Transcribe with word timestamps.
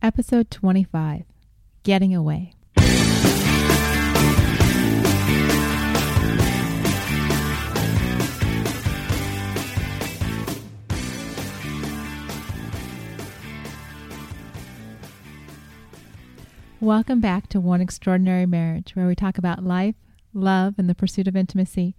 Episode 0.00 0.48
25 0.50 1.24
Getting 1.82 2.14
Away. 2.14 2.54
Welcome 16.80 17.20
back 17.20 17.48
to 17.48 17.60
One 17.60 17.80
Extraordinary 17.80 18.46
Marriage, 18.46 18.94
where 18.94 19.06
we 19.06 19.14
talk 19.16 19.36
about 19.36 19.64
life, 19.64 19.96
love, 20.32 20.74
and 20.78 20.88
the 20.88 20.94
pursuit 20.94 21.26
of 21.26 21.34
intimacy. 21.34 21.96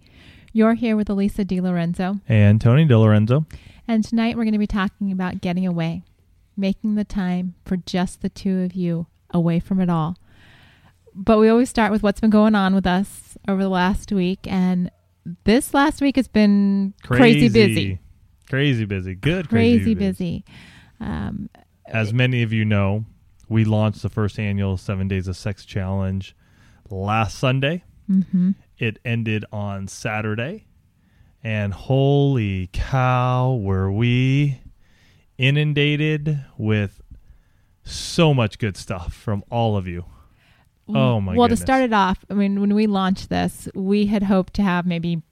You're 0.52 0.74
here 0.74 0.96
with 0.96 1.10
Elisa 1.10 1.44
DiLorenzo, 1.44 2.20
and 2.28 2.60
Tony 2.60 2.86
DiLorenzo. 2.86 3.44
and 3.86 4.02
tonight 4.02 4.36
we're 4.36 4.44
going 4.44 4.52
to 4.52 4.58
be 4.58 4.66
talking 4.66 5.12
about 5.12 5.40
getting 5.42 5.66
away, 5.66 6.02
making 6.60 6.94
the 6.94 7.04
time 7.04 7.54
for 7.64 7.76
just 7.76 8.20
the 8.22 8.28
two 8.28 8.60
of 8.60 8.74
you 8.74 9.06
away 9.30 9.58
from 9.60 9.80
it 9.80 9.88
all. 9.90 10.16
But 11.14 11.38
we 11.38 11.48
always 11.48 11.68
start 11.70 11.90
with 11.90 12.02
what's 12.02 12.20
been 12.20 12.30
going 12.30 12.54
on 12.54 12.74
with 12.74 12.86
us 12.86 13.36
over 13.48 13.62
the 13.62 13.68
last 13.68 14.12
week, 14.12 14.40
and 14.44 14.90
this 15.44 15.74
last 15.74 16.00
week 16.00 16.16
has 16.16 16.28
been 16.28 16.94
crazy, 17.02 17.48
busy. 17.48 17.98
Crazy 18.48 18.84
busy. 18.84 19.14
Good. 19.14 19.48
Crazy 19.48 19.94
busy. 19.94 20.44
Um, 21.00 21.50
As 21.86 22.12
many 22.12 22.42
of 22.42 22.52
you 22.52 22.64
know, 22.64 23.04
we 23.48 23.64
launched 23.64 24.02
the 24.02 24.08
first 24.08 24.38
annual 24.38 24.76
Seven 24.76 25.08
Days 25.08 25.26
of 25.28 25.36
Sex 25.36 25.64
Challenge 25.64 26.36
last 26.90 27.38
Sunday. 27.38 27.82
mhm. 28.08 28.54
It 28.78 28.98
ended 29.04 29.44
on 29.52 29.88
Saturday. 29.88 30.66
And 31.42 31.72
holy 31.72 32.68
cow, 32.72 33.54
were 33.54 33.90
we 33.90 34.60
inundated 35.40 36.44
with 36.58 37.00
so 37.82 38.34
much 38.34 38.58
good 38.58 38.76
stuff 38.76 39.14
from 39.14 39.42
all 39.50 39.76
of 39.76 39.88
you. 39.88 40.04
Oh, 40.88 41.20
my 41.20 41.34
Well, 41.34 41.46
goodness. 41.46 41.60
to 41.60 41.64
start 41.66 41.82
it 41.82 41.92
off, 41.92 42.18
I 42.28 42.34
mean, 42.34 42.60
when 42.60 42.74
we 42.74 42.86
launched 42.86 43.30
this, 43.30 43.68
we 43.74 44.06
had 44.06 44.24
hoped 44.24 44.54
to 44.54 44.62
have 44.62 44.86
maybe 44.86 45.22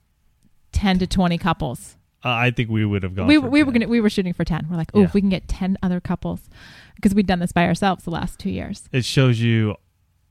ten 0.73 0.99
to 1.01 1.07
twenty 1.07 1.37
couples. 1.37 1.97
Uh, 2.25 2.31
I 2.31 2.51
think 2.51 2.71
we 2.71 2.85
would 2.85 3.03
have 3.03 3.15
gone. 3.15 3.27
we 3.27 3.39
we 3.39 3.63
were 3.63 3.71
gonna 3.73 3.89
we 3.89 4.01
were 4.01 4.11
shooting 4.11 4.33
for 4.33 4.45
ten. 4.45 4.67
We're 4.71 4.77
like, 4.77 4.91
oh, 4.95 5.01
Yeah. 5.01 5.05
if 5.07 5.15
we 5.15 5.21
can 5.21 5.31
get 5.31 5.47
ten 5.49 5.77
other 5.83 6.01
couples, 6.01 6.49
because 6.97 7.15
we'd 7.15 7.27
done 7.27 7.39
this 7.41 7.53
by 7.53 7.67
ourselves 7.67 8.05
the 8.05 8.11
last 8.11 8.39
two 8.39 8.51
years. 8.51 8.89
It 8.93 9.05
shows 9.05 9.41
you 9.41 9.77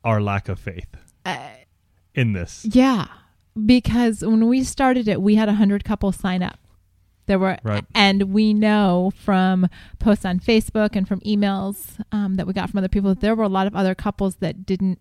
our 0.04 0.22
lack 0.22 0.48
of 0.50 0.60
faith 0.60 0.88
Uh, 1.26 1.38
in 2.16 2.34
this. 2.34 2.66
yeah, 2.66 3.08
because 3.66 4.22
when 4.24 4.48
we 4.48 4.64
started 4.64 5.08
it, 5.10 5.22
we 5.22 5.36
had 5.36 5.50
hundred 5.50 5.84
couples 5.84 6.16
sign 6.16 6.42
up. 6.42 6.60
There 7.28 7.38
were, 7.40 7.58
Right. 7.64 7.86
and 7.94 8.24
we 8.34 8.54
know 8.54 9.12
from 9.16 9.68
posts 10.00 10.26
on 10.26 10.40
Facebook 10.40 10.96
and 10.96 11.08
from 11.08 11.20
emails 11.22 12.00
um, 12.12 12.36
that 12.36 12.48
we 12.48 12.54
got 12.54 12.70
from 12.70 12.78
other 12.80 12.88
people 12.88 13.10
that 13.10 13.22
there 13.22 13.36
were 13.36 13.44
a 13.44 13.50
lot 13.50 13.68
of 13.68 13.76
other 13.76 13.94
couples 13.94 14.38
that 14.38 14.66
didn't 14.66 15.00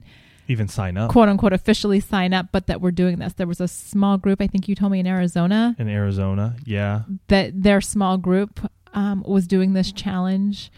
Even 0.48 0.68
sign 0.68 0.96
up. 0.96 1.10
quote 1.10 1.28
unquote 1.28 1.52
officially 1.52 2.00
sign 2.00 2.34
up, 2.34 2.46
but 2.52 2.66
that 2.66 2.80
were 2.80 2.90
doing 2.92 3.18
this. 3.18 3.32
There 3.32 3.46
was 3.46 3.60
a 3.60 3.68
small 3.68 4.18
group, 4.18 4.40
I 4.40 4.46
think 4.48 4.68
you 4.68 4.74
told 4.74 4.92
me 4.92 5.00
in 5.00 5.06
Arizona, 5.06 5.74
in 5.78 5.88
Arizona. 5.88 6.56
Yeah. 6.64 7.02
that 7.28 7.62
their 7.62 7.80
small 7.80 8.18
group 8.18 8.60
um, 8.92 9.22
was 9.26 9.46
doing 9.46 9.72
this 9.74 9.92
challenge. 9.92 10.70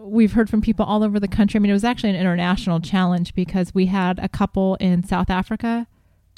We've 0.00 0.32
heard 0.32 0.48
from 0.48 0.60
people 0.60 0.84
all 0.86 1.02
over 1.02 1.18
the 1.18 1.26
country. 1.28 1.58
I 1.58 1.60
mean, 1.60 1.70
it 1.70 1.74
was 1.74 1.82
actually 1.84 2.10
an 2.10 2.16
international 2.16 2.78
challenge 2.80 3.34
because 3.34 3.74
we 3.74 3.86
had 3.86 4.18
a 4.20 4.28
couple 4.28 4.76
in 4.76 5.02
South 5.04 5.30
Africa. 5.30 5.86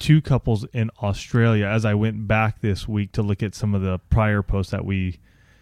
Two 0.03 0.21
couples 0.21 0.65
in 0.73 0.91
Australia. 1.01 1.67
As 1.67 1.85
I 1.85 1.95
went 1.95 2.27
back 2.27 2.61
this 2.61 2.89
week 2.89 3.13
to 3.13 3.23
look 3.23 3.41
at 3.41 3.55
some 3.55 3.73
of 3.73 3.83
the 3.83 3.99
prior 4.11 4.43
posts 4.43 4.73
that 4.73 4.85
we 4.85 5.21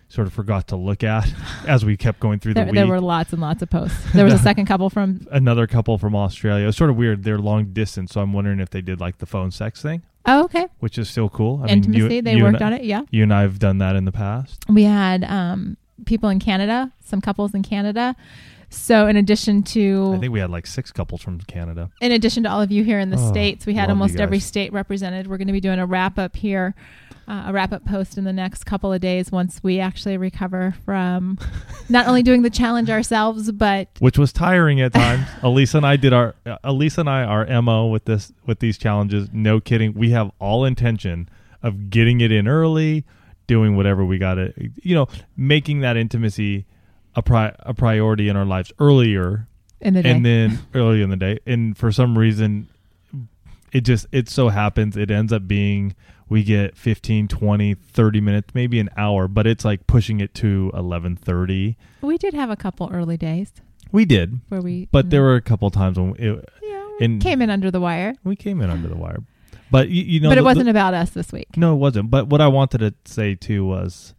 sort 0.09 0.27
of 0.27 0.33
forgot 0.33 0.67
to 0.69 0.77
look 0.77 1.05
at 1.05 1.31
as 1.69 1.85
we 1.85 1.95
kept 1.97 2.21
going 2.21 2.39
through 2.39 2.55
the 2.55 2.61
There, 2.61 2.67
week. 2.67 2.75
there 2.75 2.87
were 2.87 3.01
lots 3.03 3.33
and 3.35 3.43
lots 3.43 3.61
of 3.61 3.69
posts. 3.69 3.99
There 4.15 4.25
was 4.25 4.33
a 4.33 4.39
second 4.51 4.65
couple 4.65 4.89
from. 4.89 5.27
Another 5.31 5.67
couple 5.67 5.99
from 5.99 6.17
Australia. 6.17 6.65
It 6.65 6.67
was 6.69 6.77
sort 6.77 6.89
of 6.89 6.97
weird. 6.97 7.23
They're 7.23 7.39
long 7.39 7.67
distance, 7.75 8.13
so 8.13 8.23
I'm 8.23 8.33
wondering 8.33 8.61
if 8.61 8.71
they 8.71 8.81
did 8.81 8.99
like 8.99 9.19
the 9.19 9.27
phone 9.27 9.51
sex 9.51 9.83
thing, 9.83 10.01
Oh, 10.25 10.45
okay. 10.45 10.69
which 10.79 10.97
is 10.97 11.11
still 11.11 11.29
cool. 11.29 11.61
I 11.63 11.69
Intimacy. 11.73 12.01
Mean, 12.03 12.11
you, 12.13 12.23
they 12.23 12.37
you 12.37 12.45
worked 12.45 12.57
and, 12.63 12.65
on 12.65 12.73
it. 12.73 12.85
Yeah. 12.85 13.03
You 13.11 13.25
and 13.25 13.35
I 13.35 13.43
have 13.43 13.59
done 13.59 13.77
that 13.79 13.95
in 13.95 14.07
the 14.07 14.13
past. 14.13 14.65
We 14.71 14.85
had 14.85 15.23
um, 15.25 15.77
people 16.07 16.31
in 16.31 16.41
Canada, 16.41 16.91
some 17.05 17.21
couples 17.21 17.53
in 17.55 17.63
Canada. 17.63 18.17
So, 18.73 19.09
in 19.09 19.17
addition 19.17 19.63
to 19.65 20.13
I 20.15 20.19
think 20.19 20.33
we 20.33 20.39
had 20.41 20.51
like 20.51 20.67
six 20.67 20.93
couples 20.93 21.21
from 21.23 21.41
Canada. 21.41 21.91
in 22.01 22.13
addition 22.13 22.45
to 22.45 22.51
all 22.51 22.63
of 22.63 22.71
you 22.71 22.85
here 22.85 23.01
in 23.01 23.11
the 23.11 23.19
Oh, 23.19 23.29
states, 23.29 23.67
we 23.67 23.75
had 23.75 23.91
almost 23.91 24.21
every 24.21 24.39
state 24.39 24.73
represented. 24.73 25.27
We're 25.27 25.39
going 25.39 25.49
to 25.49 25.53
be 25.53 25.61
doing 25.61 25.81
a 25.81 25.87
wrap 25.87 26.19
up 26.21 26.37
here, 26.37 26.77
uh, 27.27 27.45
a 27.49 27.53
wrap 27.53 27.73
up 27.73 27.85
post 27.85 28.17
in 28.17 28.23
the 28.25 28.33
next 28.33 28.65
couple 28.65 28.93
of 28.93 29.01
days 29.01 29.33
once 29.33 29.61
we 29.63 29.81
actually 29.81 30.17
recover 30.17 30.75
from 30.85 31.37
not 31.89 32.07
only 32.07 32.23
doing 32.23 32.43
the 32.43 32.51
challenge 32.51 32.91
ourselves, 32.91 33.51
but 33.51 33.89
which 33.99 34.17
was 34.19 34.33
tiring 34.33 34.81
at 34.81 34.95
times. 34.95 35.27
Elisa 35.43 35.79
and 35.79 35.87
I 35.87 35.97
did 35.97 36.13
our 36.13 36.37
uh, 36.47 36.57
Elisa 36.63 37.01
and 37.01 37.11
I 37.11 37.25
our 37.25 37.63
mo 37.63 37.87
with 37.89 38.05
this 38.05 38.33
with 38.47 38.61
these 38.61 38.79
challenges. 38.79 39.29
No 39.33 39.59
kidding, 39.59 39.95
we 39.95 40.11
have 40.11 40.31
all 40.39 40.65
intention 40.65 41.29
of 41.63 41.91
getting 41.91 42.21
it 42.21 42.31
in 42.31 42.47
early, 42.47 43.05
doing 43.49 43.77
whatever 43.77 44.05
we 44.05 44.17
got 44.17 44.35
to, 44.35 44.53
you 44.83 44.95
know, 44.95 45.09
making 45.37 45.81
that 45.81 45.97
intimacy 45.97 46.67
a 47.15 47.23
pri- 47.23 47.55
a 47.61 47.75
priority 47.75 48.29
in 48.29 48.37
our 48.37 48.45
lives 48.45 48.73
earlier, 48.79 49.49
in 49.81 49.95
the 49.95 50.03
day. 50.03 50.11
and 50.11 50.25
then 50.25 50.59
early 50.75 51.03
in 51.03 51.11
the 51.11 51.17
day. 51.17 51.39
And 51.47 51.77
for 51.77 51.91
some 51.93 52.17
reason, 52.17 52.69
it 53.73 53.83
just 53.83 54.07
it 54.13 54.29
so 54.29 54.49
happens 54.49 54.97
it 54.97 55.11
ends 55.11 55.33
up 55.33 55.47
being 55.47 55.95
we 56.29 56.43
get 56.43 56.77
15 56.77 57.29
20 57.29 57.75
30 57.75 58.21
minutes 58.21 58.53
maybe 58.53 58.81
an 58.81 58.91
hour 58.97 59.29
but 59.29 59.47
it's 59.47 59.65
like 59.65 59.87
pushing 59.87 60.19
it 60.19 60.35
to 60.35 60.73
11:30 60.75 61.77
we 62.01 62.19
did 62.19 62.35
have 62.35 62.51
a 62.51 62.57
couple 62.57 62.91
early 62.93 63.17
days 63.17 63.53
we 63.93 64.05
did 64.05 64.41
where 64.49 64.61
we, 64.61 64.89
but 64.93 65.11
there 65.11 65.23
mm. 65.23 65.25
were 65.25 65.35
a 65.37 65.41
couple 65.41 65.71
times 65.71 65.99
when 65.99 66.15
it, 66.17 66.49
yeah, 66.63 66.89
we 67.01 67.19
came 67.19 67.43
in 67.43 67.51
under 67.51 67.71
the 67.71 67.81
wire, 67.81 68.15
we 68.25 68.37
came 68.37 68.61
in 68.61 68.71
under 68.71 68.89
the 68.89 68.97
wire. 68.97 69.23
But 69.71 69.89
you, 69.89 70.03
you 70.03 70.21
know, 70.21 70.29
but 70.29 70.39
it 70.39 70.41
the- 70.41 70.45
wasn't 70.45 70.65
the- 70.67 70.71
about 70.71 70.95
us 70.95 71.11
this 71.11 71.33
week. 71.33 71.57
no, 71.57 71.75
it 71.75 71.79
wasn't. 71.79 72.11
But 72.11 72.29
what 72.29 72.41
I 72.41 72.49
wanted 72.49 72.79
to 72.79 72.95
say 73.05 73.35
too 73.35 73.65
was, 73.65 74.15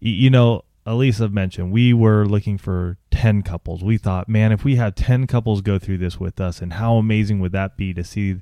you 0.00 0.30
know, 0.30 0.62
Elisa 0.90 1.28
mentioned 1.28 1.70
we 1.70 1.94
were 1.94 2.26
looking 2.26 2.58
for 2.58 2.98
ten 3.12 3.42
couples. 3.42 3.84
We 3.84 3.96
thought, 3.96 4.28
man, 4.28 4.50
if 4.50 4.64
we 4.64 4.74
had 4.74 4.96
ten 4.96 5.28
couples 5.28 5.60
go 5.60 5.78
through 5.78 5.98
this 5.98 6.18
with 6.18 6.40
us, 6.40 6.60
and 6.60 6.74
how 6.74 6.96
amazing 6.96 7.38
would 7.38 7.52
that 7.52 7.76
be 7.76 7.94
to 7.94 8.02
see 8.02 8.40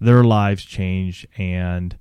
their 0.00 0.24
lives 0.24 0.64
change? 0.64 1.26
And 1.36 1.96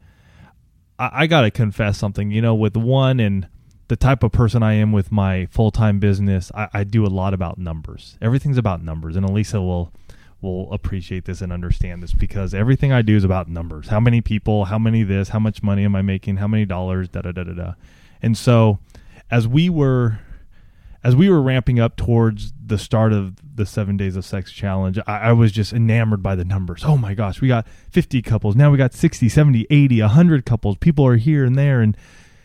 I, 0.98 1.10
I 1.14 1.28
got 1.28 1.42
to 1.42 1.52
confess 1.52 1.98
something. 1.98 2.32
You 2.32 2.42
know, 2.42 2.56
with 2.56 2.78
one 2.78 3.20
and 3.20 3.50
the 3.90 3.98
type 3.98 4.24
of 4.24 4.32
person 4.32 4.64
I 4.64 4.74
am 4.76 4.94
with 4.94 5.12
my 5.12 5.48
full 5.48 5.72
time 5.72 6.00
business, 6.00 6.52
I, 6.56 6.70
I 6.74 6.84
do 6.86 7.06
a 7.06 7.10
lot 7.10 7.34
about 7.34 7.58
numbers. 7.58 8.18
Everything's 8.22 8.58
about 8.58 8.82
numbers, 8.82 9.18
and 9.18 9.28
Elisa 9.28 9.62
will 9.62 9.92
will 10.40 10.72
appreciate 10.72 11.26
this 11.26 11.42
and 11.42 11.52
understand 11.52 12.02
this 12.02 12.14
because 12.14 12.54
everything 12.54 12.92
I 12.94 13.02
do 13.02 13.16
is 13.16 13.26
about 13.26 13.48
numbers. 13.50 13.90
How 13.90 14.00
many 14.00 14.22
people, 14.22 14.66
how 14.66 14.80
many 14.80 15.04
this, 15.04 15.30
how 15.30 15.40
much 15.40 15.62
money 15.62 15.84
am 15.84 15.96
I 15.96 16.02
making, 16.02 16.38
how 16.38 16.48
many 16.48 16.66
dollars, 16.66 17.10
da 17.10 17.22
da 17.22 17.32
da 17.32 17.44
da 17.44 17.54
da. 17.54 17.74
And 18.22 18.38
so 18.38 18.80
as 19.32 19.48
we 19.48 19.70
were 19.70 20.20
as 21.04 21.16
we 21.16 21.30
were 21.30 21.42
ramping 21.42 21.80
up 21.80 21.96
towards 21.96 22.54
the 22.64 22.78
start 22.78 23.12
of 23.12 23.36
the 23.56 23.66
seven 23.66 23.98
days 23.98 24.16
of 24.16 24.24
sex 24.24 24.52
challenge, 24.52 25.00
I, 25.08 25.18
I 25.18 25.32
was 25.34 25.52
just 25.52 25.74
enamored 25.74 26.22
by 26.22 26.36
the 26.36 26.46
numbers. 26.46 26.84
Oh 26.86 26.96
my 26.96 27.16
gosh, 27.16 27.42
we 27.42 27.48
got 27.48 27.68
50 27.90 28.22
couples. 28.22 28.56
Now 28.56 28.70
we 28.70 28.78
got 28.78 28.94
60, 28.94 29.28
70, 29.28 29.66
80, 29.70 30.02
100 30.02 30.46
couples. 30.46 30.78
People 30.78 31.06
are 31.08 31.16
here 31.16 31.44
and 31.44 31.56
there. 31.56 31.82
And 31.82 31.98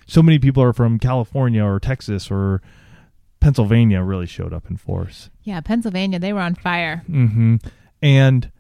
so 0.07 0.23
many 0.23 0.39
people 0.39 0.63
are 0.63 0.73
from 0.73 0.99
California 0.99 1.63
or 1.63 1.79
Texas 1.79 2.31
or 2.31 2.63
Pennsylvania 3.41 4.03
really 4.03 4.27
showed 4.27 4.55
up 4.55 4.71
in 4.71 4.79
force. 4.79 5.29
Yeah, 5.43 5.61
Pennsylvania, 5.61 6.19
they 6.19 6.33
were 6.33 6.41
on 6.41 6.55
fire. 6.55 7.03
hmm 7.07 7.57
And 8.01 8.51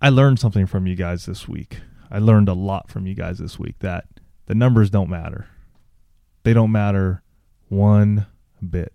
I 0.00 0.08
learned 0.08 0.38
something 0.38 0.64
from 0.64 0.86
you 0.86 0.94
guys 0.96 1.26
this 1.26 1.46
week. 1.46 1.80
I 2.10 2.20
learned 2.20 2.48
a 2.48 2.54
lot 2.54 2.88
from 2.90 3.06
you 3.06 3.14
guys 3.14 3.38
this 3.38 3.58
week 3.58 3.80
that 3.80 4.06
the 4.46 4.54
numbers 4.54 4.88
don't 4.88 5.10
matter. 5.10 5.46
They 6.42 6.54
don't 6.54 6.72
matter 6.72 7.22
one 7.70 8.26
bit. 8.68 8.92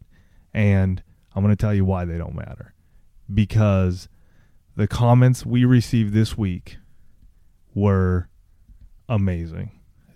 And 0.53 1.01
I'm 1.33 1.43
going 1.43 1.55
to 1.55 1.59
tell 1.59 1.73
you 1.73 1.83
why 1.83 2.05
they 2.05 2.17
don't 2.19 2.35
matter. 2.35 2.73
Because 3.33 4.07
the 4.75 4.87
comments 4.87 5.45
we 5.45 5.65
received 5.65 6.13
this 6.13 6.37
week 6.37 6.77
were 7.73 8.29
amazing. 9.09 9.71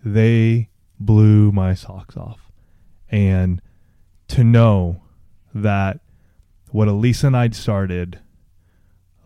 They 0.05 0.69
blew 0.99 1.51
my 1.51 1.73
socks 1.73 2.15
off. 2.15 2.51
And 3.09 3.61
to 4.27 4.43
know 4.43 5.01
that 5.53 5.99
what 6.71 6.87
Elisa 6.87 7.27
and 7.27 7.37
I 7.37 7.49
started 7.49 8.19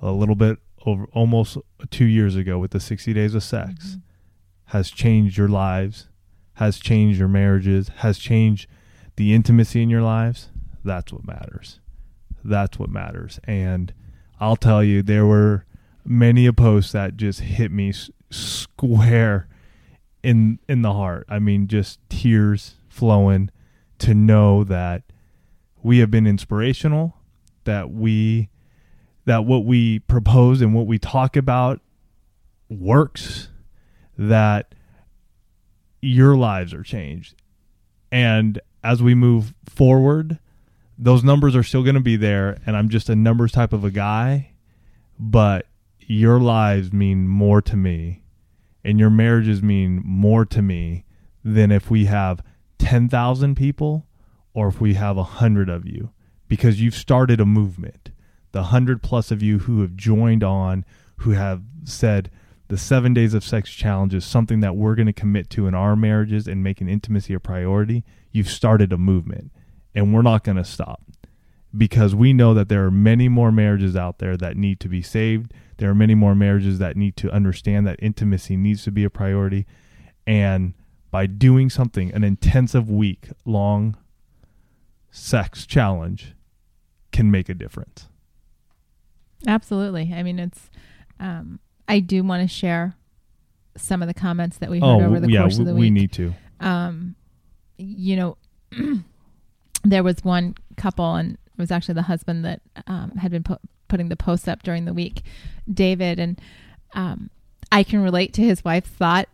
a 0.01 0.11
little 0.11 0.35
bit 0.35 0.59
over 0.85 1.05
almost 1.13 1.57
two 1.89 2.05
years 2.05 2.35
ago 2.35 2.57
with 2.59 2.71
the 2.71 2.79
60 2.79 3.13
days 3.13 3.35
of 3.35 3.43
sex 3.43 3.85
mm-hmm. 3.85 3.99
has 4.65 4.89
changed 4.89 5.37
your 5.37 5.47
lives, 5.47 6.07
has 6.55 6.79
changed 6.79 7.19
your 7.19 7.27
marriages, 7.27 7.89
has 7.97 8.17
changed 8.17 8.67
the 9.15 9.33
intimacy 9.33 9.81
in 9.81 9.89
your 9.89 10.01
lives. 10.01 10.49
That's 10.83 11.13
what 11.13 11.25
matters. 11.25 11.79
That's 12.43 12.77
what 12.77 12.89
matters. 12.89 13.39
And 13.45 13.93
I'll 14.39 14.55
tell 14.55 14.83
you, 14.83 15.01
there 15.01 15.25
were 15.25 15.65
many 16.05 16.45
a 16.45 16.53
post 16.53 16.91
that 16.93 17.15
just 17.15 17.39
hit 17.41 17.71
me 17.71 17.93
square 18.29 19.47
in 20.21 20.59
in 20.67 20.81
the 20.81 20.93
heart. 20.93 21.25
I 21.29 21.39
mean, 21.39 21.67
just 21.67 21.99
tears 22.09 22.75
flowing 22.89 23.49
to 23.99 24.13
know 24.13 24.63
that 24.65 25.03
we 25.81 25.99
have 25.99 26.11
been 26.11 26.27
inspirational 26.27 27.15
that 27.65 27.91
we 27.91 28.49
that 29.25 29.45
what 29.45 29.65
we 29.65 29.99
propose 29.99 30.61
and 30.61 30.73
what 30.73 30.85
we 30.85 30.99
talk 30.99 31.35
about 31.35 31.79
works 32.69 33.49
that 34.17 34.75
your 36.01 36.35
lives 36.35 36.73
are 36.73 36.83
changed 36.83 37.35
and 38.11 38.59
as 38.83 39.01
we 39.01 39.15
move 39.15 39.53
forward 39.65 40.39
those 40.97 41.23
numbers 41.23 41.55
are 41.55 41.63
still 41.63 41.83
going 41.83 41.95
to 41.95 42.01
be 42.01 42.15
there 42.15 42.57
and 42.65 42.75
i'm 42.77 42.89
just 42.89 43.09
a 43.09 43.15
numbers 43.15 43.51
type 43.51 43.73
of 43.73 43.83
a 43.83 43.91
guy 43.91 44.51
but 45.19 45.65
your 45.99 46.39
lives 46.39 46.91
mean 46.91 47.27
more 47.27 47.61
to 47.61 47.75
me 47.75 48.23
and 48.83 48.99
your 48.99 49.09
marriages 49.09 49.63
mean 49.63 50.01
more 50.03 50.45
to 50.45 50.61
me 50.61 51.05
than 51.43 51.71
if 51.71 51.89
we 51.89 52.05
have 52.05 52.41
10,000 52.79 53.55
people 53.55 54.05
or 54.53 54.67
if 54.67 54.81
we 54.81 54.93
have 54.95 55.17
100 55.17 55.69
of 55.69 55.87
you 55.87 56.11
because 56.47 56.81
you've 56.81 56.95
started 56.95 57.39
a 57.39 57.45
movement. 57.45 58.11
The 58.51 58.59
100 58.59 59.01
plus 59.01 59.31
of 59.31 59.41
you 59.41 59.59
who 59.59 59.81
have 59.81 59.95
joined 59.95 60.43
on, 60.43 60.85
who 61.17 61.31
have 61.31 61.63
said 61.85 62.29
the 62.67 62.77
seven 62.77 63.13
days 63.13 63.33
of 63.33 63.43
sex 63.43 63.71
challenge 63.71 64.13
is 64.13 64.25
something 64.25 64.59
that 64.59 64.75
we're 64.75 64.95
going 64.95 65.07
to 65.07 65.13
commit 65.13 65.49
to 65.51 65.67
in 65.67 65.73
our 65.73 65.95
marriages 65.95 66.47
and 66.47 66.63
making 66.63 66.89
intimacy 66.89 67.33
a 67.33 67.39
priority. 67.39 68.03
You've 68.33 68.49
started 68.49 68.91
a 68.91 68.97
movement 68.97 69.51
and 69.95 70.13
we're 70.13 70.21
not 70.23 70.43
going 70.43 70.57
to 70.57 70.65
stop 70.65 71.01
because 71.75 72.13
we 72.13 72.33
know 72.33 72.53
that 72.53 72.67
there 72.67 72.83
are 72.85 72.91
many 72.91 73.29
more 73.29 73.51
marriages 73.51 73.95
out 73.95 74.19
there 74.19 74.35
that 74.35 74.57
need 74.57 74.79
to 74.81 74.89
be 74.89 75.01
saved. 75.01 75.53
There 75.77 75.89
are 75.89 75.95
many 75.95 76.13
more 76.15 76.35
marriages 76.35 76.77
that 76.79 76.97
need 76.97 77.15
to 77.17 77.31
understand 77.31 77.87
that 77.87 77.97
intimacy 78.01 78.57
needs 78.57 78.83
to 78.83 78.91
be 78.91 79.03
a 79.05 79.09
priority. 79.09 79.65
And 80.27 80.73
by 81.11 81.27
doing 81.27 81.69
something, 81.69 82.11
an 82.13 82.23
intensive 82.23 82.89
week 82.89 83.29
long 83.45 83.95
sex 85.11 85.65
challenge 85.65 86.33
can 87.11 87.29
make 87.31 87.49
a 87.49 87.53
difference. 87.53 88.07
Absolutely. 89.45 90.11
I 90.15 90.23
mean, 90.23 90.39
it's, 90.39 90.69
um, 91.19 91.59
I 91.87 91.99
do 91.99 92.23
want 92.23 92.41
to 92.41 92.47
share 92.47 92.95
some 93.77 94.01
of 94.01 94.07
the 94.07 94.13
comments 94.13 94.57
that 94.57 94.69
we 94.69 94.79
heard 94.79 95.01
over 95.03 95.19
the 95.19 95.27
Oh, 95.27 95.29
yeah, 95.29 95.41
course 95.41 95.59
of 95.59 95.65
the 95.65 95.73
week. 95.73 95.79
we 95.81 95.89
need 95.89 96.11
to. 96.13 96.33
um, 96.59 97.15
you 97.77 98.15
know, 98.15 98.37
there 99.83 100.03
was 100.03 100.23
one 100.23 100.55
couple, 100.77 101.15
and 101.15 101.33
it 101.33 101.57
was 101.57 101.71
actually 101.71 101.95
the 101.95 102.03
husband 102.03 102.45
that 102.45 102.61
um, 102.87 103.11
had 103.11 103.31
been 103.31 103.43
pu- 103.43 103.57
putting 103.87 104.09
the 104.09 104.15
post 104.15 104.47
up 104.47 104.63
during 104.63 104.85
the 104.85 104.93
week, 104.93 105.21
David, 105.71 106.19
and 106.19 106.39
um, 106.93 107.29
I 107.71 107.83
can 107.83 108.01
relate 108.01 108.33
to 108.33 108.41
his 108.41 108.63
wife's 108.63 108.89
thought 108.89 109.27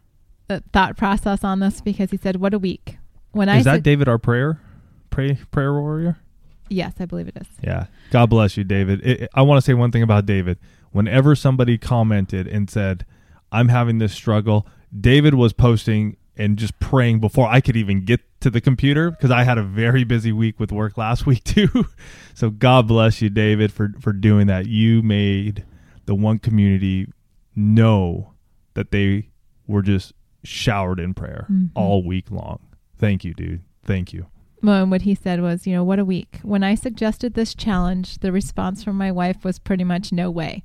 uh, 0.49 0.59
thought 0.73 0.97
process 0.97 1.43
on 1.43 1.59
this 1.59 1.81
because 1.81 2.11
he 2.11 2.17
said, 2.17 2.37
"What 2.37 2.53
a 2.53 2.59
week." 2.59 2.97
When 3.31 3.47
I 3.47 3.57
Is 3.59 3.65
that 3.65 3.75
said, 3.75 3.83
David, 3.83 4.07
our 4.09 4.17
prayer, 4.17 4.59
pray, 5.11 5.37
prayer 5.51 5.71
warrior? 5.73 6.17
yes, 6.67 6.93
I 6.99 7.05
believe 7.05 7.27
it 7.27 7.37
is. 7.39 7.47
Yeah. 7.63 7.85
God 8.11 8.29
bless 8.31 8.57
you, 8.57 8.63
David. 8.63 9.05
It- 9.05 9.29
I 9.35 9.43
want 9.43 9.57
to 9.59 9.61
say 9.61 9.75
one 9.75 9.91
thing 9.91 10.01
about 10.01 10.25
David. 10.25 10.57
Whenever 10.91 11.35
somebody 11.35 11.77
commented 11.77 12.47
and 12.47 12.69
said, 12.71 13.05
I'm 13.51 13.67
having 13.69 13.99
this 13.99 14.13
struggle, 14.13 14.65
David 14.99 15.35
was 15.35 15.53
posting 15.53 16.17
and 16.37 16.57
just 16.57 16.79
praying 16.79 17.19
before 17.19 17.47
I 17.47 17.61
could 17.61 17.75
even 17.75 18.03
get 18.03 18.21
to 18.41 18.49
the 18.49 18.61
computer 18.61 19.11
because 19.11 19.31
I 19.31 19.43
had 19.43 19.57
a 19.57 19.63
very 19.63 20.03
busy 20.03 20.31
week 20.31 20.59
with 20.59 20.71
work 20.71 20.97
last 20.97 21.25
week, 21.27 21.43
too. 21.43 21.85
so 22.33 22.49
God 22.49 22.87
bless 22.87 23.21
you, 23.21 23.29
David, 23.29 23.71
for, 23.71 23.91
for 23.99 24.13
doing 24.13 24.47
that. 24.47 24.65
You 24.67 25.01
made 25.01 25.65
the 26.05 26.15
one 26.15 26.39
community 26.39 27.07
know 27.55 28.33
that 28.73 28.91
they 28.91 29.29
were 29.67 29.81
just 29.81 30.13
showered 30.43 30.99
in 30.99 31.13
prayer 31.13 31.45
Mhm. 31.51 31.69
all 31.75 32.03
week 32.03 32.31
long. 32.31 32.59
Thank 32.97 33.23
you, 33.23 33.33
dude. 33.33 33.61
Thank 33.83 34.13
you. 34.13 34.27
Well, 34.61 34.81
and 34.83 34.91
what 34.91 35.03
he 35.03 35.15
said 35.15 35.41
was, 35.41 35.65
you 35.67 35.73
know, 35.73 35.83
what 35.83 35.99
a 35.99 36.05
week. 36.05 36.39
When 36.43 36.63
I 36.63 36.75
suggested 36.75 37.33
this 37.33 37.53
challenge, 37.55 38.19
the 38.19 38.31
response 38.31 38.83
from 38.83 38.97
my 38.97 39.11
wife 39.11 39.43
was 39.45 39.57
pretty 39.59 39.83
much 39.85 40.11
no 40.11 40.29
way. 40.29 40.63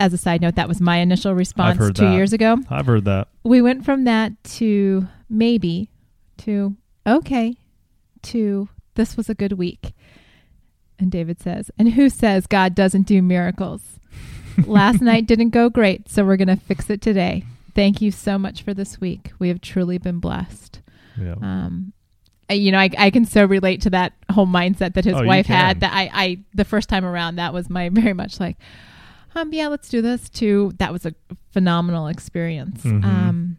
As 0.00 0.12
a 0.12 0.18
side 0.18 0.40
note, 0.40 0.54
that 0.54 0.68
was 0.68 0.80
my 0.80 0.98
initial 0.98 1.34
response 1.34 1.78
two 1.78 1.92
that. 2.04 2.14
years 2.14 2.32
ago. 2.32 2.58
I've 2.70 2.86
heard 2.86 3.04
that. 3.06 3.28
we 3.44 3.60
went 3.60 3.84
from 3.84 4.04
that 4.04 4.32
to 4.44 5.06
maybe 5.28 5.90
to 6.38 6.76
okay 7.06 7.56
to 8.22 8.68
this 8.94 9.16
was 9.16 9.28
a 9.28 9.34
good 9.34 9.52
week. 9.52 9.92
And 10.98 11.10
David 11.12 11.40
says, 11.40 11.70
and 11.78 11.92
who 11.92 12.08
says 12.10 12.46
God 12.48 12.74
doesn't 12.74 13.06
do 13.06 13.22
miracles? 13.22 13.82
Last 14.66 15.00
night 15.02 15.26
didn't 15.26 15.50
go 15.50 15.68
great, 15.68 16.08
so 16.10 16.24
we're 16.24 16.36
going 16.36 16.48
to 16.48 16.56
fix 16.56 16.90
it 16.90 17.00
today. 17.00 17.44
Thank 17.74 18.02
you 18.02 18.10
so 18.10 18.36
much 18.38 18.62
for 18.62 18.74
this 18.74 19.00
week. 19.00 19.30
We 19.38 19.46
have 19.48 19.60
truly 19.60 19.98
been 19.98 20.18
blessed. 20.18 20.80
Yeah. 21.16 21.34
Um, 21.40 21.92
you 22.50 22.72
know, 22.72 22.78
I, 22.78 22.90
I 22.98 23.10
can 23.10 23.24
so 23.24 23.44
relate 23.44 23.82
to 23.82 23.90
that 23.90 24.14
whole 24.32 24.46
mindset 24.46 24.94
that 24.94 25.04
his 25.04 25.14
Oh, 25.14 25.22
wife 25.24 25.46
had. 25.46 25.80
That 25.80 25.92
I, 25.92 26.10
I, 26.12 26.38
the 26.54 26.64
first 26.64 26.88
time 26.88 27.04
around, 27.04 27.36
that 27.36 27.52
was 27.54 27.70
my 27.70 27.88
very 27.92 28.14
much 28.14 28.40
like, 28.40 28.56
um, 29.36 29.52
yeah, 29.52 29.68
let's 29.68 29.88
do 29.88 30.02
this. 30.02 30.28
To 30.30 30.72
that 30.78 30.92
was 30.92 31.06
a 31.06 31.14
phenomenal 31.52 32.08
experience. 32.08 32.82
Mhm. 32.82 33.04
Um, 33.04 33.56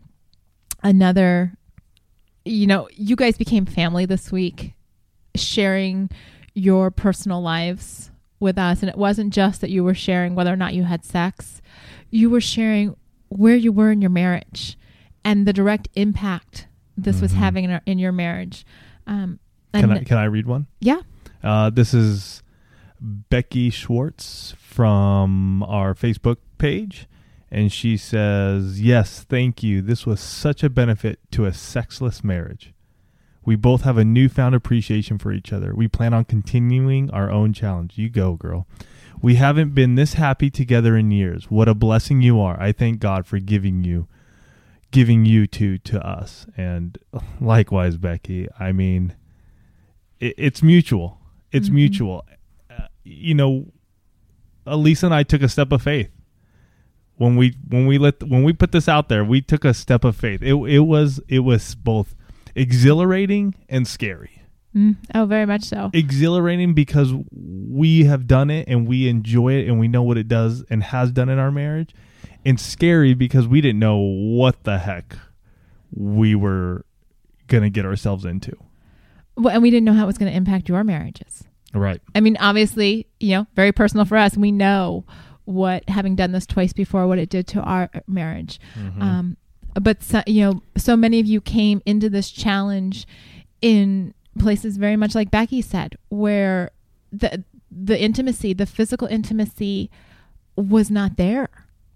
another, 0.84 1.54
you 2.50 2.68
know, 2.68 2.88
you 2.94 3.16
guys 3.16 3.38
became 3.38 3.66
family 3.66 4.06
this 4.06 4.32
week, 4.32 4.74
sharing 5.36 6.10
your 6.54 6.92
personal 6.92 7.42
lives 7.42 8.12
with 8.40 8.58
us, 8.58 8.82
and 8.82 8.90
it 8.90 8.98
wasn't 8.98 9.34
just 9.34 9.62
that 9.62 9.70
you 9.70 9.84
were 9.84 9.94
sharing 9.94 10.36
whether 10.36 10.52
or 10.52 10.56
not 10.56 10.74
you 10.74 10.84
had 10.84 11.04
sex. 11.06 11.62
You 12.10 12.30
were 12.30 12.42
sharing 12.42 12.96
where 13.30 13.56
you 13.56 13.72
were 13.72 13.92
in 13.92 14.02
your 14.02 14.10
marriage 14.10 14.78
and 15.24 15.46
the 15.46 15.54
direct 15.54 15.88
impact 15.96 16.68
this 16.98 17.22
was 17.22 17.32
Mhm. 17.34 17.36
having 17.38 17.64
in, 17.66 17.72
our, 17.72 17.82
in 17.86 18.00
your 18.00 18.12
marriage. 18.12 18.66
Um, 19.08 19.40
Can 19.74 19.92
I 19.92 20.04
can 20.04 20.18
I 20.18 20.26
read 20.26 20.48
one? 20.48 20.68
yeah, 20.82 21.02
Uh, 21.44 21.70
this 21.70 21.94
is 21.94 22.44
Becky 23.00 23.70
Schwartz 23.70 24.54
from 24.58 25.64
our 25.64 25.94
Facebook 25.94 26.38
page, 26.58 27.08
and 27.52 27.72
she 27.72 27.98
says, 27.98 28.82
"Yes, 28.82 29.24
thank 29.28 29.64
you. 29.64 29.82
This 29.82 30.06
was 30.06 30.20
such 30.20 30.64
a 30.64 30.70
benefit 30.70 31.20
to 31.32 31.46
a 31.46 31.54
sexless 31.54 32.24
marriage. 32.24 32.74
We 33.46 33.56
both 33.56 33.82
have 33.82 33.98
a 33.98 34.06
newfound 34.06 34.54
appreciation 34.56 35.18
for 35.18 35.32
each 35.32 35.52
other. 35.52 35.74
We 35.74 35.88
plan 35.88 36.14
on 36.14 36.26
continuing 36.26 37.10
our 37.12 37.32
own 37.32 37.54
challenge. 37.54 37.98
You 37.98 38.10
go, 38.10 38.36
girl." 38.36 38.68
We 39.22 39.36
haven't 39.36 39.76
been 39.76 39.96
this 39.96 40.14
happy 40.14 40.50
together 40.50 40.96
in 40.96 41.12
years. 41.12 41.52
What 41.52 41.68
a 41.68 41.74
blessing 41.74 42.22
you 42.22 42.40
are. 42.40 42.58
I 42.58 42.72
thank 42.72 43.02
God 43.02 43.26
for 43.26 43.38
giving 43.40 43.84
you 43.84 44.08
giving 44.92 45.26
you 45.26 45.46
two 45.46 45.78
to 45.78 46.00
us. 46.08 46.48
And 46.58 46.98
likewise, 47.42 47.98
Becky, 47.98 48.48
I 48.58 48.72
mean 48.72 49.16
it, 50.22 50.36
it's 50.38 50.64
mutual. 50.64 51.20
It's 51.52 51.68
Mhm. 51.70 51.74
mutual. 51.74 52.26
Uh, 52.72 52.84
you 53.04 53.34
know, 53.36 53.74
Elisa 54.66 55.08
and 55.08 55.14
I 55.16 55.24
took 55.24 55.42
a 55.42 55.50
step 55.50 55.72
of 55.74 55.82
faith 55.82 56.10
when 57.20 57.36
we 57.36 57.54
when 57.68 57.86
we 57.86 57.98
let 57.98 58.24
when 58.24 58.44
we 58.44 58.54
put 58.54 58.72
this 58.72 58.88
out 58.88 59.10
there. 59.10 59.24
We 59.24 59.42
took 59.42 59.66
a 59.66 59.74
step 59.74 60.04
of 60.04 60.16
faith. 60.16 60.42
It 60.42 60.54
it 60.54 60.80
was 60.80 61.20
it 61.28 61.40
was 61.40 61.76
both 61.76 62.16
exhilarating 62.56 63.56
and 63.68 63.88
scary. 63.88 64.42
Mm, 64.76 64.96
oh, 65.14 65.26
very 65.26 65.46
much 65.46 65.64
so. 65.64 65.90
Exhilarating 65.94 66.74
because 66.74 67.14
we 67.32 68.06
have 68.06 68.26
done 68.26 68.50
it 68.50 68.68
and 68.68 68.88
we 68.88 69.10
enjoy 69.10 69.54
it 69.54 69.68
and 69.68 69.80
we 69.80 69.88
know 69.88 70.02
what 70.02 70.18
it 70.18 70.28
does 70.28 70.64
and 70.70 70.82
has 70.82 71.12
done 71.12 71.28
in 71.28 71.40
our 71.40 71.52
marriage, 71.52 71.94
and 72.46 72.60
scary 72.60 73.14
because 73.14 73.48
we 73.48 73.60
didn't 73.60 73.80
know 73.80 73.98
what 73.98 74.64
the 74.64 74.78
heck 74.80 75.18
we 75.92 76.36
were 76.36 76.86
gonna 77.48 77.70
get 77.70 77.86
ourselves 77.86 78.24
into. 78.24 78.56
Well, 79.36 79.54
and 79.54 79.62
we 79.62 79.72
didn't 79.72 79.86
know 79.86 79.94
how 79.94 80.04
it 80.04 80.08
was 80.08 80.18
going 80.18 80.30
to 80.30 80.36
impact 80.36 80.68
your 80.68 80.84
marriages. 80.84 81.46
Right. 81.74 82.02
I 82.14 82.20
mean, 82.20 82.36
obviously, 82.42 83.08
you 83.22 83.36
know, 83.36 83.48
very 83.56 83.72
personal 83.72 84.06
for 84.06 84.18
us. 84.18 84.36
We 84.36 84.52
know 84.52 85.06
what 85.50 85.88
having 85.90 86.16
done 86.16 86.32
this 86.32 86.46
twice 86.46 86.74
before, 86.74 87.08
what 87.08 87.18
it 87.18 87.30
did 87.30 87.48
to 87.48 87.62
our 87.62 87.90
marriage. 88.08 88.60
Mhm. 88.78 89.02
Um, 89.02 89.38
but 89.82 90.04
so, 90.04 90.22
you 90.28 90.42
know, 90.42 90.62
so 90.78 90.96
many 90.96 91.20
of 91.20 91.26
you 91.26 91.42
came 91.42 91.82
into 91.86 92.10
this 92.10 92.30
challenge 92.30 93.08
in 93.62 94.14
places 94.38 94.78
very 94.78 94.96
much 94.96 95.16
like 95.16 95.32
Becky 95.32 95.62
said, 95.62 95.96
where 96.10 96.70
the 97.12 97.44
the 97.72 98.00
intimacy, 98.02 98.54
the 98.54 98.66
physical 98.66 99.08
intimacy, 99.08 99.90
was 100.56 100.90
not 100.92 101.18
there. 101.18 101.50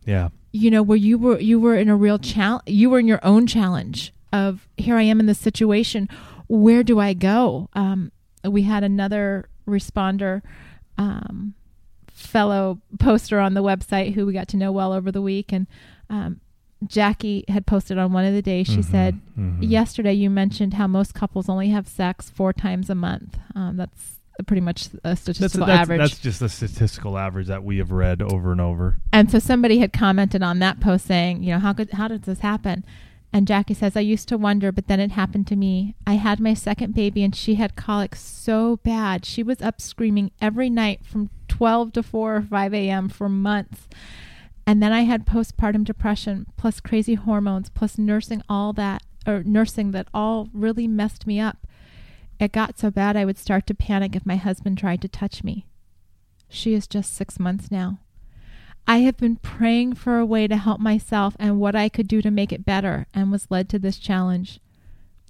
yeah. 0.06 0.30
You 0.56 0.70
know, 0.70 0.84
where 0.84 0.98
you 0.98 1.18
were 1.18 1.40
you 1.40 1.60
were 1.60 1.76
in 1.76 1.90
a 1.90 1.96
real 1.96 2.20
challenge. 2.20 2.64
You 2.68 2.90
were 2.92 3.00
in 3.00 3.08
your 3.08 3.20
own 3.24 3.48
challenge 3.48 4.14
of 4.32 4.68
here 4.78 4.98
I 4.98 5.02
am 5.04 5.20
in 5.20 5.26
this 5.26 5.40
situation. 5.40 6.08
Where 6.48 6.84
do 6.84 7.00
I 7.00 7.14
go? 7.14 7.70
Um, 7.74 8.12
we 8.44 8.62
had 8.64 8.84
another 8.84 9.50
responder. 9.68 10.42
Um, 10.98 11.56
fellow 12.26 12.80
poster 13.00 13.40
on 13.40 13.54
the 13.54 13.64
website 13.64 14.14
who 14.14 14.26
we 14.26 14.34
got 14.34 14.48
to 14.50 14.58
know 14.58 14.72
well 14.72 14.94
over 14.94 15.12
the 15.12 15.22
week 15.22 15.52
and 15.52 15.68
um, 16.10 16.40
jackie 16.86 17.46
had 17.48 17.66
posted 17.66 17.98
on 17.98 18.12
one 18.12 18.26
of 18.26 18.34
the 18.34 18.42
days 18.42 18.68
she 18.68 18.78
Mhm. 18.78 18.92
said 18.92 19.20
Mhm. 19.38 19.58
yesterday 19.62 20.14
you 20.14 20.30
mentioned 20.30 20.74
how 20.76 20.88
most 20.88 21.14
couples 21.14 21.48
only 21.48 21.70
have 21.70 21.88
sex 21.88 22.30
four 22.30 22.52
times 22.54 22.90
a 22.90 22.96
month 22.96 23.38
um, 23.56 23.78
that's 23.78 24.20
pretty 24.48 24.62
much 24.62 24.88
a 24.88 24.90
That's, 25.04 25.22
statistical 25.22 25.68
that's, 25.68 25.82
average 25.82 26.00
that's 26.00 26.20
just 26.20 26.40
the 26.40 26.50
statistical 26.50 27.18
average 27.18 27.48
that 27.48 27.64
we 27.64 27.78
have 27.78 27.92
read 27.92 28.22
over 28.22 28.52
and 28.52 28.60
over. 28.60 28.98
and 29.14 29.30
so 29.32 29.40
somebody 29.40 29.78
had 29.80 29.94
commented 29.94 30.44
on 30.44 30.60
that 30.60 30.80
post 30.80 31.06
saying 31.06 31.44
you 31.44 31.54
know 31.54 31.60
how 31.60 31.72
could 31.72 31.92
how 31.92 32.08
does 32.08 32.22
this 32.22 32.40
happen 32.40 32.84
And 33.36 33.48
Jackie 33.48 33.74
says, 33.74 33.98
I 33.98 34.02
used 34.02 34.30
to 34.30 34.38
wonder, 34.38 34.72
but 34.72 34.88
then 34.88 35.00
it 35.00 35.12
happened 35.12 35.48
to 35.48 35.56
me. 35.56 35.96
I 36.06 36.14
had 36.14 36.40
my 36.40 36.54
second 36.54 36.94
baby 36.94 37.24
and 37.24 37.36
she 37.36 37.56
had 37.56 37.76
colic 37.76 38.16
so 38.16 38.78
bad. 38.78 39.26
She 39.26 39.42
was 39.42 39.60
up 39.60 39.82
screaming 39.82 40.30
every 40.40 40.70
night 40.70 41.04
from 41.04 41.32
12 41.48 41.94
to 41.94 42.04
4 42.04 42.36
or 42.36 42.42
5 42.44 42.74
a.m. 42.76 43.10
for 43.10 43.28
months. 43.28 43.90
And 44.68 44.84
then 44.84 44.94
I 44.94 45.02
had 45.02 45.26
postpartum 45.26 45.84
depression, 45.84 46.46
plus 46.58 46.80
crazy 46.80 47.16
hormones, 47.16 47.70
plus 47.70 47.98
nursing 47.98 48.44
all 48.48 48.72
that, 48.74 49.02
or 49.26 49.44
nursing 49.44 49.92
that 49.92 50.08
all 50.14 50.48
really 50.54 50.88
messed 50.88 51.26
me 51.26 51.40
up. 51.40 51.66
It 52.40 52.52
got 52.52 52.78
so 52.78 52.92
bad 52.92 53.18
I 53.18 53.26
would 53.26 53.40
start 53.40 53.66
to 53.68 53.74
panic 53.74 54.16
if 54.16 54.28
my 54.28 54.36
husband 54.36 54.78
tried 54.78 55.02
to 55.02 55.08
touch 55.08 55.44
me. 55.44 55.66
She 56.50 56.76
is 56.76 56.88
just 56.88 57.16
six 57.16 57.40
months 57.40 57.72
now. 57.72 57.98
I 58.88 58.98
have 59.00 59.18
been 59.18 59.38
praying 59.38 59.96
for 59.96 60.20
a 60.20 60.26
way 60.26 60.48
to 60.48 60.58
help 60.58 60.80
myself 60.80 61.36
and 61.40 61.60
what 61.60 61.76
I 61.76 61.88
could 61.90 62.08
do 62.08 62.22
to 62.22 62.30
make 62.32 62.52
it 62.52 62.66
better 62.66 63.08
and 63.14 63.32
was 63.32 63.50
led 63.50 63.70
to 63.70 63.80
this 63.80 63.98
challenge. 63.98 64.60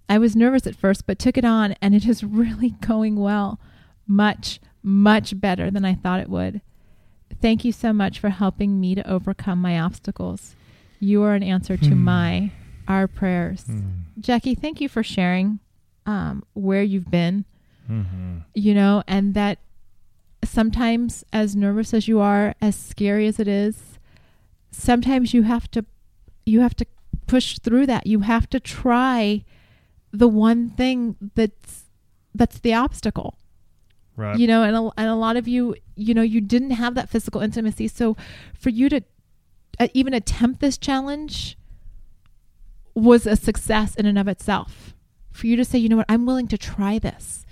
I 0.10 0.18
was 0.18 0.36
nervous 0.36 0.66
at 0.68 0.76
first, 0.76 1.06
but 1.06 1.20
took 1.20 1.38
it 1.38 1.46
on, 1.46 1.76
and 1.82 1.94
it 1.96 2.06
is 2.08 2.24
really 2.42 2.72
going 2.82 3.16
well. 3.18 3.60
Much, 4.08 4.60
much 4.82 5.40
better 5.40 5.70
than 5.72 5.86
I 5.86 5.94
thought 5.94 6.20
it 6.20 6.30
would. 6.30 6.62
Thank 7.42 7.64
you 7.64 7.72
so 7.72 7.94
much 7.94 8.20
for 8.20 8.30
helping 8.30 8.80
me 8.80 8.96
to 8.96 9.10
overcome 9.10 9.62
my 9.62 9.80
obstacles. 9.80 10.56
You 11.00 11.24
are 11.24 11.36
an 11.36 11.44
answer 11.44 11.78
to 11.78 11.90
Hmm. 11.90 12.04
my, 12.04 12.52
our 12.88 13.08
prayers. 13.08 13.64
Hmm. 13.64 13.82
Jackie, 14.20 14.56
thank 14.56 14.82
you 14.82 14.90
for 14.90 15.04
sharing 15.04 15.60
um, 16.06 16.44
where 16.54 16.84
you've 16.84 17.10
been, 17.10 17.46
Mhm. 17.90 18.44
you 18.54 18.74
know, 18.74 19.04
and 19.08 19.34
that 19.36 19.58
sometimes, 20.48 21.24
as 21.32 21.56
nervous 21.56 21.94
as 21.94 22.08
you 22.08 22.20
are, 22.20 22.56
as 22.62 22.76
scary 22.76 23.28
as 23.28 23.40
it 23.40 23.48
is, 23.48 24.00
sometimes 24.72 25.34
you 25.34 25.44
have 25.44 25.70
to 25.72 25.86
you 26.46 26.60
have 26.62 26.76
to 26.76 26.86
push 27.28 27.60
through 27.60 27.86
that. 27.86 28.08
You 28.08 28.22
have 28.22 28.50
to 28.50 28.60
try 28.60 29.44
the 30.12 30.28
one 30.28 30.70
thing 30.72 31.16
that's 31.36 31.86
that's 32.36 32.60
the 32.60 32.74
obstacle. 32.74 33.38
Right. 34.16 34.38
you 34.38 34.46
know 34.46 34.62
and 34.62 34.76
a, 34.76 34.92
and 34.96 35.10
a 35.10 35.16
lot 35.16 35.38
of 35.38 35.48
you 35.48 35.76
you 35.96 36.14
know 36.14 36.22
you 36.22 36.40
didn't 36.40 36.70
have 36.70 36.94
that 36.96 37.10
physical 37.10 37.42
intimacy. 37.42 37.88
So 37.88 38.16
for 38.54 38.70
you 38.70 38.90
to 38.90 39.02
uh, 39.80 39.88
even 39.94 40.14
attempt 40.14 40.60
this 40.62 40.78
challenge 40.78 41.58
was 42.94 43.26
a 43.26 43.36
success 43.36 43.96
in 43.96 44.06
and 44.06 44.20
of 44.20 44.28
itself. 44.28 44.94
For 45.32 45.48
you 45.48 45.56
to 45.56 45.66
say 45.66 45.80
you 45.80 45.90
know 45.90 45.98
what? 45.98 46.06
I'm 46.10 46.26
willing 46.26 46.48
to 46.50 46.58
try 46.58 47.00
this. 47.00 47.46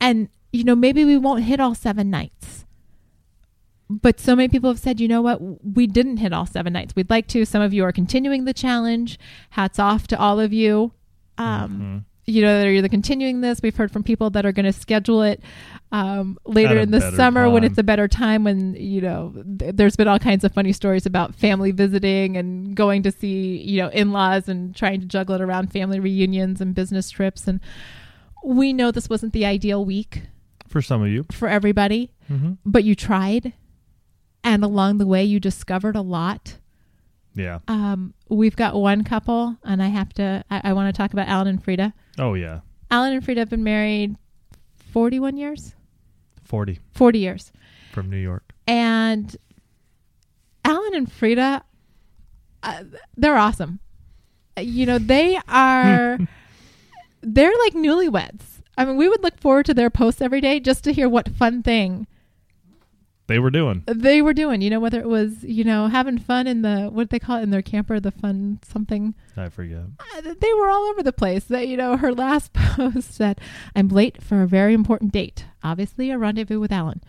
And 0.00 0.28
you 0.52 0.64
know 0.64 0.74
maybe 0.74 1.04
we 1.04 1.16
won't 1.16 1.44
hit 1.44 1.60
all 1.60 1.74
seven 1.74 2.10
nights 2.10 2.64
but 3.90 4.20
so 4.20 4.36
many 4.36 4.48
people 4.48 4.68
have 4.70 4.78
said 4.78 5.00
you 5.00 5.08
know 5.08 5.22
what 5.22 5.40
we 5.64 5.86
didn't 5.86 6.18
hit 6.18 6.32
all 6.32 6.46
seven 6.46 6.72
nights 6.72 6.94
we'd 6.94 7.08
like 7.10 7.26
to 7.26 7.44
some 7.44 7.62
of 7.62 7.72
you 7.72 7.84
are 7.84 7.92
continuing 7.92 8.44
the 8.44 8.52
challenge 8.52 9.18
hats 9.50 9.78
off 9.78 10.06
to 10.06 10.18
all 10.18 10.38
of 10.40 10.52
you 10.52 10.92
um, 11.38 11.70
Mhm. 11.70 12.04
you 12.26 12.42
know, 12.42 12.58
that 12.58 12.66
are 12.66 12.70
either 12.72 12.88
continuing 12.88 13.40
this. 13.42 13.60
We've 13.62 13.76
heard 13.76 13.90
from 13.92 14.02
people 14.02 14.28
that 14.30 14.44
are 14.44 14.50
going 14.52 14.66
to 14.66 14.72
schedule 14.72 15.22
it 15.22 15.40
um, 15.92 16.36
later 16.44 16.74
in 16.82 16.90
the 16.90 16.98
summer 17.16 17.48
when 17.48 17.62
it's 17.64 17.78
a 17.78 17.82
better 17.84 18.08
time. 18.08 18.42
When 18.44 18.74
you 18.74 19.00
know, 19.00 19.32
th- 19.58 19.76
there's 19.76 19.94
been 19.96 20.08
all 20.08 20.18
kinds 20.18 20.42
of 20.44 20.52
funny 20.52 20.72
stories 20.72 21.06
about 21.06 21.34
family 21.36 21.70
visiting 21.70 22.36
and 22.36 22.74
going 22.74 23.02
to 23.04 23.12
see 23.12 23.58
you 23.62 23.80
know 23.80 23.88
in-laws 23.90 24.48
and 24.48 24.74
trying 24.76 25.00
to 25.00 25.06
juggle 25.06 25.36
it 25.36 25.40
around 25.40 25.72
family 25.72 26.00
reunions 26.00 26.60
and 26.60 26.74
business 26.74 27.08
trips. 27.08 27.46
And 27.48 27.60
we 28.44 28.72
know 28.74 28.90
this 28.90 29.08
wasn't 29.08 29.32
the 29.32 29.46
ideal 29.46 29.84
week 29.84 30.22
For 30.68 30.82
some 30.82 31.02
of 31.02 31.08
you. 31.08 31.24
for 31.32 31.48
everybody, 31.48 32.12
hmm 32.28 32.52
but 32.64 32.84
you 32.84 32.94
tried, 32.94 33.52
and 34.44 34.62
along 34.64 34.98
the 34.98 35.06
way, 35.06 35.24
you 35.24 35.40
discovered 35.40 35.96
a 35.96 36.00
lot. 36.02 36.58
Yeah. 37.34 37.60
Um, 37.68 38.14
we've 38.28 38.56
got 38.56 38.74
one 38.74 39.04
couple, 39.04 39.56
and 39.64 39.82
I 39.82 39.88
have 39.88 40.12
to. 40.14 40.44
I, 40.50 40.60
I 40.64 40.72
want 40.72 40.94
to 40.94 40.96
talk 40.98 41.12
about 41.12 41.28
Alan 41.28 41.46
and 41.48 41.62
Frida. 41.62 41.92
Oh 42.18 42.34
yeah. 42.34 42.60
Alan 42.90 43.12
and 43.12 43.24
Frida 43.24 43.40
have 43.40 43.50
been 43.50 43.64
married 43.64 44.16
41 44.92 45.36
years, 45.36 45.74
Forty 46.44 46.78
40 46.94 47.18
years. 47.18 47.52
from 47.92 48.08
New 48.10 48.16
York. 48.18 48.54
And 48.66 49.36
Alan 50.64 50.94
and 50.94 51.10
Frida, 51.12 51.62
uh, 52.62 52.84
they're 53.16 53.36
awesome. 53.36 53.80
Uh, 54.56 54.62
You 54.62 54.86
know, 54.86 54.98
they 54.98 55.38
are, 55.48 56.18
they're 57.22 57.52
like 57.64 57.74
newlyweds. 57.74 58.57
I 58.78 58.84
mean, 58.84 58.96
we 58.96 59.08
would 59.08 59.22
look 59.22 59.38
forward 59.40 59.66
to 59.66 59.74
their 59.74 59.90
posts 59.90 60.22
every 60.22 60.40
day 60.40 60.60
just 60.60 60.84
to 60.84 60.92
hear 60.92 61.08
what 61.08 61.28
fun 61.34 61.62
thing 61.64 62.06
They 63.26 63.38
were 63.40 63.50
doing. 63.50 63.82
they 63.86 64.22
were 64.22 64.32
doing. 64.32 64.62
You 64.62 64.70
know, 64.70 64.80
whether 64.80 65.00
it 65.00 65.08
was, 65.08 65.42
you 65.42 65.64
know, 65.64 65.88
having 65.88 66.16
fun 66.16 66.46
in 66.46 66.62
the, 66.62 66.86
what 66.86 67.10
they 67.10 67.18
call 67.18 67.38
it 67.38 67.42
in 67.42 67.50
their 67.50 67.60
camper, 67.60 67.98
the 68.00 68.12
fun 68.12 68.60
something. 68.62 69.14
I 69.36 69.48
forget. 69.48 69.82
Uh, 69.98 70.34
they 70.40 70.54
were 70.54 70.68
all 70.70 70.84
over 70.84 71.02
the 71.02 71.12
place. 71.12 71.44
That 71.44 71.66
you 71.68 71.76
know, 71.76 71.96
her 71.96 72.12
last 72.26 72.52
post 72.52 73.12
said, 73.12 73.40
"I'm 73.74 73.88
late 73.88 74.22
for 74.22 74.42
a 74.42 74.46
very 74.46 74.74
important 74.74 75.12
date. 75.12 75.44
Obviously, 75.62 76.10
a 76.10 76.16
rendezvous 76.18 76.60
with 76.60 76.72
Alan." 76.72 77.02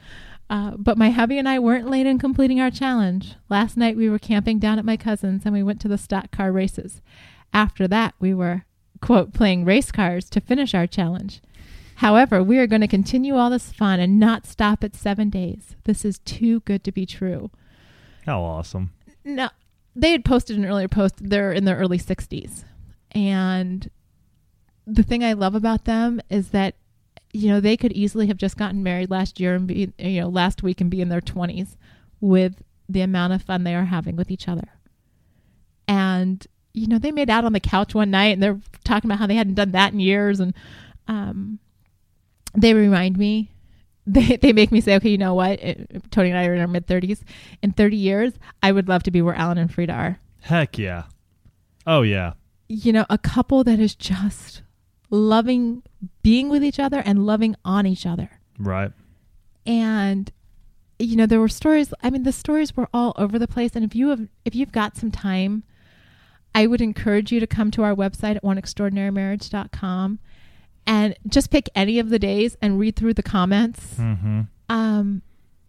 Uh, 0.49 0.71
but 0.75 0.97
my 0.97 1.11
hubby 1.11 1.37
and 1.37 1.47
I 1.47 1.59
weren't 1.59 1.87
late 1.87 2.07
in 2.07 2.17
completing 2.17 2.59
our 2.59 2.71
challenge. 2.71 3.35
Last 3.49 3.77
night 3.77 3.95
we 3.95 4.09
were 4.09 4.17
camping 4.17 4.57
down 4.57 4.79
at 4.79 4.85
my 4.85 4.97
cousin's 4.97 5.45
and 5.45 5.53
we 5.53 5.61
went 5.61 5.79
to 5.81 5.87
the 5.87 5.97
stock 5.97 6.31
car 6.31 6.51
races. 6.51 7.03
After 7.53 7.87
that, 7.87 8.15
we 8.19 8.33
were 8.33 8.65
quote 8.99 9.31
playing 9.31 9.63
race 9.63 9.91
cars 9.91 10.27
to 10.31 10.41
finish 10.41 10.73
our 10.73 10.87
challenge. 10.87 11.39
However, 11.99 12.41
we 12.41 12.59
are 12.59 12.67
going 12.67 12.79
to 12.79 12.87
continue 12.87 13.35
all 13.35 13.49
this 13.49 13.73
fun 13.73 13.99
and 13.99 14.17
not 14.17 14.47
stop 14.47 14.85
at 14.85 14.95
seven 14.95 15.29
days. 15.29 15.75
This 15.83 16.05
is 16.05 16.19
too 16.19 16.61
good 16.61 16.81
to 16.85 16.93
be 16.93 17.05
true. 17.05 17.51
How 18.25 18.41
awesome. 18.41 18.93
No, 19.25 19.49
they 19.97 20.13
had 20.13 20.23
posted 20.23 20.57
an 20.57 20.65
earlier 20.65 20.87
post. 20.87 21.15
They're 21.19 21.51
in 21.51 21.65
their 21.65 21.75
early 21.75 21.99
60s. 21.99 22.63
And 23.11 23.89
the 24.87 25.03
thing 25.03 25.25
I 25.25 25.33
love 25.33 25.55
about 25.55 25.83
them 25.83 26.21
is 26.29 26.51
that, 26.51 26.75
you 27.33 27.49
know, 27.49 27.59
they 27.59 27.75
could 27.75 27.91
easily 27.91 28.27
have 28.27 28.37
just 28.37 28.55
gotten 28.55 28.81
married 28.81 29.11
last 29.11 29.37
year 29.37 29.53
and 29.53 29.67
be, 29.67 29.91
you 29.97 30.21
know, 30.21 30.29
last 30.29 30.63
week 30.63 30.79
and 30.79 30.89
be 30.89 31.01
in 31.01 31.09
their 31.09 31.19
20s 31.19 31.75
with 32.21 32.63
the 32.87 33.01
amount 33.01 33.33
of 33.33 33.41
fun 33.41 33.65
they 33.65 33.75
are 33.75 33.83
having 33.83 34.15
with 34.15 34.31
each 34.31 34.47
other. 34.47 34.69
And, 35.85 36.47
you 36.73 36.87
know, 36.87 36.97
they 36.97 37.11
made 37.11 37.29
out 37.29 37.43
on 37.43 37.51
the 37.51 37.59
couch 37.59 37.93
one 37.93 38.09
night 38.09 38.31
and 38.31 38.41
they're 38.41 38.61
talking 38.85 39.09
about 39.09 39.19
how 39.19 39.27
they 39.27 39.35
hadn't 39.35 39.55
done 39.55 39.71
that 39.73 39.91
in 39.91 39.99
years. 39.99 40.39
And 40.39 40.53
um, 41.09 41.59
they 42.55 42.73
remind 42.73 43.17
me 43.17 43.51
they, 44.09 44.37
they 44.37 44.53
make 44.53 44.71
me 44.71 44.81
say, 44.81 44.95
okay, 44.95 45.09
you 45.09 45.17
know 45.19 45.35
what? 45.35 45.61
It, 45.61 46.11
Tony 46.11 46.29
and 46.29 46.37
I 46.37 46.45
are 46.47 46.55
in 46.55 46.61
our 46.61 46.67
mid 46.67 46.87
30s. 46.87 47.21
In 47.61 47.71
30 47.71 47.95
years, 47.95 48.33
I 48.63 48.71
would 48.71 48.87
love 48.87 49.03
to 49.03 49.11
be 49.11 49.21
where 49.21 49.35
Alan 49.35 49.59
and 49.59 49.71
Frida 49.71 49.93
are. 49.93 50.19
Heck 50.41 50.77
yeah. 50.79 51.03
Oh 51.85 52.01
yeah. 52.01 52.33
You 52.67 52.91
know, 52.91 53.05
a 53.09 53.17
couple 53.17 53.63
that 53.65 53.79
is 53.79 53.93
just 53.93 54.63
loving 55.11 55.83
being 56.23 56.49
with 56.49 56.63
each 56.63 56.79
other 56.79 57.03
and 57.05 57.25
loving 57.25 57.55
on 57.63 57.85
each 57.85 58.05
other. 58.05 58.31
Right. 58.57 58.91
And 59.65 60.31
you 60.97 61.15
know, 61.15 61.25
there 61.25 61.39
were 61.39 61.47
stories, 61.47 61.93
I 62.03 62.09
mean, 62.09 62.23
the 62.23 62.31
stories 62.31 62.75
were 62.75 62.89
all 62.93 63.13
over 63.15 63.37
the 63.39 63.47
place 63.47 63.75
and 63.75 63.85
if 63.85 63.95
you 63.95 64.09
have 64.09 64.27
if 64.43 64.55
you've 64.55 64.71
got 64.71 64.97
some 64.97 65.11
time, 65.11 65.63
I 66.55 66.65
would 66.65 66.81
encourage 66.81 67.31
you 67.31 67.39
to 67.39 67.47
come 67.47 67.69
to 67.71 67.83
our 67.83 67.93
website 67.93 68.37
at 68.37 68.43
oneextraordinarymarriage.com 68.43 70.19
and 70.89 71.15
just 71.27 71.51
pick 71.51 71.69
any 71.75 71.99
of 71.99 72.09
the 72.09 72.17
days 72.17 72.57
and 72.63 72.79
read 72.79 72.95
through 72.95 73.13
the 73.13 73.23
comments. 73.23 73.93
Mm-hmm. 73.95 74.41
um, 74.69 75.21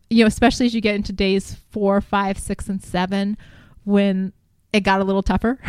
you 0.08 0.24
know, 0.24 0.26
especially 0.26 0.66
as 0.66 0.74
you 0.74 0.80
get 0.80 0.96
into 0.96 1.12
days 1.12 1.56
four, 1.70 2.00
five, 2.00 2.36
six, 2.36 2.68
and 2.68 2.82
seven, 2.82 3.36
when 3.84 4.32
it 4.72 4.80
got 4.80 5.00
a 5.00 5.04
little 5.04 5.22
tougher. 5.22 5.60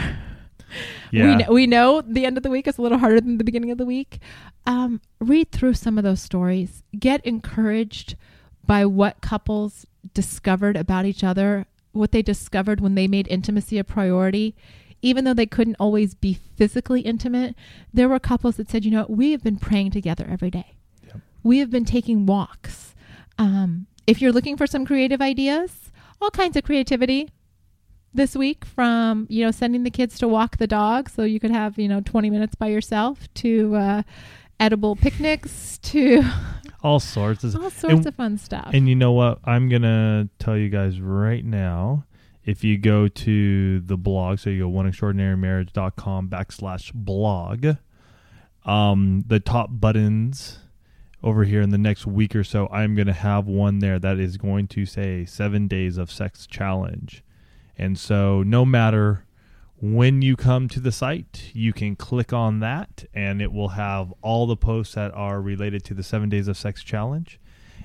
Yeah. 1.11 1.25
We, 1.25 1.35
know, 1.35 1.51
we 1.51 1.67
know 1.67 1.99
the 1.99 2.25
end 2.25 2.37
of 2.37 2.43
the 2.43 2.49
week 2.49 2.65
is 2.65 2.77
a 2.77 2.81
little 2.81 2.97
harder 2.97 3.19
than 3.19 3.37
the 3.37 3.43
beginning 3.43 3.71
of 3.71 3.77
the 3.77 3.85
week. 3.85 4.19
Um, 4.65 5.01
read 5.19 5.51
through 5.51 5.73
some 5.73 5.97
of 5.97 6.05
those 6.05 6.21
stories. 6.21 6.81
Get 6.97 7.25
encouraged 7.25 8.15
by 8.65 8.85
what 8.85 9.19
couples 9.19 9.85
discovered 10.13 10.77
about 10.77 11.03
each 11.03 11.25
other, 11.25 11.65
what 11.91 12.13
they 12.13 12.21
discovered 12.21 12.79
when 12.79 12.95
they 12.95 13.05
made 13.05 13.27
intimacy 13.27 13.79
a 13.79 13.83
priority. 13.83 14.55
Even 15.01 15.23
though 15.25 15.33
they 15.33 15.45
couldn't 15.47 15.75
always 15.79 16.13
be 16.13 16.33
physically 16.55 17.01
intimate, 17.01 17.55
there 17.93 18.07
were 18.07 18.19
couples 18.19 18.57
that 18.57 18.69
said, 18.69 18.85
you 18.85 18.91
know, 18.91 19.05
we 19.09 19.31
have 19.31 19.43
been 19.43 19.57
praying 19.57 19.91
together 19.91 20.27
every 20.29 20.51
day. 20.51 20.75
Yep. 21.07 21.17
We 21.43 21.57
have 21.59 21.69
been 21.71 21.85
taking 21.85 22.25
walks. 22.25 22.93
Um, 23.39 23.87
if 24.05 24.21
you're 24.21 24.31
looking 24.31 24.57
for 24.57 24.67
some 24.67 24.85
creative 24.85 25.21
ideas, 25.21 25.91
all 26.21 26.29
kinds 26.29 26.55
of 26.55 26.63
creativity 26.63 27.29
this 28.13 28.35
week 28.35 28.65
from 28.65 29.25
you 29.29 29.43
know 29.45 29.51
sending 29.51 29.83
the 29.83 29.89
kids 29.89 30.19
to 30.19 30.27
walk 30.27 30.57
the 30.57 30.67
dog 30.67 31.09
so 31.09 31.23
you 31.23 31.39
could 31.39 31.49
have 31.49 31.79
you 31.79 31.87
know 31.87 32.01
20 32.01 32.29
minutes 32.29 32.53
by 32.55 32.67
yourself 32.67 33.33
to 33.33 33.73
uh, 33.73 34.01
edible 34.59 34.97
picnics 34.97 35.77
to 35.77 36.21
All 36.83 36.99
sorts 36.99 37.43
of 37.45 37.55
all 37.55 37.69
sorts 37.69 37.93
And- 37.99 38.07
of 38.07 38.15
fun 38.15 38.37
stuff 38.37 38.69
And 38.73 38.89
you 38.89 38.95
know 38.95 39.13
what? 39.13 39.39
I'm 39.45 39.69
gonna 39.69 40.27
tell 40.39 40.57
you 40.57 40.67
guys 40.67 40.99
right 40.99 41.43
now. 41.45 42.03
If 42.45 42.63
you 42.63 42.77
go 42.77 43.07
to 43.07 43.79
the 43.81 43.97
blog, 43.97 44.39
so 44.39 44.49
you 44.49 44.63
go 44.63 44.71
oneextraordinarymarriage.com 44.71 46.29
backslash 46.29 46.91
blog, 46.93 47.77
um, 48.65 49.23
the 49.27 49.39
top 49.39 49.69
buttons 49.71 50.59
over 51.23 51.43
here 51.43 51.61
in 51.61 51.69
the 51.69 51.77
next 51.77 52.07
week 52.07 52.35
or 52.35 52.43
so, 52.43 52.67
I'm 52.71 52.95
gonna 52.95 53.13
have 53.13 53.45
one 53.45 53.79
there 53.79 53.99
that 53.99 54.17
is 54.19 54.37
going 54.37 54.67
to 54.69 54.85
say 54.85 55.25
seven 55.25 55.67
days 55.67 55.97
of 55.97 56.11
sex 56.11 56.47
challenge. 56.47 57.23
And 57.77 57.97
so 57.97 58.43
no 58.43 58.65
matter 58.65 59.25
when 59.81 60.21
you 60.21 60.35
come 60.35 60.67
to 60.69 60.79
the 60.79 60.91
site, 60.91 61.49
you 61.53 61.73
can 61.73 61.95
click 61.95 62.31
on 62.31 62.59
that 62.59 63.05
and 63.15 63.41
it 63.41 63.51
will 63.51 63.69
have 63.69 64.13
all 64.21 64.45
the 64.45 64.55
posts 64.55 64.93
that 64.93 65.11
are 65.13 65.41
related 65.41 65.83
to 65.85 65.95
the 65.95 66.03
seven 66.03 66.29
days 66.29 66.47
of 66.47 66.55
sex 66.55 66.83
challenge. 66.83 67.39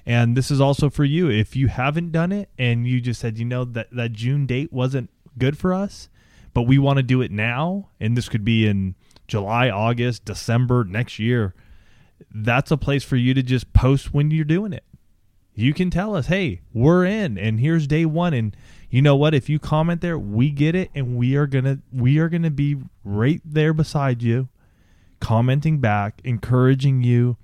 And 0.06 0.36
this 0.36 0.52
is 0.52 0.60
also 0.60 0.88
for 0.88 1.04
you. 1.04 1.28
If 1.28 1.56
you 1.56 1.66
haven't 1.66 2.12
done 2.12 2.30
it 2.30 2.48
and 2.56 2.86
you 2.86 3.00
just 3.00 3.20
said, 3.20 3.38
you 3.38 3.44
know, 3.44 3.64
that, 3.64 3.90
that 3.90 4.12
June 4.12 4.46
date 4.46 4.72
wasn't 4.72 5.10
good 5.36 5.58
for 5.58 5.74
us, 5.74 6.08
but 6.54 6.62
we 6.62 6.78
want 6.78 6.98
to 6.98 7.02
do 7.02 7.20
it 7.20 7.32
now, 7.32 7.88
and 7.98 8.16
this 8.16 8.28
could 8.28 8.44
be 8.44 8.66
in 8.66 8.94
July, 9.26 9.68
August, 9.68 10.24
December, 10.24 10.84
next 10.84 11.18
year, 11.18 11.54
that's 12.30 12.70
a 12.70 12.76
place 12.76 13.04
for 13.04 13.16
you 13.16 13.34
to 13.34 13.42
just 13.42 13.72
post 13.72 14.14
when 14.14 14.30
you're 14.30 14.44
doing 14.44 14.72
it. 14.72 14.84
You 15.54 15.74
can 15.74 15.90
tell 15.90 16.14
us, 16.14 16.26
hey, 16.26 16.60
we're 16.72 17.04
in, 17.04 17.36
and 17.36 17.58
here's 17.58 17.86
day 17.86 18.04
one. 18.04 18.34
And 18.34 18.56
you 18.90 19.02
know 19.02 19.16
what? 19.16 19.34
If 19.34 19.48
you 19.48 19.58
comment 19.58 20.02
there, 20.02 20.18
we 20.18 20.50
get 20.50 20.74
it, 20.74 20.90
and 20.94 21.16
we 21.16 21.34
are 21.34 21.46
gonna 21.46 21.80
we 21.92 22.18
are 22.18 22.28
gonna 22.28 22.50
be 22.50 22.76
right 23.04 23.40
there 23.44 23.72
beside 23.72 24.22
you, 24.22 24.48
commenting 25.20 25.78
back, 25.80 26.20
encouraging 26.24 27.02
you 27.02 27.38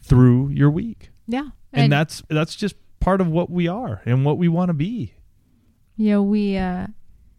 through 0.00 0.48
your 0.48 0.70
week. 0.70 1.11
Yeah. 1.26 1.48
And, 1.72 1.92
that's 1.92 2.22
that's 2.28 2.54
just 2.54 2.76
part 3.00 3.20
of 3.20 3.28
what 3.28 3.50
we 3.50 3.66
are 3.68 4.02
and 4.04 4.24
what 4.24 4.38
we 4.38 4.48
want 4.48 4.68
to 4.68 4.74
be. 4.74 5.14
you 5.96 6.10
know, 6.10 6.22
we 6.22 6.56
uh, 6.56 6.86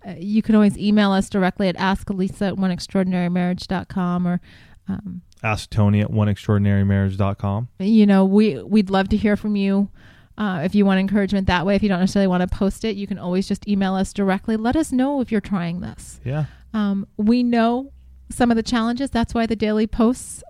uh, 0.05 0.15
you 0.17 0.41
can 0.41 0.55
always 0.55 0.77
email 0.77 1.11
us 1.11 1.29
directly 1.29 1.67
at 1.69 1.77
askalisa 1.77 2.49
at 2.49 2.55
oneextraordinarymarriage.com 2.55 4.27
or 4.27 4.41
um, 4.87 5.21
Ask 5.43 5.69
Tony 5.69 6.01
at 6.01 6.09
oneextraordinarymarriage.com. 6.09 7.67
you 7.79 8.05
know, 8.05 8.25
we 8.25 8.61
we'd 8.63 8.89
love 8.89 9.09
to 9.09 9.17
hear 9.17 9.35
from 9.35 9.55
you. 9.55 9.89
Uh, 10.35 10.61
if 10.63 10.73
you 10.73 10.83
want 10.83 10.99
encouragement 10.99 11.45
that 11.47 11.63
way, 11.65 11.75
if 11.75 11.83
you 11.83 11.89
don't 11.89 11.99
necessarily 11.99 12.27
want 12.27 12.41
to 12.41 12.47
post 12.47 12.83
it, 12.83 12.95
you 12.95 13.05
can 13.05 13.19
always 13.19 13.47
just 13.47 13.67
email 13.67 13.93
us 13.93 14.11
directly. 14.13 14.57
Let 14.57 14.75
us 14.75 14.91
know 14.91 15.21
if 15.21 15.31
you're 15.31 15.41
trying 15.41 15.81
this. 15.81 16.19
Yeah. 16.25 16.45
Um, 16.73 17.05
we 17.17 17.43
know 17.43 17.91
some 18.31 18.49
of 18.49 18.57
the 18.57 18.63
challenges. 18.63 19.11
That's 19.11 19.35
why 19.35 19.45
the 19.45 19.55
daily 19.55 19.85
posts 19.85 20.41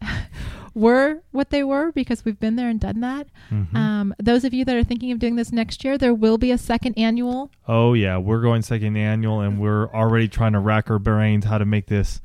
were 0.76 1.22
what 1.32 1.50
they 1.52 1.64
were 1.64 1.92
because 1.92 2.26
we've 2.26 2.40
been 2.40 2.56
there 2.56 2.70
and 2.70 2.80
done 2.80 3.00
that. 3.02 3.28
Mhm. 3.52 3.76
Um, 3.76 4.14
those 4.18 4.44
of 4.44 4.54
you 4.54 4.66
that 4.66 4.76
are 4.76 4.84
thinking 4.84 5.12
of 5.12 5.20
doing 5.20 5.36
this 5.36 5.52
next 5.52 5.84
year, 5.84 5.98
there 5.98 6.14
will 6.14 6.38
be 6.38 6.52
a 6.52 6.58
second 6.58 6.98
annual. 6.98 7.52
Oh 7.68 7.94
yeah, 7.94 8.18
we're 8.18 8.42
going 8.42 8.62
second 8.64 8.98
annual, 8.98 9.40
and 9.42 9.60
we're 9.60 9.88
already 9.94 10.28
trying 10.28 10.54
to 10.54 10.60
rack 10.60 10.90
our 10.90 11.00
brains 11.00 11.46
how 11.46 11.58
to 11.60 11.66
make 11.66 11.88
this 11.88 12.22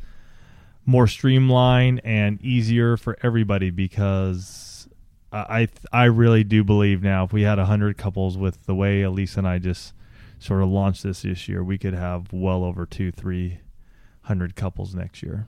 more 0.87 1.07
streamlined 1.07 2.01
and 2.05 2.41
easier 2.43 2.97
for 2.97 3.19
everybody. 3.23 3.71
Because 3.71 4.89
I 5.33 5.69
I, 5.93 6.03
I 6.03 6.05
really 6.05 6.45
do 6.45 6.65
believe 6.65 7.03
now, 7.03 7.25
if 7.25 7.33
we 7.33 7.43
had 7.43 7.59
hundred 7.59 7.99
couples 7.99 8.39
with 8.39 8.65
the 8.67 8.75
way 8.75 9.03
Elisa 9.03 9.41
and 9.41 9.49
I 9.49 9.59
just 9.59 9.93
sort 10.39 10.63
of 10.63 10.69
launched 10.71 11.03
this 11.03 11.23
this 11.23 11.49
year, 11.49 11.63
we 11.63 11.77
could 11.77 11.95
have 11.95 12.33
well 12.33 12.65
over 12.65 12.87
two, 12.87 13.11
three 13.13 13.59
hundred 14.23 14.57
couples 14.57 14.95
next 14.95 15.23
year. 15.23 15.47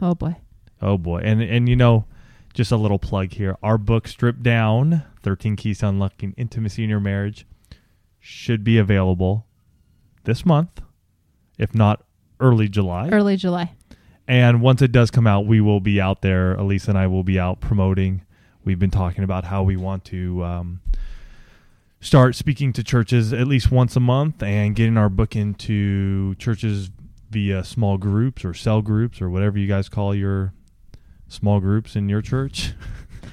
Oh 0.00 0.14
boy. 0.14 0.36
Oh 0.80 0.96
boy, 0.96 1.18
and 1.24 1.42
and 1.42 1.68
you 1.68 1.76
know, 1.76 2.06
just 2.54 2.72
a 2.72 2.76
little 2.76 2.98
plug 2.98 3.32
here. 3.32 3.56
Our 3.62 3.78
book, 3.78 4.08
Stripped 4.08 4.42
Down: 4.42 5.04
Thirteen 5.22 5.56
Keys 5.56 5.80
to 5.80 5.88
Unlocking 5.88 6.34
Intimacy 6.36 6.84
in 6.84 6.90
Your 6.90 7.00
Marriage, 7.00 7.46
should 8.20 8.64
be 8.64 8.78
available 8.78 9.46
this 10.24 10.44
month, 10.44 10.80
if 11.58 11.74
not 11.74 12.04
early 12.40 12.68
July. 12.68 13.08
Early 13.10 13.36
July. 13.36 13.72
And 14.26 14.60
once 14.60 14.82
it 14.82 14.92
does 14.92 15.10
come 15.10 15.26
out, 15.26 15.46
we 15.46 15.60
will 15.60 15.80
be 15.80 16.00
out 16.00 16.20
there. 16.20 16.54
Elisa 16.54 16.90
and 16.90 16.98
I 16.98 17.06
will 17.06 17.24
be 17.24 17.38
out 17.38 17.60
promoting. 17.60 18.22
We've 18.62 18.78
been 18.78 18.90
talking 18.90 19.24
about 19.24 19.44
how 19.44 19.62
we 19.62 19.76
want 19.76 20.04
to 20.06 20.44
um, 20.44 20.80
start 22.00 22.34
speaking 22.34 22.74
to 22.74 22.84
churches 22.84 23.32
at 23.32 23.46
least 23.46 23.70
once 23.70 23.96
a 23.96 24.00
month 24.00 24.42
and 24.42 24.76
getting 24.76 24.98
our 24.98 25.08
book 25.08 25.34
into 25.34 26.34
churches 26.34 26.90
via 27.30 27.64
small 27.64 27.96
groups 27.96 28.44
or 28.44 28.52
cell 28.52 28.82
groups 28.82 29.22
or 29.22 29.30
whatever 29.30 29.58
you 29.58 29.66
guys 29.66 29.88
call 29.88 30.14
your 30.14 30.52
small 31.28 31.60
groups 31.60 31.94
in 31.96 32.08
your 32.08 32.22
church. 32.22 32.72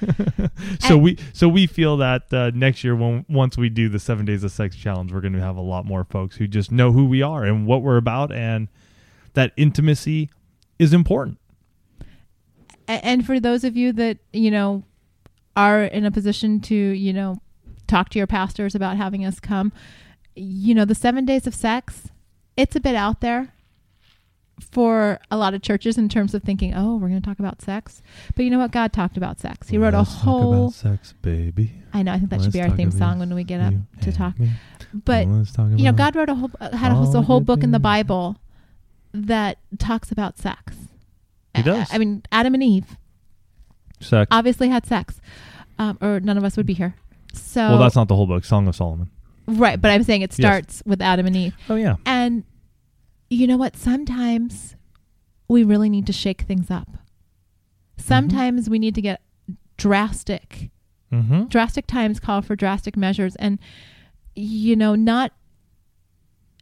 so 0.80 0.94
And- 0.94 1.02
we 1.02 1.18
so 1.32 1.48
we 1.48 1.66
feel 1.66 1.96
that 1.98 2.32
uh, 2.32 2.50
next 2.54 2.84
year 2.84 2.94
when 2.94 3.24
once 3.28 3.56
we 3.56 3.68
do 3.68 3.88
the 3.88 3.98
seven 3.98 4.24
days 4.26 4.44
of 4.44 4.52
sex 4.52 4.76
challenge, 4.76 5.12
we're 5.12 5.20
going 5.20 5.32
to 5.32 5.40
have 5.40 5.56
a 5.56 5.62
lot 5.62 5.84
more 5.86 6.04
folks 6.04 6.36
who 6.36 6.46
just 6.46 6.70
know 6.70 6.92
who 6.92 7.06
we 7.06 7.22
are 7.22 7.44
and 7.44 7.66
what 7.66 7.82
we're 7.82 7.96
about, 7.96 8.30
and 8.32 8.68
that 9.34 9.52
intimacy 9.56 10.30
is 10.78 10.92
important. 10.92 11.38
And 12.88 13.26
for 13.26 13.40
those 13.40 13.64
of 13.64 13.76
you 13.76 13.92
that 13.94 14.18
you 14.32 14.50
know 14.50 14.84
are 15.56 15.84
in 15.84 16.04
a 16.04 16.10
position 16.10 16.60
to 16.60 16.74
you 16.74 17.12
know 17.12 17.40
talk 17.86 18.10
to 18.10 18.18
your 18.18 18.26
pastors 18.26 18.74
about 18.74 18.96
having 18.96 19.24
us 19.24 19.40
come 19.40 19.72
you 20.34 20.74
know 20.74 20.84
the 20.84 20.94
seven 20.94 21.24
days 21.24 21.46
of 21.46 21.54
sex 21.54 22.08
it's 22.56 22.76
a 22.76 22.80
bit 22.80 22.94
out 22.94 23.20
there 23.20 23.54
for 24.58 25.18
a 25.30 25.36
lot 25.36 25.52
of 25.54 25.60
churches 25.62 25.98
in 25.98 26.08
terms 26.08 26.32
of 26.34 26.42
thinking 26.42 26.72
oh 26.74 26.94
we're 26.96 27.08
going 27.08 27.20
to 27.20 27.26
talk 27.26 27.38
about 27.38 27.60
sex 27.60 28.00
but 28.34 28.44
you 28.44 28.50
know 28.50 28.58
what 28.58 28.70
god 28.70 28.92
talked 28.92 29.16
about 29.18 29.38
sex 29.38 29.68
he 29.68 29.76
wrote 29.76 29.92
a 29.94 29.98
Let's 29.98 30.14
talk 30.14 30.22
whole 30.22 30.62
about 30.64 30.72
sex, 30.74 31.12
baby. 31.20 31.72
i 31.92 32.02
know 32.02 32.12
i 32.12 32.18
think 32.18 32.30
that 32.30 32.36
should 32.36 32.54
Let's 32.54 32.56
be 32.56 32.62
our 32.62 32.70
theme 32.76 32.90
song 32.90 33.18
when 33.18 33.34
we 33.34 33.44
get 33.44 33.60
up 33.60 33.74
to 34.00 34.12
talk 34.12 34.38
me. 34.40 34.50
but 35.04 35.24
talk 35.54 35.68
you 35.76 35.84
know 35.84 35.92
god 35.92 36.16
wrote 36.16 36.30
a 36.30 36.34
whole 36.34 36.50
uh, 36.60 36.74
had 36.76 36.90
a 36.90 36.94
whole, 36.94 37.16
a 37.16 37.22
whole 37.22 37.40
book 37.40 37.62
in 37.62 37.70
the 37.72 37.78
bible 37.78 38.36
that 39.12 39.58
talks 39.78 40.10
about 40.10 40.38
sex 40.38 40.74
He 41.54 41.62
does. 41.62 41.90
I, 41.92 41.96
I 41.96 41.98
mean 41.98 42.22
adam 42.32 42.54
and 42.54 42.62
eve 42.62 42.96
sex. 44.00 44.26
obviously 44.30 44.68
had 44.68 44.86
sex, 44.86 45.20
um, 45.78 45.98
or 46.00 46.20
none 46.20 46.36
of 46.38 46.44
us 46.44 46.56
would 46.56 46.66
be 46.66 46.74
here. 46.74 46.94
So, 47.32 47.60
well, 47.60 47.78
that's 47.78 47.96
not 47.96 48.08
the 48.08 48.16
whole 48.16 48.26
book. 48.26 48.44
Song 48.44 48.66
of 48.68 48.74
Solomon. 48.76 49.10
right. 49.46 49.80
But 49.80 49.90
I'm 49.90 50.02
saying 50.02 50.22
it 50.22 50.32
starts 50.32 50.82
with 50.86 51.00
Adam 51.02 51.26
and 51.26 51.36
Eve, 51.36 51.54
Oh 51.68 51.74
yeah. 51.76 51.96
and 52.06 52.44
you 53.28 53.46
know 53.46 53.56
what? 53.56 53.76
Sometimes 53.76 54.76
we 55.48 55.64
really 55.64 55.88
need 55.88 56.06
to 56.06 56.12
shake 56.12 56.42
things 56.42 56.70
up. 56.70 56.88
Sometimes 57.96 58.68
we 58.68 58.78
need 58.78 58.94
to 58.94 59.02
get 59.02 59.20
drastic. 59.76 60.70
Mm-hmm. 61.12 61.44
Drastic 61.44 61.86
times 61.86 62.20
call 62.20 62.42
for 62.42 62.56
drastic 62.56 62.96
measures, 62.96 63.36
and 63.36 63.58
you 64.34 64.74
know, 64.76 64.94
not 64.94 65.32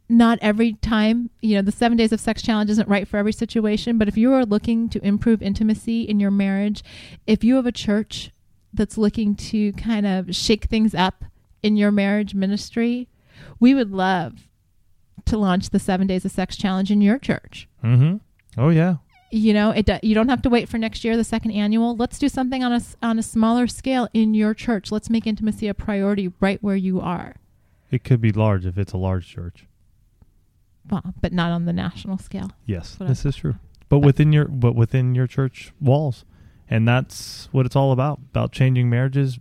not 0.07 0.37
every 0.41 0.73
time, 0.73 1.31
you 1.41 1.55
know, 1.55 1.63
the 1.63 1.71
seven 1.71 1.97
days 1.97 2.11
of 2.11 2.19
sex 2.19 2.41
challenge 2.41 2.69
isn't 2.69 2.87
right 2.87 3.07
for 3.07 3.17
every 3.17 3.33
situation, 3.33 3.97
but 3.97 4.07
if 4.07 4.15
you 4.15 4.31
are 4.33 4.45
looking 4.45 4.87
to 4.89 5.03
improve 5.03 5.41
intimacy 5.41 6.03
in 6.03 6.19
your 6.19 6.29
marriage, 6.29 6.83
if 7.25 7.43
you 7.43 7.55
have 7.55 7.65
a 7.65 7.71
church 7.71 8.31
that's 8.71 8.99
looking 8.99 9.33
to 9.35 9.73
kind 9.73 10.05
of 10.05 10.35
shake 10.35 10.65
things 10.65 10.93
up 10.93 11.25
in 11.63 11.75
your 11.75 11.91
marriage 11.91 12.35
ministry, 12.35 13.07
we 13.59 13.73
would 13.73 13.91
love 13.91 14.47
to 15.25 15.37
launch 15.37 15.69
the 15.69 15.79
seven 15.79 16.07
days 16.07 16.25
of 16.25 16.31
sex 16.31 16.55
challenge 16.55 16.91
in 16.91 17.01
your 17.01 17.17
church. 17.17 17.67
Mm-hmm. 17.83 18.17
Oh 18.59 18.69
yeah. 18.69 18.97
You 19.31 19.53
know, 19.53 19.71
it 19.71 19.85
do- 19.85 19.99
you 20.01 20.15
don't 20.15 20.29
have 20.29 20.41
to 20.43 20.49
wait 20.49 20.69
for 20.69 20.77
next 20.77 21.03
year, 21.03 21.17
the 21.17 21.23
second 21.23 21.51
annual. 21.51 21.95
Let's 21.95 22.19
do 22.19 22.29
something 22.29 22.63
on 22.63 22.71
a 22.71 22.81
on 23.01 23.19
a 23.19 23.23
smaller 23.23 23.67
scale 23.67 24.07
in 24.13 24.33
your 24.33 24.53
church. 24.53 24.91
Let's 24.91 25.09
make 25.09 25.27
intimacy 25.27 25.67
a 25.67 25.73
priority 25.73 26.31
right 26.39 26.61
where 26.61 26.75
you 26.75 27.01
are. 27.01 27.35
It 27.91 28.03
could 28.03 28.21
be 28.21 28.31
large 28.31 28.65
if 28.65 28.77
it's 28.77 28.93
a 28.93 28.97
large 28.97 29.27
church. 29.27 29.67
Well, 30.89 31.13
but 31.21 31.33
not 31.33 31.51
on 31.51 31.65
the 31.65 31.73
national 31.73 32.17
scale. 32.17 32.51
Yes, 32.65 32.95
this 32.99 33.25
is 33.25 33.37
true. 33.37 33.55
But 33.89 33.99
within 33.99 34.31
your 34.31 34.45
but 34.47 34.75
within 34.75 35.15
your 35.15 35.27
church 35.27 35.73
walls, 35.81 36.25
and 36.69 36.87
that's 36.87 37.49
what 37.51 37.65
it's 37.65 37.75
all 37.75 37.91
about. 37.91 38.19
About 38.31 38.51
changing 38.51 38.89
marriages. 38.89 39.39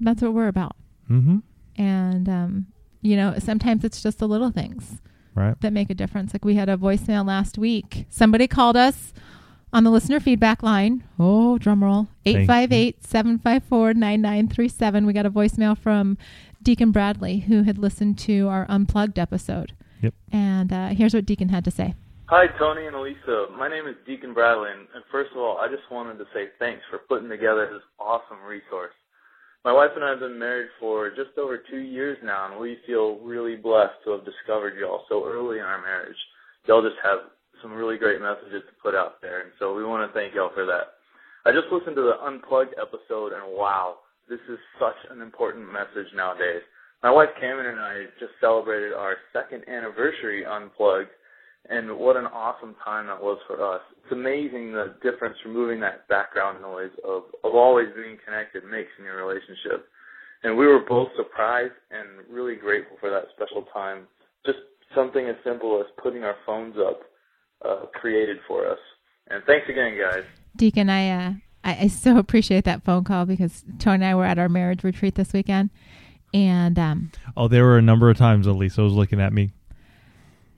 That's 0.00 0.22
what 0.22 0.34
we're 0.34 0.48
about. 0.48 0.76
Mm-hmm. 1.08 1.38
And 1.80 2.28
um, 2.28 2.66
you 3.04 3.16
know, 3.16 3.34
sometimes 3.38 3.84
it's 3.84 4.02
just 4.02 4.18
the 4.18 4.26
little 4.26 4.50
things 4.50 5.00
Right. 5.34 5.60
that 5.60 5.72
make 5.72 5.90
a 5.90 5.94
difference. 5.94 6.32
Like 6.32 6.44
we 6.44 6.54
had 6.54 6.68
a 6.68 6.76
voicemail 6.76 7.24
last 7.26 7.58
week. 7.58 8.06
Somebody 8.08 8.46
called 8.48 8.76
us 8.76 9.12
on 9.72 9.82
the 9.84 9.90
listener 9.90 10.20
feedback 10.20 10.62
line. 10.62 11.02
Oh, 11.18 11.58
drum 11.58 11.82
roll. 11.84 12.06
858-754-9937. 12.24 15.06
We 15.06 15.12
got 15.12 15.26
a 15.26 15.30
voicemail 15.30 15.76
from 15.76 16.16
Deacon 16.62 16.92
Bradley 16.92 17.40
who 17.40 17.64
had 17.64 17.76
listened 17.78 18.16
to 18.20 18.48
our 18.48 18.64
unplugged 18.68 19.18
episode. 19.18 19.74
Yep. 20.02 20.14
And 20.32 20.72
uh, 20.72 20.88
here's 20.88 21.12
what 21.14 21.26
Deacon 21.26 21.48
had 21.50 21.64
to 21.64 21.70
say. 21.70 21.94
Hi, 22.26 22.46
Tony 22.58 22.86
and 22.86 22.96
Elisa. 22.96 23.46
My 23.58 23.68
name 23.68 23.86
is 23.86 23.96
Deacon 24.06 24.32
Bradley, 24.32 24.70
and, 24.70 24.80
and 24.94 25.04
first 25.12 25.30
of 25.32 25.36
all, 25.38 25.58
I 25.58 25.68
just 25.68 25.82
wanted 25.90 26.16
to 26.18 26.24
say 26.32 26.46
thanks 26.58 26.80
for 26.88 26.98
putting 26.98 27.28
together 27.28 27.68
this 27.70 27.82
awesome 27.98 28.38
resource. 28.48 28.94
My 29.64 29.72
wife 29.72 29.96
and 29.96 30.04
I 30.04 30.10
have 30.10 30.20
been 30.20 30.38
married 30.38 30.68
for 30.78 31.08
just 31.08 31.40
over 31.40 31.56
two 31.56 31.80
years 31.80 32.18
now, 32.22 32.52
and 32.52 32.60
we 32.60 32.76
feel 32.86 33.16
really 33.24 33.56
blessed 33.56 33.96
to 34.04 34.12
have 34.12 34.28
discovered 34.28 34.76
y'all 34.76 35.08
so 35.08 35.24
early 35.24 35.56
in 35.56 35.64
our 35.64 35.80
marriage. 35.80 36.20
Y'all 36.68 36.84
just 36.84 37.00
have 37.02 37.32
some 37.62 37.72
really 37.72 37.96
great 37.96 38.20
messages 38.20 38.60
to 38.60 38.82
put 38.82 38.94
out 38.94 39.22
there, 39.22 39.40
and 39.40 39.52
so 39.58 39.72
we 39.72 39.82
want 39.82 40.04
to 40.04 40.12
thank 40.12 40.34
y'all 40.34 40.52
for 40.52 40.66
that. 40.66 41.00
I 41.48 41.52
just 41.56 41.72
listened 41.72 41.96
to 41.96 42.04
the 42.04 42.20
Unplugged 42.28 42.76
episode, 42.76 43.32
and 43.32 43.56
wow, 43.56 44.04
this 44.28 44.40
is 44.52 44.60
such 44.76 45.00
an 45.08 45.22
important 45.22 45.72
message 45.72 46.12
nowadays. 46.12 46.60
My 47.02 47.10
wife 47.10 47.32
Cameron 47.40 47.72
and 47.72 47.80
I 47.80 48.04
just 48.20 48.36
celebrated 48.44 48.92
our 48.92 49.16
second 49.32 49.64
anniversary 49.64 50.44
Unplugged, 50.44 51.08
and 51.68 51.96
what 51.96 52.16
an 52.16 52.26
awesome 52.26 52.74
time 52.84 53.06
that 53.06 53.22
was 53.22 53.38
for 53.46 53.62
us. 53.74 53.80
It's 54.02 54.12
amazing 54.12 54.72
the 54.72 54.94
difference 55.02 55.36
removing 55.44 55.80
that 55.80 56.06
background 56.08 56.60
noise 56.60 56.90
of, 57.04 57.22
of 57.42 57.54
always 57.54 57.88
being 57.96 58.18
connected 58.24 58.64
makes 58.64 58.90
in 58.98 59.04
your 59.04 59.16
relationship. 59.16 59.88
And 60.42 60.58
we 60.58 60.66
were 60.66 60.84
both 60.86 61.08
surprised 61.16 61.72
and 61.90 62.26
really 62.30 62.56
grateful 62.56 62.98
for 63.00 63.08
that 63.10 63.24
special 63.34 63.64
time 63.72 64.06
just 64.44 64.58
something 64.94 65.26
as 65.26 65.36
simple 65.42 65.80
as 65.80 65.86
putting 66.02 66.22
our 66.22 66.36
phones 66.44 66.76
up 66.76 67.00
uh, 67.64 67.86
created 67.94 68.38
for 68.46 68.68
us. 68.70 68.78
And 69.28 69.42
thanks 69.44 69.66
again, 69.70 69.96
guys. 69.98 70.24
Deacon, 70.56 70.90
I, 70.90 71.10
uh, 71.10 71.32
I 71.64 71.76
I 71.84 71.86
so 71.86 72.18
appreciate 72.18 72.64
that 72.64 72.84
phone 72.84 73.04
call 73.04 73.24
because 73.24 73.64
Tony 73.78 73.96
and 73.96 74.04
I 74.04 74.14
were 74.14 74.26
at 74.26 74.38
our 74.38 74.50
marriage 74.50 74.84
retreat 74.84 75.14
this 75.14 75.32
weekend, 75.32 75.70
and 76.34 76.78
um, 76.78 77.12
Oh, 77.36 77.48
there 77.48 77.64
were 77.64 77.78
a 77.78 77.82
number 77.82 78.10
of 78.10 78.18
times 78.18 78.46
Elisa 78.46 78.82
was 78.82 78.92
looking 78.92 79.20
at 79.20 79.32
me. 79.32 79.52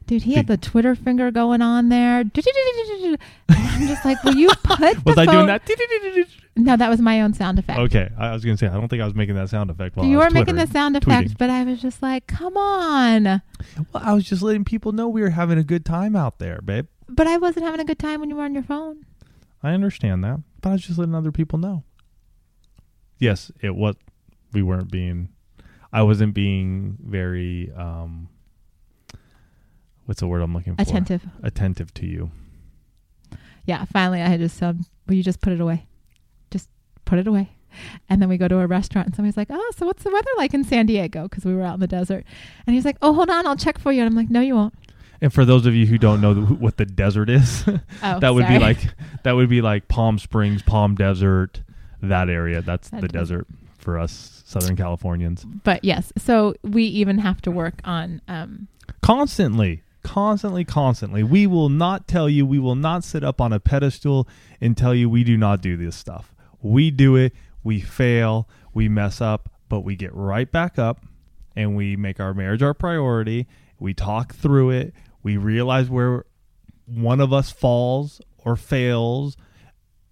Dude, 0.06 0.22
he 0.22 0.34
had 0.34 0.46
the 0.46 0.56
Twitter 0.56 0.94
finger 0.94 1.30
going 1.30 1.62
on 1.62 1.88
there. 1.88 2.18
I'm 3.48 3.86
just 3.86 4.04
like, 4.04 4.22
will 4.24 4.34
you 4.36 4.48
put 4.62 4.78
the 4.78 5.02
Was 5.04 5.18
I 5.18 5.26
phone? 5.26 5.34
doing 5.34 5.46
that? 5.46 5.62
No, 6.58 6.74
that 6.74 6.88
was 6.88 7.02
my 7.02 7.20
own 7.20 7.34
sound 7.34 7.58
effect. 7.58 7.78
Okay, 7.78 8.08
I 8.16 8.32
was 8.32 8.42
going 8.42 8.56
to 8.56 8.58
say 8.58 8.66
I 8.66 8.72
don't 8.72 8.88
think 8.88 9.02
I 9.02 9.04
was 9.04 9.14
making 9.14 9.34
that 9.34 9.50
sound 9.50 9.68
effect. 9.68 9.94
While 9.94 10.06
you 10.06 10.16
were 10.16 10.30
making 10.30 10.56
the 10.56 10.66
sound 10.66 10.96
effect, 10.96 11.28
tweeting. 11.32 11.36
but 11.38 11.50
I 11.50 11.64
was 11.64 11.82
just 11.82 12.00
like, 12.00 12.26
come 12.26 12.56
on. 12.56 13.24
Well, 13.24 13.42
I 13.94 14.14
was 14.14 14.24
just 14.24 14.40
letting 14.40 14.64
people 14.64 14.92
know 14.92 15.06
we 15.06 15.20
were 15.20 15.28
having 15.28 15.58
a 15.58 15.62
good 15.62 15.84
time 15.84 16.16
out 16.16 16.38
there, 16.38 16.62
babe. 16.62 16.86
But 17.10 17.26
I 17.26 17.36
wasn't 17.36 17.66
having 17.66 17.80
a 17.80 17.84
good 17.84 17.98
time 17.98 18.20
when 18.20 18.30
you 18.30 18.36
were 18.36 18.42
on 18.44 18.54
your 18.54 18.62
phone. 18.62 19.04
I 19.62 19.72
understand 19.72 20.24
that, 20.24 20.40
but 20.62 20.70
I 20.70 20.72
was 20.72 20.86
just 20.86 20.98
letting 20.98 21.14
other 21.14 21.30
people 21.30 21.58
know. 21.58 21.84
Yes, 23.18 23.52
it 23.60 23.74
was. 23.76 23.96
We 24.54 24.62
weren't 24.62 24.90
being. 24.90 25.28
I 25.92 26.04
wasn't 26.04 26.32
being 26.32 26.96
very. 27.04 27.70
um 27.76 28.30
What's 30.06 30.20
the 30.20 30.26
word 30.28 30.40
I'm 30.40 30.54
looking 30.54 30.74
for? 30.76 30.82
Attentive. 30.82 31.26
Attentive 31.42 31.92
to 31.94 32.06
you. 32.06 32.30
Yeah, 33.64 33.84
finally 33.84 34.22
I 34.22 34.28
had 34.28 34.40
just 34.40 34.56
said, 34.56 34.84
will 35.06 35.14
you 35.14 35.22
just 35.22 35.40
put 35.40 35.52
it 35.52 35.60
away? 35.60 35.86
Just 36.50 36.68
put 37.04 37.18
it 37.18 37.26
away. 37.26 37.50
And 38.08 38.22
then 38.22 38.28
we 38.28 38.38
go 38.38 38.48
to 38.48 38.58
a 38.58 38.66
restaurant 38.66 39.08
and 39.08 39.14
somebody's 39.16 39.36
like, 39.36 39.48
oh, 39.50 39.72
so 39.76 39.84
what's 39.86 40.02
the 40.02 40.10
weather 40.10 40.30
like 40.38 40.54
in 40.54 40.64
San 40.64 40.86
Diego? 40.86 41.24
Because 41.24 41.44
we 41.44 41.54
were 41.54 41.62
out 41.62 41.74
in 41.74 41.80
the 41.80 41.86
desert. 41.86 42.24
And 42.66 42.74
he's 42.74 42.84
like, 42.84 42.96
oh, 43.02 43.12
hold 43.12 43.28
on, 43.28 43.46
I'll 43.46 43.56
check 43.56 43.78
for 43.78 43.92
you. 43.92 44.00
And 44.00 44.08
I'm 44.08 44.14
like, 44.14 44.30
no, 44.30 44.40
you 44.40 44.54
won't. 44.54 44.74
And 45.20 45.32
for 45.32 45.44
those 45.44 45.66
of 45.66 45.74
you 45.74 45.86
who 45.86 45.98
don't 45.98 46.20
know 46.20 46.34
what 46.34 46.76
the 46.76 46.84
desert 46.86 47.28
is, 47.28 47.64
Oh, 48.02 48.20
that 48.20 48.34
would 48.34 48.44
sorry. 48.44 48.58
be 48.58 48.62
like 48.64 48.78
that 49.24 49.32
would 49.32 49.48
be 49.48 49.60
like 49.62 49.88
Palm 49.88 50.18
Springs, 50.18 50.62
Palm 50.62 50.94
Desert, 50.94 51.62
that 52.02 52.28
area. 52.30 52.62
That's 52.62 52.90
That 52.90 53.00
the 53.00 53.08
desert 53.08 53.46
for 53.78 53.98
us 53.98 54.42
Southern 54.46 54.76
Californians. 54.76 55.44
But 55.44 55.84
yes, 55.84 56.12
so 56.16 56.54
we 56.62 56.84
even 56.84 57.18
have 57.18 57.40
to 57.42 57.50
work 57.50 57.80
on, 57.84 58.20
um, 58.28 58.68
Constantly, 59.02 59.82
constantly, 60.06 60.64
constantly. 60.64 61.24
We 61.24 61.48
will 61.48 61.68
not 61.68 62.06
tell 62.06 62.28
you. 62.28 62.46
We 62.46 62.60
will 62.60 62.76
not 62.76 63.02
sit 63.02 63.24
up 63.24 63.40
on 63.40 63.52
a 63.52 63.58
pedestal 63.58 64.28
and 64.60 64.76
tell 64.76 64.94
you 64.94 65.10
we 65.10 65.24
do 65.24 65.36
not 65.36 65.60
do 65.60 65.76
this 65.76 65.96
stuff. 65.96 66.32
We 66.62 66.92
do 66.92 67.16
it. 67.16 67.32
We 67.64 67.80
fail. 67.80 68.48
We 68.72 68.88
mess 68.88 69.20
up, 69.20 69.50
but 69.68 69.80
we 69.80 69.96
get 69.96 70.14
right 70.14 70.50
back 70.50 70.78
up 70.78 71.04
and 71.56 71.74
we 71.74 71.96
make 71.96 72.20
our 72.20 72.32
marriage 72.32 72.62
our 72.62 72.72
priority. 72.72 73.48
We 73.80 73.94
talk 73.94 74.32
through 74.32 74.70
it. 74.70 74.94
We 75.24 75.36
realize 75.38 75.90
where 75.90 76.24
one 76.86 77.20
of 77.20 77.32
us 77.32 77.50
falls 77.50 78.20
or 78.38 78.54
fails 78.54 79.36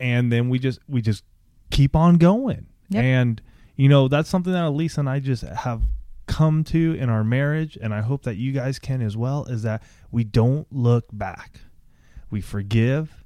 and 0.01 0.33
then 0.33 0.49
we 0.49 0.59
just 0.59 0.81
we 0.89 1.03
just 1.03 1.23
keep 1.71 1.95
on 1.95 2.17
going. 2.17 2.67
Yep. 2.89 3.05
And 3.05 3.43
you 3.77 3.89
know, 3.89 4.09
that's 4.09 4.29
something 4.29 4.53
that 4.53 4.65
Elisa 4.65 5.01
and 5.01 5.09
I 5.09 5.21
just 5.21 5.43
have 5.43 5.83
come 6.27 6.65
to 6.65 6.95
in 6.95 7.09
our 7.09 7.25
marriage 7.25 7.77
and 7.81 7.95
I 7.95 8.01
hope 8.01 8.23
that 8.25 8.37
you 8.37 8.53
guys 8.53 8.79
can 8.79 9.03
as 9.03 9.17
well 9.17 9.45
is 9.45 9.63
that 9.63 9.83
we 10.11 10.25
don't 10.25 10.67
look 10.73 11.07
back. 11.13 11.61
We 12.31 12.41
forgive. 12.41 13.25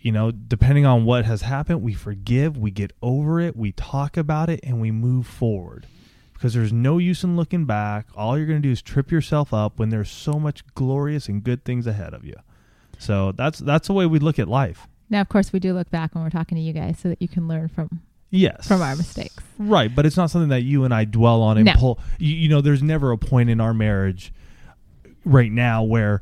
You 0.00 0.12
know, 0.12 0.30
depending 0.30 0.86
on 0.86 1.04
what 1.04 1.24
has 1.24 1.42
happened, 1.42 1.82
we 1.82 1.92
forgive, 1.94 2.56
we 2.56 2.70
get 2.70 2.92
over 3.02 3.40
it, 3.40 3.56
we 3.56 3.72
talk 3.72 4.16
about 4.16 4.48
it 4.48 4.60
and 4.62 4.80
we 4.80 4.90
move 4.92 5.26
forward. 5.26 5.86
Because 6.34 6.54
there's 6.54 6.72
no 6.72 6.98
use 6.98 7.24
in 7.24 7.36
looking 7.36 7.64
back. 7.64 8.06
All 8.14 8.38
you're 8.38 8.46
going 8.46 8.62
to 8.62 8.68
do 8.68 8.70
is 8.70 8.80
trip 8.80 9.10
yourself 9.10 9.52
up 9.52 9.78
when 9.80 9.88
there's 9.88 10.08
so 10.08 10.34
much 10.34 10.64
glorious 10.74 11.28
and 11.28 11.42
good 11.42 11.64
things 11.64 11.84
ahead 11.84 12.14
of 12.14 12.24
you. 12.24 12.36
So 12.96 13.32
that's 13.32 13.58
that's 13.58 13.88
the 13.88 13.92
way 13.92 14.06
we 14.06 14.20
look 14.20 14.38
at 14.38 14.46
life. 14.46 14.86
now, 15.10 15.20
of 15.20 15.28
course, 15.28 15.52
we 15.52 15.58
do 15.58 15.72
look 15.72 15.90
back 15.90 16.14
when 16.14 16.22
we're 16.22 16.30
talking 16.30 16.54
to 16.56 16.62
you 16.62 16.72
guys 16.72 16.98
so 17.00 17.08
that 17.08 17.20
you 17.20 17.26
can 17.26 17.48
learn 17.48 17.68
from, 17.68 18.02
Yes. 18.30 18.66
from 18.68 18.82
our 18.82 18.94
mistakes. 18.96 19.34
Right, 19.58 19.94
but 19.94 20.04
it's 20.06 20.16
not 20.16 20.30
something 20.30 20.50
that 20.50 20.62
you 20.62 20.84
and 20.84 20.92
I 20.94 21.04
dwell 21.04 21.42
on 21.42 21.56
and 21.56 21.66
No. 21.66 21.72
pull. 21.76 22.00
You, 22.18 22.34
you 22.34 22.48
know, 22.48 22.60
there's 22.60 22.82
never 22.82 23.10
a 23.12 23.18
point 23.18 23.50
in 23.50 23.60
our 23.60 23.72
marriage 23.74 24.32
right 25.24 25.50
now 25.50 25.82
where 25.82 26.20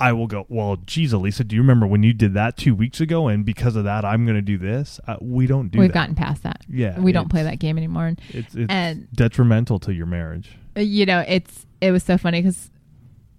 I 0.00 0.12
will 0.12 0.26
go, 0.26 0.44
well, 0.48 0.76
geez, 0.84 1.12
Elisa, 1.12 1.44
do 1.44 1.54
you 1.54 1.62
remember 1.62 1.86
when 1.86 2.02
you 2.02 2.12
did 2.12 2.34
that 2.34 2.56
two 2.56 2.74
weeks 2.74 3.00
ago? 3.00 3.28
And 3.28 3.44
because 3.44 3.76
of 3.76 3.84
that, 3.84 4.04
I'm 4.04 4.24
going 4.24 4.34
to 4.36 4.42
do 4.42 4.58
this. 4.58 4.98
Uh, 5.06 5.16
we 5.20 5.46
don't 5.46 5.68
do 5.68 5.78
We've 5.78 5.88
that. 5.88 5.94
gotten 5.94 6.14
past 6.16 6.42
that. 6.42 6.62
Yeah, 6.68 6.98
We 6.98 7.12
don't 7.12 7.28
play 7.30 7.44
that 7.44 7.60
game 7.60 7.78
anymore. 7.78 8.06
And, 8.06 8.20
It's, 8.30 8.54
it's 8.54 8.68
and 8.70 9.06
detrimental 9.12 9.78
to 9.80 9.94
your 9.94 10.06
marriage. 10.06 10.56
uh, 10.76 10.80
you 10.80 11.06
know, 11.06 11.24
it's, 11.28 11.64
it 11.80 11.92
was 11.92 12.02
so 12.02 12.18
funny 12.18 12.42
because 12.42 12.70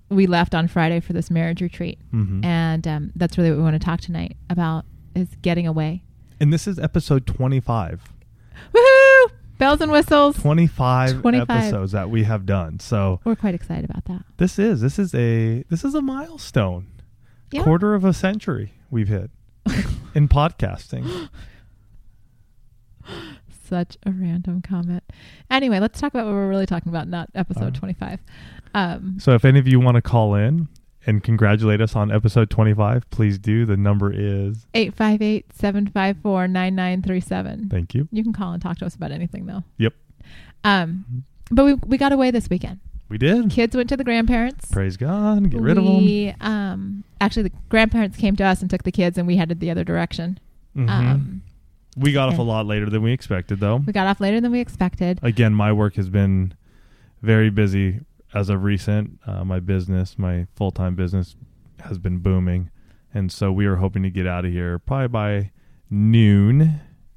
we 0.10 0.26
left 0.28 0.56
on 0.56 0.70
Friday 0.70 1.02
for 1.02 1.12
this 1.12 1.30
marriage 1.30 1.62
retreat. 1.62 2.00
hmm 2.12 2.44
And 2.46 2.88
um, 2.88 3.12
that's 3.16 3.38
really 3.38 3.50
what 3.52 3.58
we 3.58 3.64
want 3.64 3.76
to 3.80 3.86
talk 3.86 4.00
tonight 4.00 4.38
about 4.50 4.86
is 5.14 5.28
getting 5.42 5.68
away. 5.68 6.04
And 6.40 6.52
this 6.52 6.68
is 6.68 6.78
episode 6.80 7.26
25. 7.28 8.10
Woohoo! 8.74 9.32
Bells 9.58 9.80
and 9.80 9.92
whistles. 9.92 10.36
25, 10.38 11.22
25. 11.22 11.50
episodes 11.50 11.92
that 11.94 12.10
we 12.10 12.24
have 12.24 12.46
done. 12.46 12.80
So 12.80 13.22
We're 13.24 13.36
quite 13.38 13.56
excited 13.56 13.86
about 13.90 14.04
that. 14.06 14.24
this 14.38 14.60
is 14.60 14.82
this 14.82 15.00
is 15.00 15.16
a 15.16 15.64
this 15.70 15.86
is 15.86 15.96
a 15.96 16.02
milestone. 16.02 16.88
Yeah. 17.52 17.64
Quarter 17.64 17.94
of 17.96 18.04
a 18.04 18.12
century 18.14 18.74
we've 18.92 19.08
hit 19.08 19.32
in 20.14 20.28
podcasting. 20.28 21.30
Such 23.68 23.98
a 24.06 24.12
random 24.12 24.62
comment. 24.62 25.04
Anyway, 25.50 25.80
let's 25.80 26.00
talk 26.00 26.14
about 26.14 26.26
what 26.26 26.34
we're 26.34 26.50
really 26.50 26.66
talking 26.68 26.90
about, 26.90 27.08
not 27.08 27.30
episode 27.34 27.64
right. 27.64 27.74
25. 27.74 28.20
Um, 28.76 29.20
So 29.20 29.32
if 29.34 29.46
any 29.46 29.58
of 29.58 29.68
you 29.68 29.80
want 29.80 29.96
to 29.96 30.02
call 30.02 30.36
in 30.36 30.68
and 31.06 31.24
congratulate 31.24 31.82
us 31.82 31.96
on 31.96 32.12
episode 32.12 32.50
25, 32.50 33.10
please 33.10 33.38
do. 33.38 33.66
The 33.66 33.78
number 33.78 34.12
is 34.12 34.66
858 34.74 35.54
754 35.54 36.48
9937. 36.48 37.70
thank 37.70 37.94
you. 37.94 38.08
You 38.12 38.24
can 38.24 38.34
call 38.34 38.54
and 38.54 38.62
talk 38.62 38.78
to 38.80 38.86
us 38.86 38.96
about 38.96 39.12
anything, 39.12 39.46
though. 39.46 39.64
Yep. 39.78 39.94
Um, 40.64 41.24
but 41.52 41.66
we, 41.66 41.74
we 41.76 41.98
got 41.98 42.12
away 42.12 42.32
this 42.32 42.50
weekend. 42.50 42.80
We 43.08 43.20
did. 43.20 43.52
Kids 43.52 43.76
went 43.76 43.88
to 43.90 43.98
the 43.98 44.04
grandparents. 44.04 44.72
Praise 44.72 44.98
God. 44.98 45.52
Get 45.52 45.62
rid 45.62 45.78
of 45.78 45.86
them. 45.86 46.34
Um, 46.42 47.04
actually, 47.22 47.44
the 47.44 47.52
grandparents 47.70 48.18
came 48.18 48.36
to 48.38 48.44
us 48.44 48.62
and 48.62 48.70
took 48.70 48.82
the 48.82 48.92
kids, 48.92 49.18
and 49.18 49.28
we 49.28 49.38
headed 49.38 49.60
the 49.60 49.70
other 49.70 49.84
direction. 49.84 50.40
Mhm. 50.76 50.90
Um, 50.90 51.42
we 51.96 52.12
got 52.12 52.30
off 52.30 52.40
a 52.40 52.42
lot 52.42 52.66
later 52.66 52.90
than 52.90 53.04
we 53.04 53.12
expected, 53.12 53.60
though. 53.60 53.78
we 53.78 53.94
got 53.94 54.08
off 54.08 54.20
later 54.20 54.42
than 54.42 54.52
we 54.52 54.60
expected. 54.60 55.20
Again, 55.22 55.54
my 55.54 55.72
work 55.72 55.96
has 55.96 56.10
been 56.10 56.54
very 57.22 57.50
busy 57.52 58.00
as 58.36 58.50
of 58.50 58.64
recent. 58.64 59.20
Uh, 59.26 59.44
my 59.44 59.60
business, 59.60 60.20
my 60.20 60.46
full 60.56 60.72
time 60.72 60.96
business, 60.96 61.36
has 61.80 61.98
been 61.98 62.20
booming. 62.20 62.70
And 63.14 63.32
so 63.32 63.52
we 63.52 63.68
were 63.68 63.78
hoping 63.78 64.04
to 64.04 64.10
get 64.10 64.28
out 64.28 64.46
of 64.46 64.52
here 64.52 64.78
probably 64.78 65.08
by 65.08 65.52
noon. 65.90 66.62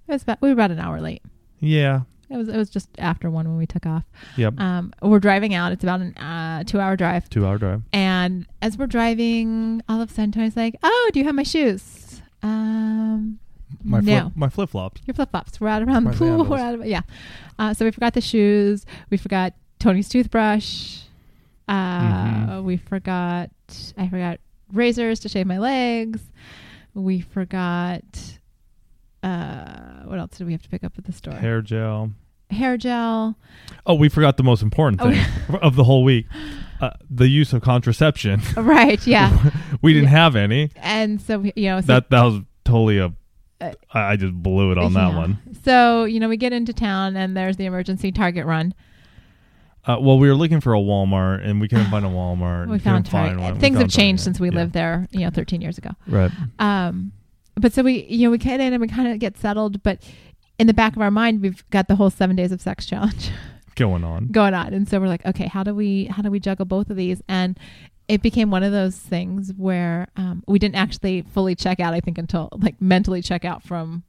It 0.06 0.12
was 0.12 0.22
about, 0.22 0.40
we 0.40 0.48
were 0.48 0.52
about 0.52 0.70
an 0.70 0.78
hour 0.78 1.00
late. 1.00 1.22
Yeah. 1.58 2.02
It 2.30 2.36
was 2.36 2.48
it 2.48 2.56
was 2.58 2.68
just 2.68 2.90
after 2.98 3.30
one 3.30 3.48
when 3.48 3.56
we 3.56 3.66
took 3.66 3.86
off. 3.86 4.04
Yep. 4.36 4.60
Um, 4.60 4.92
we're 5.00 5.18
driving 5.18 5.54
out. 5.54 5.72
It's 5.72 5.82
about 5.82 6.02
a 6.02 6.22
uh, 6.22 6.62
two 6.64 6.78
hour 6.78 6.94
drive. 6.94 7.28
Two 7.30 7.46
hour 7.46 7.56
drive. 7.56 7.82
And 7.92 8.46
as 8.60 8.76
we're 8.76 8.86
driving, 8.86 9.82
all 9.88 10.02
of 10.02 10.10
a 10.10 10.12
sudden 10.14 10.32
Tony's 10.32 10.54
like, 10.54 10.76
"Oh, 10.82 11.10
do 11.14 11.20
you 11.20 11.24
have 11.24 11.34
my 11.34 11.42
shoes?" 11.42 12.20
Um, 12.42 13.38
My, 13.82 14.00
no, 14.00 14.20
flip, 14.20 14.32
my 14.36 14.48
flip 14.50 14.68
flops. 14.70 15.00
your 15.06 15.14
flip 15.14 15.30
flops. 15.30 15.58
We're 15.58 15.68
out 15.68 15.82
around 15.82 16.04
the 16.04 16.10
pool. 16.10 16.18
sandals. 16.28 16.48
We're 16.48 16.58
out 16.58 16.74
of 16.74 16.84
yeah. 16.86 17.00
Uh, 17.58 17.72
so 17.72 17.86
we 17.86 17.90
forgot 17.92 18.12
the 18.12 18.20
shoes. 18.20 18.84
We 19.08 19.16
forgot 19.16 19.54
Tony's 19.78 20.10
toothbrush. 20.10 20.98
Uh, 21.68 22.02
Mhm. 22.60 22.62
We 22.64 22.76
forgot. 22.76 23.50
I 23.96 24.08
forgot 24.08 24.40
razors 24.72 25.20
to 25.20 25.28
shave 25.28 25.46
my 25.46 25.58
legs. 25.58 26.20
We 26.94 27.20
forgot. 27.20 28.38
Uh, 29.22 30.02
what 30.04 30.18
else 30.18 30.36
did 30.38 30.46
we 30.46 30.52
have 30.52 30.62
to 30.62 30.68
pick 30.68 30.84
up 30.84 30.92
at 30.96 31.04
the 31.04 31.12
store? 31.12 31.34
Hair 31.34 31.62
gel. 31.62 32.12
Hair 32.50 32.76
gel. 32.78 33.36
Oh, 33.84 33.94
we 33.94 34.08
forgot 34.08 34.36
the 34.36 34.42
most 34.42 34.62
important 34.62 35.02
Oh, 35.02 35.10
thing 35.10 35.56
of 35.60 35.76
the 35.76 35.84
whole 35.84 36.02
week 36.04 36.26
uh, 36.80 36.90
the 37.10 37.28
use 37.28 37.52
of 37.52 37.60
contraception. 37.62 38.40
Right. 38.56 39.04
Yeah. 39.06 39.50
we 39.82 39.92
didn't 39.92 40.08
have 40.10 40.36
any. 40.36 40.70
and 40.76 41.20
so 41.20 41.40
we, 41.40 41.52
you 41.56 41.66
know, 41.68 41.80
so 41.80 41.86
That 41.88 42.10
that 42.10 42.22
was 42.22 42.40
totally 42.64 42.98
a. 42.98 43.12
Uh, 43.60 43.72
I 43.92 44.12
I 44.12 44.16
just 44.16 44.34
blew 44.34 44.70
it 44.72 44.78
on 44.78 44.92
that 44.94 45.14
one. 45.14 45.38
So, 45.64 46.04
you 46.04 46.20
know, 46.20 46.28
we 46.28 46.36
get 46.36 46.52
into 46.52 46.72
town 46.72 47.16
and 47.16 47.36
there's 47.36 47.56
the 47.56 47.64
emergency 47.66 48.12
Target 48.12 48.46
run. 48.46 48.72
Uh, 49.88 49.96
well, 49.98 50.18
we 50.18 50.28
were 50.28 50.34
looking 50.34 50.60
for 50.60 50.74
a 50.74 50.78
Walmart 50.78 51.44
and 51.48 51.60
we 51.60 51.66
couldn't 51.68 51.90
find 51.90 52.04
a 52.04 52.08
Walmart. 52.08 52.68
We 52.68 52.78
found 52.78 53.06
Target. 53.06 53.40
one. 53.40 53.58
Things 53.58 53.78
have 53.78 53.88
changed 53.88 54.20
Target. 54.22 54.36
since 54.36 54.40
we 54.40 54.50
Yeah. 54.50 54.54
lived 54.56 54.72
there, 54.74 55.08
you 55.10 55.20
know, 55.20 55.30
13 55.30 55.60
years 55.62 55.78
ago. 55.78 55.90
Right. 56.06 56.30
Um, 56.58 57.12
but 57.56 57.72
so 57.72 57.82
we, 57.82 58.04
you 58.04 58.26
know, 58.26 58.30
we 58.30 58.38
get 58.38 58.60
in 58.60 58.72
and 58.74 58.80
we 58.82 58.86
kind 58.88 59.08
of 59.08 59.18
get 59.18 59.38
settled, 59.38 59.82
but 59.82 60.02
in 60.58 60.66
the 60.66 60.74
back 60.74 60.94
of 60.94 61.00
our 61.02 61.10
mind, 61.10 61.40
we've 61.40 61.64
got 61.70 61.88
the 61.88 61.96
whole 61.96 62.10
seven 62.10 62.36
days 62.36 62.52
of 62.52 62.60
sex 62.60 62.84
challenge 62.84 63.30
Going 63.76 64.04
on. 64.04 64.26
going 64.28 64.54
on. 64.54 64.74
And 64.74 64.86
so 64.88 65.00
we're 65.00 65.08
like, 65.08 65.24
okay, 65.24 65.46
how 65.46 65.62
do 65.62 65.74
we, 65.74 66.04
how 66.06 66.20
do 66.22 66.30
we 66.30 66.38
juggle 66.40 66.66
both 66.66 66.90
of 66.90 66.96
these? 66.96 67.22
And 67.28 67.58
it 68.08 68.22
became 68.22 68.50
one 68.50 68.62
of 68.62 68.72
those 68.72 68.96
things 68.96 69.52
where 69.56 70.08
um, 70.16 70.42
we 70.46 70.58
didn't 70.58 70.74
actually 70.76 71.22
fully 71.32 71.54
check 71.54 71.80
out, 71.80 71.94
I 71.94 72.00
think, 72.00 72.18
until 72.18 72.48
like 72.60 72.80
mentally 72.80 73.22
check 73.22 73.44
out 73.44 73.62
from 73.62 74.02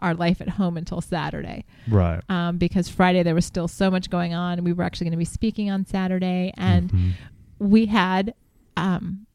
our 0.00 0.14
life 0.14 0.40
at 0.40 0.48
home 0.48 0.76
until 0.76 1.00
Saturday. 1.00 1.64
Right. 1.88 2.20
um, 2.28 2.58
because 2.58 2.88
Friday 2.88 3.22
there 3.22 3.34
was 3.34 3.44
still 3.46 3.68
so 3.68 3.90
much 3.90 4.10
going 4.10 4.34
on. 4.34 4.62
We 4.64 4.72
were 4.72 4.84
actually 4.84 5.06
going 5.06 5.12
to 5.12 5.18
be 5.18 5.24
speaking 5.24 5.70
on 5.70 5.84
Saturday, 5.86 6.52
and 6.56 6.90
Mhm. 6.90 7.12
we 7.58 7.86
had 7.86 8.34
um, 8.76 9.26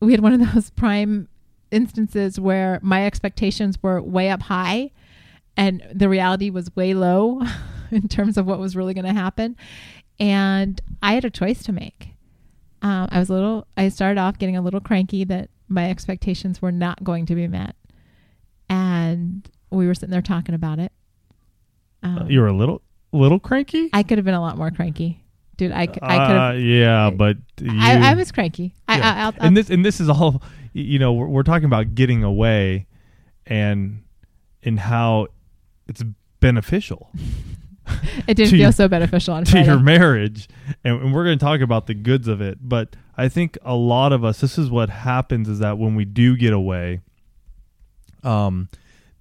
we 0.00 0.12
had 0.12 0.20
one 0.20 0.32
of 0.40 0.40
those 0.54 0.70
prime 0.70 1.28
instances 1.70 2.40
where 2.40 2.80
my 2.82 3.06
expectations 3.06 3.80
were 3.82 4.02
way 4.02 4.28
up 4.30 4.42
high 4.42 4.90
and 5.56 5.82
the 5.94 6.08
reality 6.08 6.50
was 6.50 6.74
way 6.74 6.94
low 6.94 7.40
in 7.92 8.08
terms 8.08 8.36
of 8.36 8.46
what 8.46 8.58
was 8.58 8.74
really 8.74 8.92
going 8.94 9.04
to 9.04 9.12
happen 9.12 9.54
and 10.18 10.80
i 11.00 11.12
had 11.14 11.24
a 11.24 11.30
choice 11.30 11.62
to 11.62 11.70
make 11.72 12.08
um, 12.82 13.08
i 13.12 13.20
was 13.20 13.28
a 13.30 13.32
little 13.32 13.66
i 13.76 13.88
started 13.88 14.18
off 14.20 14.36
getting 14.38 14.56
a 14.56 14.60
little 14.62 14.80
cranky 14.80 15.22
that 15.22 15.48
my 15.68 15.88
expectations 15.88 16.60
were 16.60 16.72
not 16.72 17.04
going 17.04 17.24
to 17.26 17.36
be 17.36 17.46
met 17.46 17.76
and 18.68 19.48
we 19.78 19.86
were 19.86 19.94
sitting 19.94 20.10
there 20.10 20.22
talking 20.22 20.54
about 20.54 20.78
it 20.78 20.92
um, 22.02 22.18
Uh, 22.18 22.24
you 22.26 22.40
were 22.40 22.46
a 22.48 22.52
little 22.56 22.82
little 23.12 23.38
cranky. 23.38 23.90
i 23.92 24.02
could 24.02 24.18
have 24.18 24.24
been 24.24 24.34
a 24.34 24.40
lot 24.40 24.56
more 24.56 24.70
cranky 24.70 25.22
dude 25.56 25.72
I 25.72 25.86
could 25.86 26.02
Uh, 26.02 26.08
have 26.52 26.60
yeah, 26.60 27.10
but 27.10 27.36
you, 27.60 27.70
I, 27.72 28.12
I 28.12 28.14
was 28.14 28.32
cranky 28.32 28.74
yeah. 28.88 28.94
I, 28.94 29.00
I'll, 29.00 29.26
I'll, 29.26 29.32
and 29.40 29.56
this 29.56 29.68
and 29.70 29.84
this 29.84 30.00
is 30.00 30.08
all 30.08 30.42
you 30.72 30.98
know. 30.98 31.12
We're, 31.12 31.26
we're 31.26 31.42
talking 31.42 31.64
about 31.66 31.94
getting 31.96 32.22
away, 32.24 32.86
and 33.46 34.02
and 34.62 34.78
how 34.80 35.26
it's 35.88 36.02
beneficial 36.38 37.10
it 38.28 38.34
didn't 38.36 38.50
feel 38.52 38.60
your- 38.60 38.72
so 38.72 38.86
beneficial 38.88 39.34
on 39.34 39.44
to 39.46 39.50
Friday. 39.50 39.66
your 39.66 39.80
marriage, 39.80 40.48
and, 40.84 41.02
and 41.02 41.12
we're 41.14 41.24
going 41.24 41.38
to 41.38 41.44
talk 41.44 41.60
about 41.60 41.86
the 41.88 41.94
goods 41.94 42.26
of 42.28 42.40
it. 42.40 42.56
But 42.62 42.94
I 43.18 43.28
think 43.28 43.58
a 43.62 43.74
lot 43.74 44.12
of 44.14 44.24
us, 44.24 44.40
this 44.40 44.56
is 44.56 44.70
what 44.70 44.88
happens: 44.88 45.46
is 45.48 45.58
that 45.58 45.76
when 45.76 45.94
we 45.96 46.04
do 46.06 46.36
get 46.36 46.52
away, 46.54 47.00
um, 48.22 48.68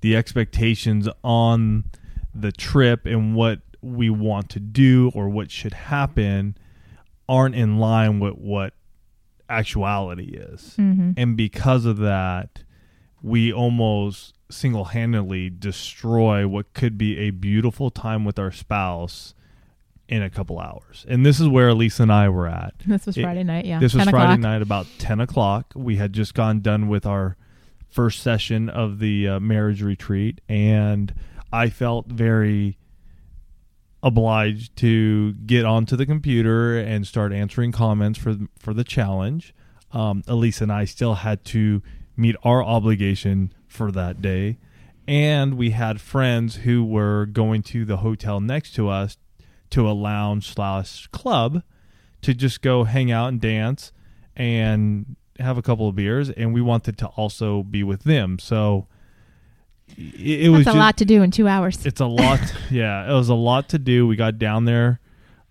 the 0.02 0.16
expectations 0.16 1.08
on 1.24 1.86
the 2.34 2.52
trip 2.52 3.06
and 3.06 3.36
what 3.36 3.60
we 3.82 4.10
want 4.10 4.50
to 4.50 4.60
do 4.60 5.12
or 5.16 5.30
what 5.30 5.50
should 5.52 5.74
happen 5.74 6.56
aren't 7.28 7.56
in 7.56 7.78
line 7.78 8.20
with 8.20 8.34
what 8.36 8.74
actuality 9.50 10.36
is. 10.38 10.76
Mhm. 10.78 11.14
And 11.18 11.36
because 11.38 11.86
of 11.86 11.98
that, 11.98 12.64
we 13.22 13.52
almost 13.52 14.34
single 14.50 14.86
handedly 14.86 15.50
destroy 15.50 16.48
what 16.48 16.74
could 16.74 16.98
be 16.98 17.18
a 17.18 17.30
beautiful 17.32 17.90
time 17.90 18.26
with 18.26 18.40
our 18.40 18.52
spouse 18.52 19.34
in 20.08 20.24
a 20.24 20.30
couple 20.30 20.60
hours. 20.60 21.06
And 21.08 21.24
this 21.26 21.40
is 21.40 21.48
where 21.48 21.74
Lisa 21.74 22.04
and 22.04 22.12
I 22.12 22.30
were 22.30 22.48
at. 22.48 22.74
This 22.86 23.06
was 23.06 23.18
It- 23.18 23.22
Friday 23.22 23.44
night, 23.44 23.66
yeah. 23.66 23.80
This 23.80 23.94
was 23.94 24.04
Friday 24.10 24.34
o'clock. 24.34 24.40
night 24.40 24.62
about 24.62 24.88
10 24.98 25.20
o'clock. 25.20 25.72
We 25.76 25.98
had 25.98 26.14
just 26.14 26.34
gone 26.34 26.62
done 26.62 26.88
with 26.88 27.06
our 27.06 27.38
first 27.90 28.22
session 28.22 28.70
of 28.70 29.00
the 29.00 29.28
uh, 29.28 29.40
marriage 29.40 29.82
retreat, 29.82 30.42
and 30.48 31.14
I 31.52 31.70
felt 31.70 32.08
very 32.08 32.78
obliged 34.02 34.76
to 34.78 35.34
get 35.34 35.66
onto 35.66 35.96
the 35.96 36.06
computer 36.06 36.78
and 36.78 37.06
start 37.06 37.34
answering 37.34 37.72
comments 37.72 38.18
for 38.18 38.38
for 38.58 38.74
the 38.74 38.84
challenge. 38.84 39.54
Um, 39.92 40.24
Elise 40.28 40.62
and 40.62 40.72
I 40.72 40.86
still 40.86 41.16
had 41.16 41.44
to 41.46 41.82
meet 42.16 42.36
our 42.44 42.64
obligation 42.64 43.54
for 43.68 43.92
that 43.92 44.22
day, 44.22 44.58
and 45.08 45.56
we 45.56 45.72
had 45.72 46.00
friends 46.00 46.58
who 46.58 46.86
were 46.86 47.26
going 47.26 47.64
to 47.64 47.86
the 47.86 47.98
hotel 47.98 48.40
next 48.40 48.74
to 48.76 48.88
us 48.88 49.18
to 49.72 49.90
a 49.90 49.92
lounge 49.92 50.54
slash 50.54 51.08
club 51.08 51.64
to 52.22 52.34
just 52.34 52.62
go 52.62 52.84
hang 52.84 53.12
out 53.12 53.30
and 53.30 53.42
dance 53.42 53.92
and 54.36 55.16
have 55.40 55.58
a 55.58 55.62
couple 55.62 55.88
of 55.88 55.96
beers, 55.96 56.30
and 56.30 56.54
we 56.54 56.62
wanted 56.62 56.98
to 57.00 57.08
also 57.08 57.64
be 57.64 57.84
with 57.84 58.04
them. 58.04 58.40
So 58.40 58.88
it, 59.98 60.46
it 60.46 60.50
was 60.50 60.66
That's 60.66 60.76
a 60.76 60.78
just, 60.78 60.78
lot 60.78 60.98
to 60.98 61.06
do 61.06 61.22
in 61.22 61.32
two 61.32 61.48
hours. 61.48 61.86
it's 61.86 62.02
a 62.02 62.06
lot. 62.06 62.40
yeah, 62.70 63.10
it 63.10 63.14
was 63.14 63.30
a 63.30 63.36
lot 63.36 63.70
to 63.70 63.80
do. 63.80 64.08
We 64.08 64.16
got 64.16 64.38
down 64.38 64.66
there, 64.66 65.00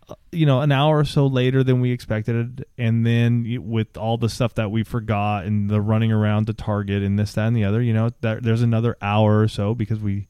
uh, 0.09 0.14
you 0.33 0.46
know, 0.46 0.61
an 0.61 0.72
hour 0.72 0.98
or 0.98 1.05
so 1.05 1.27
later 1.27 1.62
than 1.64 1.81
we 1.81 1.90
expected, 1.92 2.64
and 2.77 3.07
then 3.07 3.68
with 3.68 3.96
all 3.96 4.16
the 4.16 4.29
stuff 4.29 4.55
that 4.55 4.70
we 4.70 4.83
forgot 4.83 5.44
and 5.44 5.68
the 5.68 5.81
running 5.81 6.12
around 6.12 6.46
to 6.46 6.55
Target 6.55 7.03
and 7.03 7.18
this, 7.18 7.33
that, 7.35 7.46
and 7.46 7.57
the 7.57 7.64
other, 7.64 7.83
you 7.83 7.92
know, 7.92 8.11
that, 8.20 8.42
there's 8.42 8.62
another 8.62 8.96
hour 9.03 9.40
or 9.40 9.48
so 9.48 9.74
because 9.74 10.01
we 10.01 10.29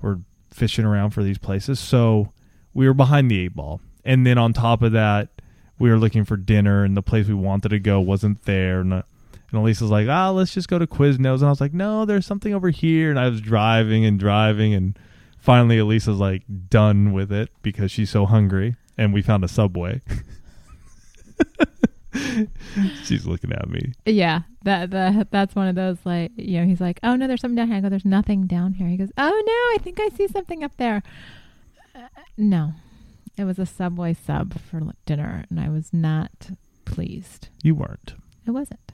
were 0.00 0.20
fishing 0.50 0.84
around 0.84 1.10
for 1.10 1.22
these 1.22 1.38
places. 1.38 1.78
So 1.78 2.32
we 2.72 2.86
were 2.86 2.94
behind 2.94 3.30
the 3.30 3.40
eight 3.40 3.54
ball, 3.54 3.80
and 4.04 4.26
then 4.26 4.38
on 4.38 4.52
top 4.52 4.82
of 4.82 4.92
that, 4.92 5.28
we 5.78 5.90
were 5.90 5.98
looking 5.98 6.24
for 6.24 6.36
dinner, 6.36 6.84
and 6.84 6.96
the 6.96 7.02
place 7.02 7.26
we 7.26 7.34
wanted 7.34 7.68
to 7.70 7.78
go 7.78 8.00
wasn't 8.00 8.44
there, 8.44 8.80
and. 8.80 8.92
Uh, 8.94 9.02
and 9.52 9.60
Elise 9.60 9.80
was 9.80 9.92
like, 9.92 10.08
"Ah, 10.08 10.30
let's 10.30 10.52
just 10.52 10.66
go 10.66 10.76
to 10.76 10.88
Quiznos." 10.88 11.36
And 11.36 11.44
I 11.44 11.50
was 11.50 11.60
like, 11.60 11.72
"No, 11.72 12.04
there's 12.04 12.26
something 12.26 12.52
over 12.52 12.70
here." 12.70 13.10
And 13.10 13.18
I 13.18 13.28
was 13.28 13.40
driving 13.40 14.04
and 14.04 14.18
driving, 14.18 14.74
and 14.74 14.98
finally, 15.38 15.78
Elise 15.78 16.08
was 16.08 16.18
like 16.18 16.42
done 16.68 17.12
with 17.12 17.30
it 17.30 17.50
because 17.62 17.92
she's 17.92 18.10
so 18.10 18.26
hungry. 18.26 18.74
And 18.98 19.14
we 19.14 19.22
found 19.22 19.44
a 19.44 19.48
Subway. 19.48 20.02
she's 23.04 23.24
looking 23.24 23.52
at 23.52 23.68
me. 23.68 23.92
yeah, 24.04 24.40
that 24.66 24.90
that 24.90 25.30
that's 25.30 25.54
one 25.54 25.68
of 25.68 25.74
those 25.74 25.96
like 26.04 26.32
you 26.36 26.60
know 26.60 26.66
he's 26.66 26.80
like 26.80 26.98
oh 27.02 27.16
no 27.16 27.26
there's 27.26 27.40
something 27.40 27.56
down 27.56 27.68
here 27.68 27.76
I 27.76 27.80
go 27.80 27.88
there's 27.88 28.04
nothing 28.04 28.46
down 28.46 28.74
here 28.74 28.88
he 28.88 28.96
goes 28.96 29.12
oh 29.16 29.30
no 29.46 29.52
I 29.74 29.78
think 29.80 29.98
I 30.00 30.08
see 30.08 30.28
something 30.28 30.62
up 30.64 30.76
there 30.76 31.02
uh, 31.94 32.08
no 32.36 32.72
it 33.36 33.44
was 33.44 33.58
a 33.58 33.66
Subway 33.66 34.14
sub 34.14 34.58
for 34.60 34.80
dinner 35.04 35.44
and 35.50 35.60
I 35.60 35.68
was 35.68 35.92
not 35.92 36.50
pleased 36.84 37.48
You 37.62 37.74
weren't. 37.74 38.14
it 38.46 38.50
wasn't 38.52 38.92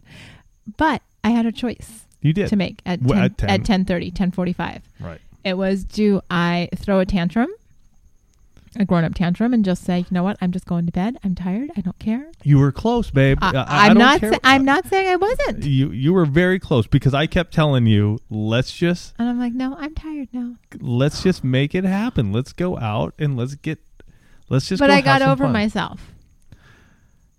but 0.76 1.02
I 1.24 1.30
had 1.30 1.46
a 1.46 1.52
choice 1.52 2.06
You 2.20 2.32
did. 2.32 2.48
to 2.48 2.56
make 2.56 2.80
at 2.86 3.00
10, 3.00 3.08
Well, 3.08 3.18
at 3.24 3.38
10. 3.38 3.50
at 3.50 3.60
10:30 3.62 4.12
10:45 4.12 4.80
Right. 5.00 5.20
it 5.44 5.56
was 5.56 5.84
do 5.84 6.20
I 6.30 6.68
throw 6.76 6.98
a 7.00 7.06
tantrum 7.06 7.48
a 8.74 8.86
grown 8.86 9.04
up 9.04 9.14
tantrum 9.14 9.52
and 9.52 9.66
just 9.66 9.84
say 9.84 9.98
you 9.98 10.06
know 10.10 10.22
what 10.22 10.38
I'm 10.40 10.50
just 10.50 10.64
going 10.64 10.86
to 10.86 10.92
bed 10.92 11.18
I'm 11.22 11.34
tired 11.34 11.70
I 11.76 11.82
don't 11.82 11.98
care 11.98 12.28
You 12.42 12.58
were 12.58 12.72
close, 12.72 13.10
babe. 13.10 13.36
I, 13.42 13.50
I- 13.50 13.52
I 13.52 13.86
I'm 13.88 13.88
don't 13.88 13.98
not 13.98 14.20
sa- 14.20 14.38
I'm 14.42 14.64
not 14.64 14.86
saying 14.86 15.08
I 15.10 15.16
wasn't 15.16 15.64
You 15.64 15.90
you 15.90 16.14
were 16.14 16.24
very 16.24 16.58
close 16.58 16.86
because 16.86 17.12
I 17.12 17.26
kept 17.26 17.52
telling 17.52 17.84
you, 17.86 18.18
let's 18.30 18.72
just 18.72 19.12
And 19.18 19.28
I'm 19.28 19.38
like, 19.38 19.52
no, 19.52 19.76
I'm 19.78 19.94
tired 19.94 20.28
now. 20.32 20.54
let's 20.80 21.22
just 21.22 21.44
make 21.44 21.74
it 21.74 21.84
happen. 21.84 22.32
Let's 22.32 22.54
go 22.54 22.78
out 22.78 23.12
and 23.18 23.36
let's 23.36 23.56
get 23.56 23.78
let's 24.52 24.68
just. 24.68 24.78
but 24.78 24.90
I 24.90 25.00
got 25.00 25.22
over 25.22 25.44
fun. 25.44 25.52
myself. 25.52 26.12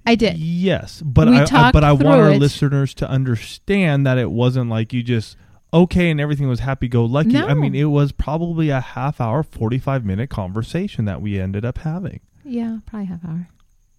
I 0.05 0.15
did. 0.15 0.37
Yes, 0.37 1.01
but 1.01 1.29
We 1.29 1.37
I, 1.37 1.43
I 1.45 1.71
but 1.71 1.83
I 1.85 1.93
want 1.93 2.19
our 2.19 2.31
it. 2.31 2.39
listeners 2.39 2.93
to 2.95 3.09
understand 3.09 4.05
that 4.05 4.17
it 4.17 4.29
wasn't 4.31 4.69
like 4.69 4.91
you 4.91 5.01
just 5.01 5.37
okay 5.73 6.09
and 6.11 6.19
everything 6.19 6.49
was 6.49 6.59
happy 6.59 6.89
go 6.89 7.05
lucky. 7.05 7.37
I 7.37 7.53
mean, 7.53 7.73
it 7.73 7.85
was 7.85 8.11
probably 8.11 8.69
a 8.69 8.81
half 8.81 9.21
hour, 9.21 9.43
forty 9.43 9.77
five 9.79 10.03
minute 10.03 10.29
conversation 10.29 11.05
that 11.05 11.21
we 11.21 11.39
ended 11.39 11.63
up 11.63 11.77
having. 11.79 12.19
Yeah, 12.43 12.79
probably 12.85 13.05
half 13.05 13.23
hour. 13.23 13.47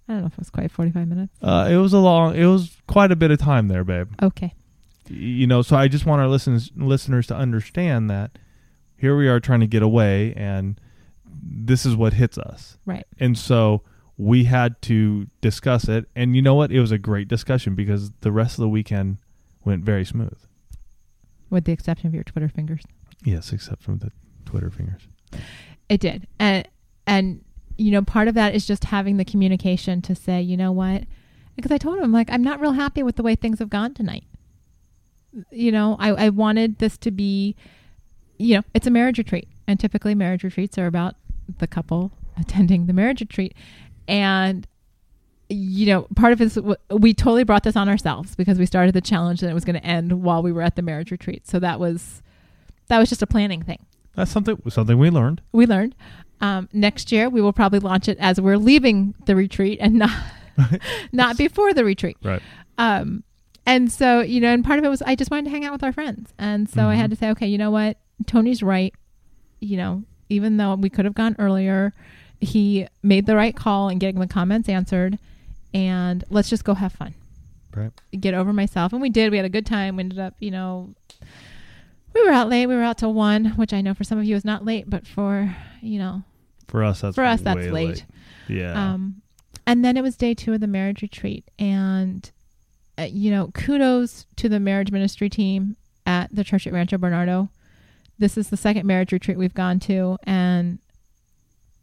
I 0.06 0.12
don't 0.12 0.20
know 0.20 0.26
if 0.26 0.32
it 0.34 0.38
was 0.40 0.50
quite 0.50 0.70
45 0.70 1.08
minutes. 1.08 1.32
Uh, 1.42 1.66
it 1.70 1.78
was 1.78 1.94
a 1.94 1.98
long, 1.98 2.36
it 2.36 2.44
was 2.44 2.76
quite 2.86 3.10
a 3.10 3.16
bit 3.16 3.30
of 3.30 3.38
time 3.38 3.68
there, 3.68 3.84
babe. 3.84 4.10
Okay. 4.22 4.52
You 5.08 5.46
know, 5.46 5.62
so 5.62 5.76
I 5.76 5.88
just 5.88 6.04
want 6.04 6.20
our 6.20 6.28
listeners 6.28 6.70
listeners 6.76 7.26
to 7.28 7.34
understand 7.34 8.10
that 8.10 8.32
here 8.98 9.16
we 9.16 9.28
are 9.28 9.40
trying 9.40 9.60
to 9.60 9.66
get 9.66 9.82
away, 9.82 10.34
and 10.36 10.78
this 11.44 11.84
is 11.84 11.96
what 11.96 12.14
hits 12.14 12.38
us. 12.38 12.78
Right. 12.86 13.06
And 13.18 13.36
so 13.36 13.82
we 14.16 14.44
had 14.44 14.80
to 14.82 15.26
discuss 15.40 15.88
it. 15.88 16.06
And 16.14 16.36
you 16.36 16.42
know 16.42 16.54
what? 16.54 16.70
It 16.70 16.80
was 16.80 16.92
a 16.92 16.98
great 16.98 17.28
discussion 17.28 17.74
because 17.74 18.12
the 18.20 18.32
rest 18.32 18.54
of 18.54 18.62
the 18.62 18.68
weekend 18.68 19.18
went 19.64 19.84
very 19.84 20.04
smooth. 20.04 20.38
With 21.50 21.64
the 21.64 21.72
exception 21.72 22.08
of 22.08 22.14
your 22.14 22.24
Twitter 22.24 22.48
fingers. 22.48 22.82
Yes, 23.24 23.52
except 23.52 23.82
from 23.82 23.98
the 23.98 24.12
Twitter 24.44 24.70
fingers. 24.70 25.02
It 25.88 26.00
did. 26.00 26.26
And 26.38 26.66
and 27.06 27.44
you 27.76 27.90
know, 27.90 28.02
part 28.02 28.28
of 28.28 28.34
that 28.34 28.54
is 28.54 28.66
just 28.66 28.84
having 28.84 29.16
the 29.16 29.24
communication 29.24 30.00
to 30.02 30.14
say, 30.14 30.40
you 30.40 30.56
know 30.56 30.72
what? 30.72 31.04
Because 31.56 31.72
I 31.72 31.78
told 31.78 31.98
him 31.98 32.12
like 32.12 32.30
I'm 32.30 32.42
not 32.42 32.60
real 32.60 32.72
happy 32.72 33.02
with 33.02 33.16
the 33.16 33.22
way 33.22 33.34
things 33.34 33.58
have 33.58 33.70
gone 33.70 33.94
tonight. 33.94 34.24
You 35.50 35.72
know, 35.72 35.96
I, 35.98 36.10
I 36.10 36.28
wanted 36.28 36.78
this 36.78 36.96
to 36.98 37.10
be 37.10 37.56
you 38.38 38.56
know, 38.56 38.62
it's 38.74 38.86
a 38.86 38.90
marriage 38.90 39.18
retreat. 39.18 39.48
And 39.66 39.80
typically 39.80 40.14
marriage 40.14 40.44
retreats 40.44 40.76
are 40.78 40.86
about 40.86 41.14
the 41.58 41.66
couple 41.66 42.12
attending 42.38 42.86
the 42.86 42.92
marriage 42.92 43.20
retreat. 43.20 43.54
And 44.08 44.66
you 45.50 45.86
know, 45.86 46.02
part 46.16 46.32
of 46.32 46.38
this, 46.38 46.58
we 46.90 47.12
totally 47.12 47.44
brought 47.44 47.64
this 47.64 47.76
on 47.76 47.88
ourselves 47.88 48.34
because 48.34 48.58
we 48.58 48.64
started 48.66 48.94
the 48.94 49.00
challenge 49.02 49.42
and 49.42 49.50
it 49.50 49.54
was 49.54 49.64
going 49.64 49.78
to 49.78 49.84
end 49.86 50.22
while 50.22 50.42
we 50.42 50.50
were 50.50 50.62
at 50.62 50.74
the 50.74 50.82
marriage 50.82 51.10
retreat. 51.10 51.46
So 51.46 51.58
that 51.60 51.78
was 51.78 52.22
that 52.88 52.98
was 52.98 53.08
just 53.08 53.22
a 53.22 53.26
planning 53.26 53.62
thing. 53.62 53.84
That's 54.16 54.30
something 54.30 54.60
something 54.68 54.98
we 54.98 55.10
learned. 55.10 55.42
We 55.52 55.66
learned. 55.66 55.94
Um, 56.40 56.68
next 56.72 57.12
year 57.12 57.28
we 57.28 57.40
will 57.40 57.52
probably 57.52 57.78
launch 57.78 58.08
it 58.08 58.18
as 58.18 58.40
we're 58.40 58.56
leaving 58.58 59.14
the 59.26 59.36
retreat 59.36 59.78
and 59.80 59.94
not 59.94 60.10
not 61.12 61.36
before 61.36 61.72
the 61.74 61.84
retreat. 61.84 62.16
Right. 62.22 62.42
Um, 62.78 63.22
and 63.66 63.92
so 63.92 64.20
you 64.20 64.40
know, 64.40 64.52
and 64.52 64.64
part 64.64 64.78
of 64.78 64.84
it 64.84 64.88
was 64.88 65.02
I 65.02 65.14
just 65.14 65.30
wanted 65.30 65.44
to 65.44 65.50
hang 65.50 65.64
out 65.64 65.72
with 65.72 65.84
our 65.84 65.92
friends, 65.92 66.32
and 66.38 66.68
so 66.68 66.88
I 66.88 66.94
Mhm. 66.94 66.98
had 66.98 67.10
to 67.10 67.16
say, 67.16 67.30
okay, 67.30 67.46
you 67.46 67.58
know 67.58 67.70
what, 67.70 67.98
Tony's 68.26 68.62
right. 68.62 68.94
You 69.60 69.76
know, 69.76 70.04
even 70.28 70.56
though 70.56 70.74
we 70.74 70.90
could 70.90 71.04
have 71.04 71.14
gone 71.14 71.36
earlier, 71.38 71.92
he 72.40 72.86
made 73.02 73.26
the 73.26 73.36
right 73.36 73.54
call 73.56 73.88
in 73.88 73.98
getting 73.98 74.20
the 74.20 74.26
comments 74.26 74.68
answered, 74.68 75.18
and 75.72 76.24
let's 76.30 76.48
just 76.50 76.64
go 76.64 76.74
have 76.74 76.92
fun 76.92 77.14
Right. 77.74 77.90
get 78.20 78.34
over 78.34 78.52
myself. 78.52 78.92
And 78.92 79.02
we 79.02 79.10
did. 79.10 79.30
We 79.30 79.36
had 79.38 79.46
a 79.46 79.50
good 79.50 79.66
time. 79.66 79.96
We 79.96 80.02
ended 80.04 80.18
up, 80.20 80.34
you 80.38 80.50
know, 80.50 80.94
we 82.14 82.22
were 82.22 82.30
out 82.30 82.48
late. 82.48 82.66
We 82.66 82.74
were 82.76 82.82
out 82.82 82.98
till 82.98 83.12
one, 83.12 83.46
which 83.56 83.72
I 83.72 83.80
know 83.80 83.94
for 83.94 84.04
some 84.04 84.18
of 84.18 84.24
you 84.24 84.36
is 84.36 84.44
not 84.44 84.64
late, 84.64 84.88
but 84.88 85.06
for, 85.06 85.54
you 85.82 85.98
know, 85.98 86.22
For 86.68 86.84
us, 86.84 87.00
that's 87.00 87.14
for 87.16 87.24
us, 87.24 87.40
that's 87.40 87.56
way 87.56 87.70
late. 87.70 88.04
Yeah. 88.48 88.72
Um, 88.92 89.22
and 89.66 89.84
then 89.84 89.96
it 89.96 90.02
was 90.02 90.16
day 90.16 90.34
two 90.34 90.52
of 90.52 90.60
the 90.60 90.66
marriage 90.66 91.02
retreat 91.02 91.44
and 91.58 92.30
uh, 92.98 93.02
you 93.04 93.30
know 93.30 93.48
kudos 93.54 94.26
to 94.36 94.48
the 94.48 94.60
marriage 94.60 94.92
ministry 94.92 95.28
team 95.30 95.76
at 96.06 96.32
the 96.34 96.44
church 96.44 96.66
at 96.66 96.72
rancho 96.72 96.98
bernardo 96.98 97.48
this 98.18 98.36
is 98.38 98.48
the 98.50 98.56
second 98.56 98.86
marriage 98.86 99.12
retreat 99.12 99.36
we've 99.38 99.54
gone 99.54 99.78
to 99.80 100.16
and 100.24 100.78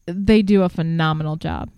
they 0.05 0.41
do 0.41 0.63
a 0.63 0.69
phenomenal 0.69 1.35
job 1.35 1.69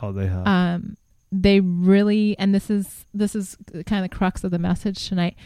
Oh, 0.00 0.12
they 0.12 0.26
have. 0.26 0.46
um 0.46 0.96
they 1.32 1.60
really 1.60 2.36
and 2.38 2.54
this 2.54 2.70
is 2.70 3.04
this 3.14 3.34
is 3.34 3.56
kind 3.86 4.04
of 4.04 4.10
the 4.10 4.16
crux 4.16 4.42
of 4.44 4.50
the 4.50 4.58
message 4.58 5.08
tonight 5.08 5.36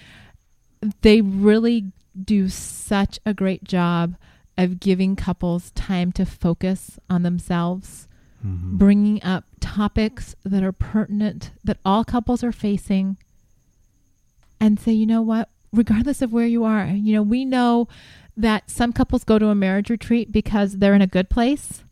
they 1.03 1.21
really 1.21 1.93
do 2.23 2.49
such 2.49 3.19
a 3.27 3.35
great 3.35 3.65
job 3.65 4.17
of 4.57 4.79
giving 4.81 5.17
couples 5.17 5.71
time 5.73 6.13
to 6.13 6.25
focus 6.25 6.99
on 7.11 7.23
themselves 7.23 8.07
Mhm. 8.45 8.77
bringing 8.79 9.23
up 9.23 9.45
topics 9.61 10.35
that 10.45 10.63
are 10.63 10.71
pertinent 10.73 11.51
that 11.65 11.79
all 11.85 12.05
couples 12.05 12.45
are 12.45 12.53
facing 12.53 13.17
and 14.61 14.79
say 14.79 14.93
you 14.93 15.07
know 15.07 15.23
what 15.23 15.49
regardless 15.73 16.23
of 16.23 16.33
where 16.33 16.47
you 16.47 16.63
are 16.65 16.87
you 16.87 17.13
know 17.15 17.23
we 17.23 17.45
know 17.45 17.89
that 18.37 18.71
some 18.71 18.93
couples 18.93 19.25
go 19.25 19.39
to 19.39 19.49
a 19.49 19.55
marriage 19.55 19.91
retreat 19.91 20.33
because 20.33 20.79
they're 20.79 20.95
in 20.95 21.03
a 21.03 21.07
good 21.07 21.31
place 21.31 21.85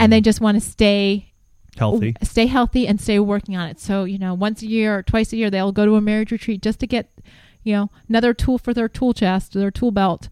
and 0.00 0.12
they 0.12 0.20
Mhm. 0.20 0.24
just 0.24 0.40
want 0.40 0.56
to 0.56 0.60
stay 0.60 1.32
healthy. 1.76 2.14
stay 2.22 2.46
healthy 2.46 2.86
and 2.86 3.00
stay 3.00 3.18
working 3.18 3.56
on 3.56 3.68
it. 3.68 3.78
So, 3.80 4.04
you 4.04 4.18
know, 4.18 4.32
once 4.34 4.62
a 4.62 4.66
year 4.66 4.96
or 4.98 5.02
twice 5.02 5.32
a 5.32 5.36
year, 5.36 5.50
they'll 5.50 5.72
go 5.72 5.84
to 5.84 5.96
a 5.96 6.00
marriage 6.00 6.32
retreat 6.32 6.62
just 6.62 6.80
to 6.80 6.86
get, 6.86 7.10
you 7.62 7.74
know, 7.74 7.90
another 8.08 8.32
tool 8.32 8.56
for 8.58 8.72
their 8.72 8.88
tool 8.88 9.12
chest, 9.12 9.52
their 9.52 9.70
tool 9.70 9.90
belt 9.90 10.28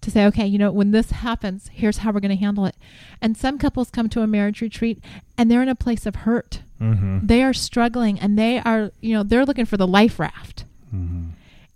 to 0.00 0.10
say, 0.10 0.24
okay, 0.26 0.46
you 0.46 0.58
know, 0.58 0.70
when 0.72 0.90
this 0.90 1.10
happens, 1.12 1.70
here's 1.72 1.98
how 1.98 2.10
we're 2.12 2.20
going 2.20 2.36
to 2.36 2.36
handle 2.44 2.66
it. 2.66 2.76
And 3.22 3.36
some 3.36 3.56
couples 3.58 3.90
come 3.90 4.08
to 4.10 4.20
a 4.22 4.26
marriage 4.26 4.60
retreat 4.60 5.02
and 5.38 5.50
they're 5.50 5.62
in 5.62 5.68
a 5.68 5.74
place 5.74 6.06
of 6.06 6.16
hurt. 6.16 6.62
Mm-hmm. 6.80 7.26
They 7.26 7.42
are 7.42 7.54
struggling 7.54 8.18
and 8.20 8.38
they 8.38 8.58
are, 8.58 8.90
you 9.00 9.14
know, 9.14 9.22
they're 9.22 9.46
looking 9.46 9.64
for 9.64 9.76
the 9.76 9.86
life 9.86 10.18
raft. 10.18 10.64
Mm-hmm. 10.94 11.28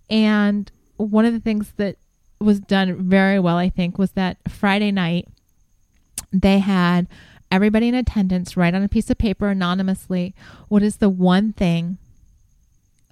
And 0.09 0.71
one 0.97 1.25
of 1.25 1.33
the 1.33 1.39
things 1.39 1.73
that 1.77 1.97
was 2.39 2.59
done 2.59 2.95
very 3.09 3.39
well, 3.39 3.57
I 3.57 3.69
think, 3.69 3.97
was 3.97 4.11
that 4.11 4.37
Friday 4.47 4.91
night 4.91 5.27
they 6.31 6.59
had 6.59 7.07
everybody 7.51 7.87
in 7.87 7.95
attendance 7.95 8.55
write 8.55 8.75
on 8.75 8.83
a 8.83 8.89
piece 8.89 9.09
of 9.09 9.17
paper 9.17 9.47
anonymously 9.47 10.35
what 10.67 10.83
is 10.83 10.97
the 10.97 11.09
one 11.09 11.51
thing 11.53 11.97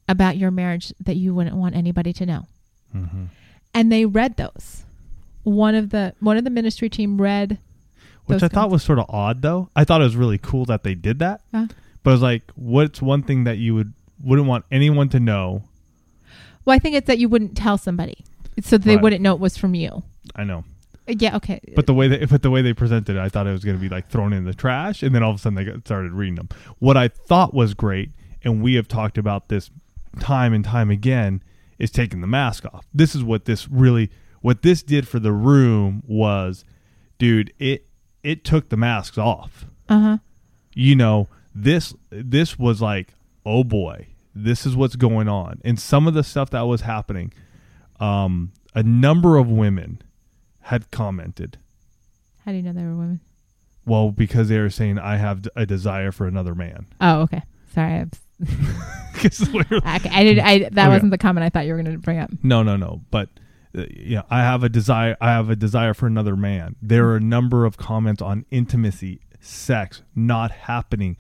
about 0.08 0.38
your 0.38 0.52
marriage 0.52 0.94
that 1.00 1.16
you 1.16 1.34
wouldn't 1.34 1.56
want 1.56 1.76
anybody 1.76 2.13
to 2.13 2.26
know. 2.26 2.46
Mm-hmm. 2.96 3.26
And 3.74 3.92
they 3.92 4.06
read 4.06 4.38
those. 4.38 4.86
One 5.44 5.76
of 5.76 5.90
the 5.90 6.13
one 6.20 6.38
of 6.38 6.44
the 6.44 6.50
ministry 6.50 6.90
team 6.90 7.22
read 7.22 7.58
Which 8.26 8.44
I 8.44 8.48
thought 8.48 8.70
was 8.70 8.84
sort 8.84 9.00
of 9.00 9.06
odd, 9.10 9.42
though. 9.42 9.70
I 9.76 9.84
thought 9.84 10.02
it 10.02 10.06
was 10.06 10.16
really 10.16 10.38
cool 10.38 10.66
that 10.66 10.84
they 10.84 10.96
did 10.96 11.20
that. 11.20 11.42
Uh. 11.54 11.68
But 12.04 12.12
I 12.12 12.13
was 12.13 12.22
like, 12.22 12.44
what's 12.56 13.02
one 13.02 13.24
thing 13.24 13.46
that 13.46 13.58
you 13.58 13.76
would 13.76 13.94
wouldn't 14.24 14.48
want 14.48 14.66
anyone 14.72 15.10
to 15.10 15.20
know? 15.20 15.63
Well, 16.66 16.76
I 16.76 16.80
think 16.80 16.96
it's 16.96 17.08
that 17.08 17.18
you 17.18 17.30
wouldn't 17.30 17.56
tell 17.56 17.78
somebody 17.78 18.26
so 18.62 18.78
they 18.78 18.96
Right. 18.96 19.04
wouldn't 19.04 19.22
know 19.22 19.34
it 19.34 19.39
was 19.39 19.58
from 19.58 19.76
you. 19.76 20.04
I 20.36 20.43
know, 20.43 20.63
Yeah, 21.08 21.36
okay. 21.38 21.60
but 21.76 21.86
the 21.88 21.93
way 21.93 22.08
they 22.08 22.26
but 22.26 22.41
the 22.41 22.50
way 22.52 22.62
they 22.62 22.74
presented 22.74 23.15
it, 23.15 23.20
I 23.20 23.30
thought 23.30 23.48
it 23.48 23.52
was 23.52 23.63
going 23.63 23.78
to 23.78 23.82
be 23.82 23.89
like 23.89 24.10
thrown 24.10 24.34
in 24.34 24.43
the 24.46 24.54
trash, 24.54 25.04
and 25.04 25.13
then 25.15 25.24
all 25.24 25.32
of 25.32 25.38
a 25.38 25.39
sudden 25.39 25.56
they 25.56 25.63
got, 25.65 25.80
started 25.82 26.12
reading 26.13 26.36
them. 26.36 26.50
What 26.80 26.98
I 26.98 27.08
thought 27.08 27.54
was 27.54 27.74
great, 27.74 28.12
and 28.43 28.62
we 28.62 28.76
have 28.76 28.88
talked 28.88 29.17
about 29.17 29.48
this 29.50 29.70
time 30.20 30.54
and 30.54 30.63
time 30.65 30.89
again, 30.89 31.41
is 31.80 31.91
taking 31.91 32.22
the 32.22 32.28
mask 32.28 32.65
off. 32.65 32.86
This 32.93 33.15
is 33.15 33.24
what 33.24 33.46
this 33.46 33.67
really 33.70 34.10
what 34.41 34.62
this 34.63 34.84
did 34.84 35.08
for 35.08 35.20
the 35.20 35.32
room 35.32 36.04
was, 36.08 36.65
dude. 37.20 37.54
It 37.60 37.88
it 38.24 38.43
took 38.43 38.70
the 38.70 38.78
masks 38.78 39.17
off. 39.17 39.65
uh-huh. 39.89 40.17
you 40.74 40.96
know 40.96 41.28
this 41.56 41.93
this 42.10 42.60
was 42.60 42.82
like 42.82 43.13
oh 43.46 43.63
boy 43.63 44.06
this 44.36 44.65
is 44.65 44.76
what's 44.76 44.96
going 44.96 45.28
on 45.28 45.60
and 45.63 45.80
some 45.80 46.06
of 46.08 46.13
the 46.13 46.24
stuff 46.24 46.50
that 46.52 46.62
was 46.63 46.82
happening 46.82 47.32
um 47.99 48.51
a 48.75 48.83
number 48.83 49.38
of 49.38 49.47
women 49.49 50.01
had 50.62 50.91
commented 50.91 51.57
How 52.45 52.51
do 52.51 52.57
you 52.57 52.63
know 52.63 52.73
they 52.73 52.83
were 52.83 52.95
women? 52.95 53.19
well 53.86 54.12
because 54.12 54.49
they 54.49 54.60
were 54.60 54.69
saying 54.69 54.99
i 54.99 55.17
have 55.17 55.47
a 55.55 55.65
desire 55.65 56.12
for 56.12 56.27
another 56.27 56.53
man 56.55 56.86
Oh, 57.01 57.21
okay. 57.21 57.43
Sorry. 57.73 57.93
I, 57.93 58.03
was, 58.05 58.49
'Cause 59.15 59.49
we 59.49 59.60
were- 59.69 59.81
I, 59.86 60.23
did. 60.23 60.39
I 60.39 60.60
that 60.60 60.71
Okay. 60.77 60.88
wasn't 60.89 61.12
the 61.12 61.17
comment 61.17 61.43
I 61.43 61.49
thought 61.49 61.65
you 61.65 61.73
were 61.73 61.81
going 61.81 61.91
to 61.95 61.99
bring 61.99 62.19
up. 62.19 62.29
no 62.43 62.63
no 62.63 62.75
no 62.75 63.01
but 63.12 63.29
uh, 63.77 63.83
yeah 63.91 64.21
i 64.29 64.39
have 64.39 64.63
a 64.63 64.69
desire 64.69 65.15
i 65.21 65.29
have 65.31 65.49
a 65.49 65.55
desire 65.55 65.93
for 65.93 66.05
another 66.07 66.36
man 66.36 66.75
there 66.81 67.07
are 67.10 67.15
a 67.17 67.19
number 67.21 67.65
of 67.65 67.77
comments 67.77 68.21
on 68.21 68.45
intimacy 68.51 69.19
sex 69.39 70.01
not 70.15 70.51
happening 70.51 71.17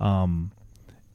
um 0.00 0.52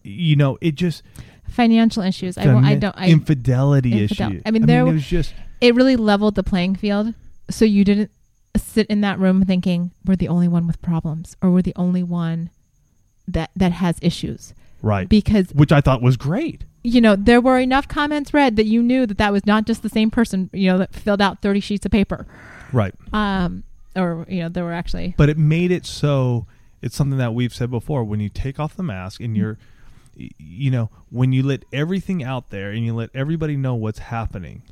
you 0.04 0.36
know 0.36 0.58
it 0.62 0.76
just 0.76 1.04
Financial 1.52 2.02
issues. 2.04 2.38
I, 2.38 2.44
I 2.56 2.76
don't. 2.76 2.96
I, 2.98 3.08
infidelity 3.10 4.02
Infidel- 4.02 4.32
issue. 4.32 4.42
I 4.46 4.52
mean, 4.52 4.66
there- 4.66 4.86
it 4.88 4.92
was 4.94 5.06
just 5.06 5.34
it 5.60 5.76
really 5.76 5.96
leveled 5.96 6.36
the 6.36 6.44
playing 6.44 6.76
field, 6.76 7.14
so 7.50 7.66
you 7.66 7.84
didn't 7.84 8.10
sit 8.58 8.88
in 8.88 9.02
that 9.02 9.20
room 9.20 9.46
thinking 9.46 9.92
we're 10.06 10.16
the 10.16 10.28
only 10.28 10.48
one 10.48 10.68
with 10.68 10.82
problems 10.82 11.36
or 11.42 11.52
we're 11.52 11.62
the 11.62 11.74
only 11.76 12.04
one 12.04 12.50
that 13.28 13.50
that 13.56 13.72
has 13.72 13.98
issues 14.02 14.54
right, 14.82 15.08
because 15.08 15.52
which 15.54 15.72
I 15.72 15.80
thought 15.80 16.02
was 16.02 16.18
great. 16.18 16.66
you 16.84 17.00
know 17.00 17.16
there 17.16 17.40
were 17.40 17.60
enough 17.60 17.88
comments 17.88 18.34
read 18.34 18.58
that 18.58 18.66
you 18.66 18.82
knew 18.84 19.06
that 19.06 19.18
that 19.20 19.32
was 19.32 19.46
not 19.46 19.66
just 19.66 19.84
the 19.84 19.90
same 19.90 20.12
person 20.12 20.50
you 20.52 20.70
know 20.70 20.78
that 20.80 20.94
filled 20.94 21.22
out 21.22 21.42
30 21.42 21.60
sheets 21.62 21.86
of 21.86 21.92
paper 21.94 22.26
Right, 22.74 22.94
um 23.14 23.64
or 23.96 24.26
you 24.28 24.42
know 24.42 24.50
there 24.50 24.66
were 24.66 24.74
actually 24.74 25.14
but 25.18 25.30
it 25.30 25.38
made 25.38 25.72
it 25.72 25.86
so. 25.86 26.46
It's 26.82 26.96
something 26.96 27.20
that 27.20 27.34
we've 27.36 27.54
said 27.54 27.70
before. 27.72 28.04
When 28.04 28.20
you 28.20 28.28
take 28.28 28.60
off 28.60 28.76
the 28.76 28.82
mask 28.84 29.22
and 29.22 29.38
you're, 29.38 29.54
y- 29.54 29.66
you 30.16 30.72
know, 30.72 30.90
when 31.10 31.32
you 31.32 31.44
let 31.44 31.64
everything 31.72 32.24
out 32.24 32.50
there 32.50 32.72
and 32.72 32.86
you 32.86 32.94
let 32.94 33.10
everybody 33.14 33.56
know 33.56 33.76
what's 33.76 34.00
happening, 34.00 34.64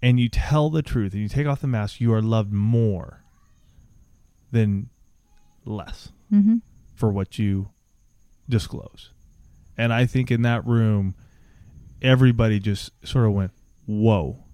and 0.00 0.18
you 0.18 0.28
tell 0.28 0.68
the 0.70 0.82
truth 0.82 1.12
and 1.12 1.22
you 1.22 1.28
take 1.28 1.46
off 1.46 1.60
the 1.60 1.66
mask, 1.66 2.00
you 2.00 2.12
are 2.12 2.22
loved 2.22 2.52
more 2.52 3.22
than 4.50 4.88
less. 5.64 6.10
mm-hmm. 6.32 6.56
for 6.94 7.10
what 7.10 7.38
you 7.38 7.68
disclose. 8.48 9.10
And 9.76 9.92
I 9.92 10.06
think 10.06 10.30
in 10.30 10.42
that 10.42 10.66
room, 10.66 11.14
everybody 12.00 12.58
just 12.58 12.90
sort 13.06 13.26
of 13.26 13.32
went, 13.32 13.52
whoa. 13.86 14.44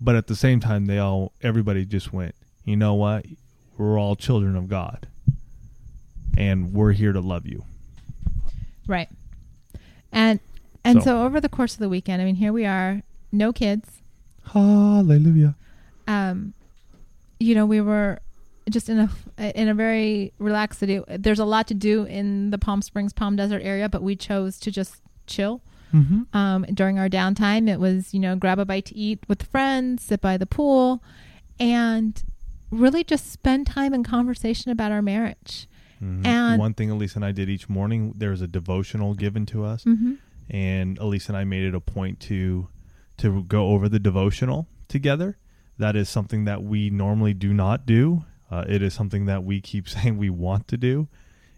But 0.00 0.16
at 0.16 0.26
the 0.26 0.36
same 0.36 0.60
time, 0.60 0.86
they 0.86 0.98
all, 0.98 1.32
everybody 1.42 1.84
just 1.84 2.12
went, 2.12 2.34
you 2.64 2.76
know 2.76 2.94
what? 2.94 3.26
We're 3.76 3.98
all 3.98 4.16
children 4.16 4.56
of 4.56 4.68
God. 4.68 5.08
And 6.36 6.72
we're 6.72 6.92
here 6.92 7.12
to 7.12 7.20
love 7.20 7.46
you. 7.46 7.64
Right 8.88 9.08
and 10.10 10.40
and 10.84 10.98
So- 11.02 11.04
so 11.04 11.22
over 11.24 11.40
the 11.40 11.48
course 11.48 11.74
of 11.74 11.78
the 11.80 11.88
weekend 11.88 12.20
i 12.20 12.24
mean 12.24 12.34
here 12.36 12.52
we 12.52 12.66
are 12.66 13.02
no 13.30 13.52
kids 13.52 14.02
Hallelujah. 14.52 15.54
um, 16.06 16.54
you 17.38 17.54
know, 17.54 17.66
we 17.66 17.80
were 17.82 18.18
just 18.70 18.88
in 18.88 18.98
a 19.38 19.60
in 19.60 19.68
a 19.68 19.74
very 19.74 20.32
relaxed 20.38 20.80
city. 20.80 21.00
There's 21.06 21.38
a 21.38 21.44
lot 21.44 21.66
to 21.68 21.74
do 21.74 22.04
in 22.04 22.50
the 22.50 22.58
Palm 22.58 22.80
Springs, 22.82 23.12
Palm 23.12 23.36
Desert 23.36 23.60
area, 23.62 23.88
but 23.90 24.02
we 24.02 24.16
chose 24.16 24.58
to 24.60 24.70
just 24.70 25.02
chill 25.26 25.60
Mm-hmm. 25.92 26.36
um, 26.36 26.66
during 26.74 26.98
our 26.98 27.08
downtime. 27.08 27.68
It 27.68 27.78
was 27.80 28.12
you 28.14 28.20
know 28.20 28.36
grab 28.36 28.58
a 28.58 28.64
bite 28.64 28.86
to 28.86 28.96
eat 28.96 29.20
with 29.28 29.42
friends, 29.44 30.02
sit 30.02 30.20
by 30.22 30.36
the 30.38 30.46
pool, 30.46 31.02
and 31.60 32.22
really 32.70 33.04
just 33.04 33.30
spend 33.30 33.66
time 33.66 33.92
in 33.94 34.02
conversation 34.02 34.70
about 34.72 34.92
our 34.92 35.02
marriage. 35.02 35.66
Mhm. 36.02 36.26
And- 36.26 36.58
One 36.60 36.74
thing 36.74 36.90
Elise 36.90 37.16
and 37.16 37.24
I 37.24 37.32
did 37.32 37.48
each 37.48 37.68
morning, 37.68 38.14
there 38.16 38.30
was 38.30 38.40
a 38.40 38.46
devotional 38.48 39.14
given 39.14 39.46
to 39.46 39.64
us. 39.64 39.84
Mm-hmm. 39.84 40.14
and 40.50 40.96
Elise 40.98 41.28
and 41.28 41.36
I 41.36 41.44
made 41.44 41.64
it 41.64 41.74
a 41.74 41.80
point 41.80 42.20
to 42.20 42.68
to 43.18 43.42
go 43.44 43.68
over 43.70 43.86
the 43.88 43.98
devotional 43.98 44.66
together. 44.88 45.36
That 45.76 45.94
is 45.96 46.08
something 46.08 46.44
that 46.46 46.62
we 46.62 46.88
normally 46.88 47.34
do 47.34 47.52
not 47.52 47.84
do. 47.84 48.24
Uh, 48.50 48.64
it 48.66 48.80
is 48.80 48.94
something 48.94 49.26
that 49.26 49.44
we 49.44 49.60
keep 49.60 49.86
saying 49.94 50.16
we 50.16 50.30
want 50.30 50.66
to 50.68 50.76
do, 50.78 51.08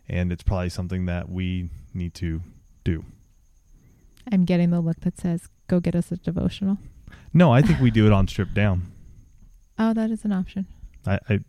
and 0.08 0.32
it's 0.32 0.42
probably 0.42 0.70
something 0.70 1.06
that 1.06 1.28
we 1.30 1.70
need 1.94 2.14
to 2.14 2.42
do. 2.82 3.04
I'm 4.32 4.44
getting 4.44 4.70
the 4.70 4.80
look 4.80 5.00
that 5.00 5.18
says, 5.18 5.48
"Go 5.68 5.78
get 5.80 5.94
us 5.94 6.10
a 6.10 6.16
devotional." 6.16 6.78
No, 7.32 7.52
I 7.52 7.62
think 7.62 7.78
we 7.80 7.90
do 7.92 8.06
it 8.06 8.12
on 8.12 8.26
stripped 8.32 8.54
down. 8.54 8.90
Oh, 9.78 9.94
that 9.94 10.10
is 10.10 10.24
an 10.24 10.32
option. 10.32 10.66
I, 11.06 11.18
I 11.28 11.40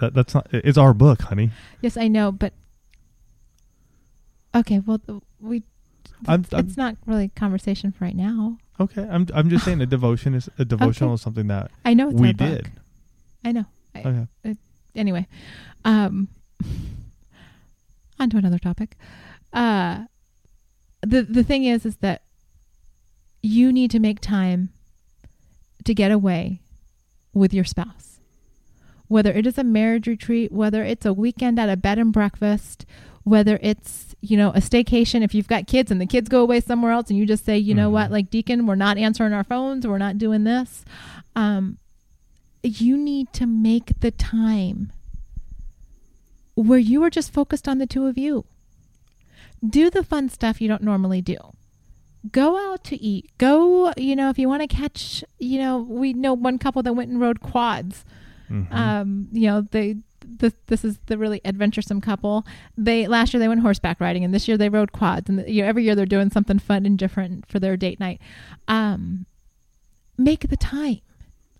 that, 0.00 0.14
that's 0.14 0.34
not. 0.34 0.46
It's 0.52 0.78
our 0.78 0.94
book, 0.94 1.22
honey. 1.22 1.50
Yes, 1.80 1.96
I 1.96 2.08
know, 2.08 2.32
but 2.32 2.52
okay. 4.54 4.80
Well, 4.80 5.00
we. 5.40 5.62
I'm- 6.26 6.44
I'm- 6.52 6.66
it's 6.66 6.76
not 6.76 6.96
really 7.06 7.28
conversation 7.28 7.92
for 7.92 8.04
right 8.04 8.16
now. 8.16 8.58
Okay, 8.80 9.06
I'm 9.08 9.26
I'm 9.34 9.50
just 9.50 9.64
saying 9.64 9.80
a 9.80 9.86
devotion 9.96 10.34
is 10.34 10.48
a 10.58 10.64
devotional 10.64 11.14
is 11.14 11.20
something 11.22 11.46
that 11.48 11.70
I 11.84 11.94
know 11.94 12.08
we 12.08 12.32
did. 12.32 12.70
I 13.44 13.52
know. 13.52 13.64
I, 13.94 14.26
Okay. 14.44 14.56
Anyway, 14.94 15.26
um, 15.84 16.28
on 18.18 18.30
to 18.30 18.36
another 18.36 18.58
topic. 18.58 18.96
Uh, 19.52 20.04
the 21.02 21.22
the 21.22 21.42
thing 21.44 21.64
is, 21.64 21.86
is 21.86 21.96
that 21.96 22.22
you 23.42 23.72
need 23.72 23.90
to 23.92 23.98
make 24.00 24.20
time 24.20 24.70
to 25.84 25.94
get 25.94 26.10
away 26.10 26.60
with 27.32 27.54
your 27.54 27.64
spouse. 27.64 28.07
Whether 29.08 29.32
it 29.32 29.46
is 29.46 29.58
a 29.58 29.64
marriage 29.64 30.06
retreat, 30.06 30.52
whether 30.52 30.84
it's 30.84 31.04
a 31.06 31.12
weekend 31.12 31.58
at 31.58 31.68
a 31.68 31.76
bed 31.76 31.98
and 31.98 32.12
breakfast, 32.12 32.84
whether 33.24 33.58
it's, 33.62 34.14
you 34.20 34.36
know, 34.36 34.50
a 34.50 34.58
staycation 34.58 35.22
if 35.22 35.34
you've 35.34 35.48
got 35.48 35.66
kids 35.66 35.90
and 35.90 36.00
the 36.00 36.06
kids 36.06 36.28
go 36.28 36.40
away 36.42 36.60
somewhere 36.60 36.92
else 36.92 37.08
and 37.10 37.18
you 37.18 37.26
just 37.26 37.44
say, 37.44 37.58
you 37.58 37.74
know 37.74 37.88
Mhm. 37.88 37.92
what, 37.92 38.10
like 38.10 38.30
Deacon, 38.30 38.66
we're 38.66 38.74
not 38.74 38.96
answering 38.98 39.32
our 39.32 39.44
phones, 39.44 39.86
we're 39.86 39.98
not 39.98 40.18
doing 40.18 40.44
this. 40.44 40.84
Um, 41.36 41.78
you 42.62 42.96
need 42.96 43.32
to 43.34 43.46
make 43.46 44.00
the 44.00 44.10
time 44.10 44.92
where 46.54 46.78
you 46.78 47.02
are 47.04 47.10
just 47.10 47.32
focused 47.32 47.68
on 47.68 47.78
the 47.78 47.86
two 47.86 48.06
of 48.06 48.18
you. 48.18 48.44
Do 49.66 49.90
the 49.90 50.02
fun 50.04 50.28
stuff 50.28 50.60
you 50.60 50.68
don't 50.68 50.82
normally 50.82 51.20
do. 51.22 51.36
Go 52.32 52.56
out 52.72 52.82
to 52.84 53.00
eat. 53.00 53.30
Go, 53.38 53.92
you 53.96 54.16
know, 54.16 54.28
if 54.28 54.38
you 54.38 54.48
want 54.48 54.62
to 54.62 54.68
catch, 54.68 55.22
you 55.38 55.58
know, 55.58 55.78
we 55.78 56.12
know 56.12 56.34
one 56.34 56.58
couple 56.58 56.82
that 56.82 56.92
went 56.94 57.10
and 57.10 57.20
rode 57.20 57.40
quads. 57.40 58.04
Mhm. 58.50 58.72
Um, 58.72 59.28
you 59.32 59.46
know, 59.46 59.60
they 59.62 59.96
this 60.26 60.52
this 60.66 60.84
is 60.84 60.98
the 61.06 61.16
really 61.16 61.40
adventuresome 61.44 62.00
couple. 62.00 62.44
They 62.76 63.06
last 63.06 63.32
year 63.32 63.38
they 63.40 63.48
went 63.48 63.60
horseback 63.60 64.00
riding, 64.00 64.24
and 64.24 64.34
this 64.34 64.46
year 64.48 64.56
they 64.58 64.68
rode 64.68 64.92
quads. 64.92 65.28
And 65.28 65.46
you 65.48 65.62
know, 65.62 65.68
every 65.68 65.84
year 65.84 65.94
they're 65.94 66.06
doing 66.06 66.30
something 66.30 66.58
fun 66.58 66.84
and 66.86 66.98
different 66.98 67.46
for 67.46 67.58
their 67.58 67.76
date 67.76 67.98
night. 68.00 68.20
Um, 68.66 69.26
make 70.16 70.48
the 70.48 70.56
time. 70.56 70.98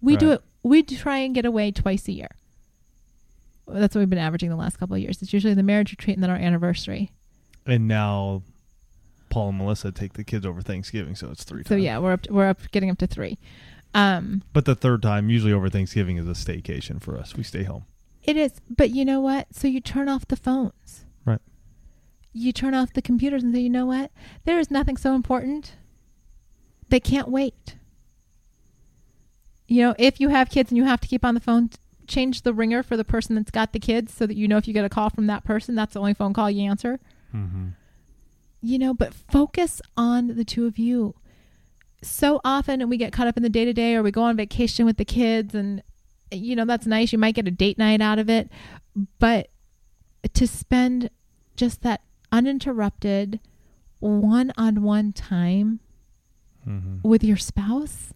We 0.00 0.16
do 0.16 0.32
it. 0.32 0.42
We 0.62 0.82
try 0.82 1.18
and 1.18 1.34
get 1.34 1.44
away 1.44 1.70
twice 1.70 2.08
a 2.08 2.12
year. 2.12 2.28
That's 3.66 3.94
what 3.94 4.00
we've 4.00 4.10
been 4.10 4.18
averaging 4.18 4.50
the 4.50 4.56
last 4.56 4.78
couple 4.78 4.96
of 4.96 5.02
years. 5.02 5.20
It's 5.22 5.32
usually 5.32 5.54
the 5.54 5.62
marriage 5.62 5.90
retreat 5.92 6.16
and 6.16 6.22
then 6.22 6.30
our 6.30 6.36
anniversary. 6.36 7.12
and 7.66 7.86
now 7.86 8.42
Paul 9.28 9.50
and 9.50 9.58
Melissa 9.58 9.92
take 9.92 10.14
the 10.14 10.24
kids 10.24 10.46
over 10.46 10.62
Thanksgiving, 10.62 11.14
so 11.14 11.30
it's 11.30 11.44
three 11.44 11.62
So 11.64 11.70
times. 11.74 11.82
yeah, 11.84 11.98
we're 11.98 12.12
up. 12.12 12.26
we're 12.30 12.48
up, 12.48 12.60
getting 12.72 12.90
up 12.90 12.96
to 12.98 13.06
three. 13.06 13.38
Um, 13.94 14.42
But 14.52 14.64
the 14.64 14.74
third 14.74 15.02
time, 15.02 15.30
usually 15.30 15.52
over 15.52 15.68
Thanksgiving, 15.68 16.16
is 16.16 16.28
a 16.28 16.32
staycation 16.32 17.00
for 17.02 17.16
us. 17.16 17.36
We 17.36 17.42
stay 17.42 17.64
home. 17.64 17.84
It 18.22 18.36
is, 18.36 18.52
but 18.68 18.90
you 18.90 19.04
know 19.04 19.20
what? 19.20 19.48
So 19.52 19.68
you 19.68 19.80
turn 19.80 20.08
off 20.08 20.28
the 20.28 20.36
phones. 20.36 21.06
Right. 21.24 21.40
You 22.32 22.52
turn 22.52 22.74
off 22.74 22.92
the 22.92 23.02
computers 23.02 23.42
and 23.42 23.54
say, 23.54 23.60
you 23.60 23.70
know 23.70 23.86
what? 23.86 24.10
There 24.44 24.58
is 24.58 24.70
nothing 24.70 24.96
so 24.96 25.14
important. 25.14 25.76
They 26.90 27.00
can't 27.00 27.28
wait. 27.28 27.76
You 29.66 29.82
know, 29.82 29.94
if 29.98 30.20
you 30.20 30.28
have 30.28 30.50
kids 30.50 30.70
and 30.70 30.76
you 30.76 30.84
have 30.84 31.00
to 31.00 31.08
keep 31.08 31.24
on 31.24 31.34
the 31.34 31.40
phone, 31.40 31.70
change 32.06 32.42
the 32.42 32.54
ringer 32.54 32.82
for 32.82 32.96
the 32.96 33.04
person 33.04 33.34
that's 33.36 33.50
got 33.50 33.72
the 33.72 33.78
kids 33.78 34.14
so 34.14 34.26
that 34.26 34.36
you 34.36 34.48
know 34.48 34.56
if 34.56 34.66
you 34.66 34.74
get 34.74 34.84
a 34.84 34.88
call 34.88 35.10
from 35.10 35.26
that 35.26 35.44
person, 35.44 35.74
that's 35.74 35.94
the 35.94 36.00
only 36.00 36.14
phone 36.14 36.32
call 36.32 36.50
you 36.50 36.68
answer. 36.68 37.00
Mm-hmm. 37.34 37.68
You 38.60 38.78
know, 38.78 38.94
but 38.94 39.14
focus 39.14 39.80
on 39.96 40.36
the 40.36 40.44
two 40.44 40.66
of 40.66 40.78
you. 40.78 41.14
So 42.02 42.40
often 42.44 42.80
and 42.80 42.88
we 42.88 42.96
get 42.96 43.12
caught 43.12 43.26
up 43.26 43.36
in 43.36 43.42
the 43.42 43.48
day 43.48 43.64
to 43.64 43.72
day 43.72 43.94
or 43.96 44.02
we 44.02 44.10
go 44.10 44.22
on 44.22 44.36
vacation 44.36 44.86
with 44.86 44.96
the 44.98 45.04
kids 45.04 45.54
and 45.54 45.82
you 46.30 46.54
know, 46.54 46.64
that's 46.66 46.86
nice. 46.86 47.12
You 47.12 47.18
might 47.18 47.34
get 47.34 47.48
a 47.48 47.50
date 47.50 47.78
night 47.78 48.00
out 48.02 48.18
of 48.18 48.28
it, 48.28 48.50
but 49.18 49.48
to 50.34 50.46
spend 50.46 51.10
just 51.56 51.82
that 51.82 52.02
uninterrupted 52.30 53.40
one 54.00 54.52
on 54.56 54.82
one 54.82 55.12
time 55.12 55.80
Mm-hmm. 56.68 57.08
with 57.08 57.24
your 57.24 57.38
spouse, 57.38 58.12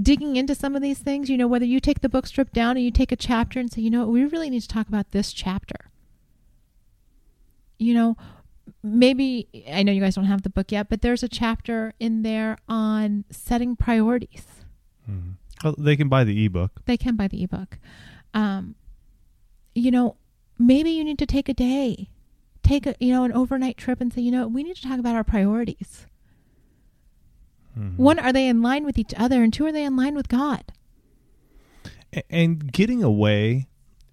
digging 0.00 0.36
into 0.36 0.54
some 0.54 0.74
of 0.74 0.80
these 0.80 1.00
things, 1.00 1.28
you 1.28 1.36
know, 1.36 1.46
whether 1.46 1.66
you 1.66 1.80
take 1.80 2.00
the 2.00 2.08
book 2.08 2.26
strip 2.26 2.50
down 2.52 2.76
and 2.78 2.84
you 2.84 2.90
take 2.90 3.12
a 3.12 3.16
chapter 3.16 3.60
and 3.60 3.70
say, 3.70 3.82
you 3.82 3.90
know 3.90 4.06
we 4.06 4.24
really 4.24 4.48
need 4.48 4.62
to 4.62 4.68
talk 4.68 4.88
about 4.88 5.10
this 5.10 5.34
chapter. 5.34 5.90
You 7.78 7.92
know, 7.92 8.16
maybe, 8.82 9.48
I 9.70 9.82
know 9.82 9.92
you 9.92 10.00
guys 10.00 10.14
don't 10.14 10.24
have 10.24 10.42
the 10.42 10.50
book 10.50 10.72
yet, 10.72 10.88
but 10.88 11.02
there's 11.02 11.22
a 11.22 11.28
chapter 11.28 11.94
in 12.00 12.22
there 12.22 12.58
on 12.68 13.24
setting 13.30 13.76
priorities. 13.76 14.46
Mm-hmm. 15.08 15.30
Well, 15.64 15.74
they 15.78 15.96
can 15.96 16.08
buy 16.08 16.24
the 16.24 16.44
ebook. 16.44 16.82
They 16.86 16.96
can 16.96 17.16
buy 17.16 17.28
the 17.28 17.42
ebook. 17.44 17.78
Um, 18.34 18.74
you 19.74 19.90
know, 19.90 20.16
maybe 20.58 20.90
you 20.90 21.04
need 21.04 21.18
to 21.18 21.26
take 21.26 21.48
a 21.48 21.54
day, 21.54 22.08
take 22.62 22.86
a, 22.86 22.94
you 22.98 23.12
know, 23.12 23.24
an 23.24 23.32
overnight 23.32 23.76
trip 23.76 24.00
and 24.00 24.12
say, 24.12 24.22
you 24.22 24.32
know, 24.32 24.48
we 24.48 24.62
need 24.62 24.76
to 24.76 24.82
talk 24.82 24.98
about 24.98 25.14
our 25.14 25.24
priorities. 25.24 26.06
Mhm. 27.78 27.96
One, 27.96 28.18
are 28.18 28.32
they 28.32 28.48
in 28.48 28.60
line 28.60 28.84
with 28.84 28.98
each 28.98 29.14
other? 29.16 29.42
And 29.42 29.52
two, 29.52 29.64
are 29.66 29.72
they 29.72 29.84
in 29.84 29.96
line 29.96 30.14
with 30.14 30.28
God? 30.28 30.72
And 32.28 32.70
getting 32.72 33.02
away 33.02 33.68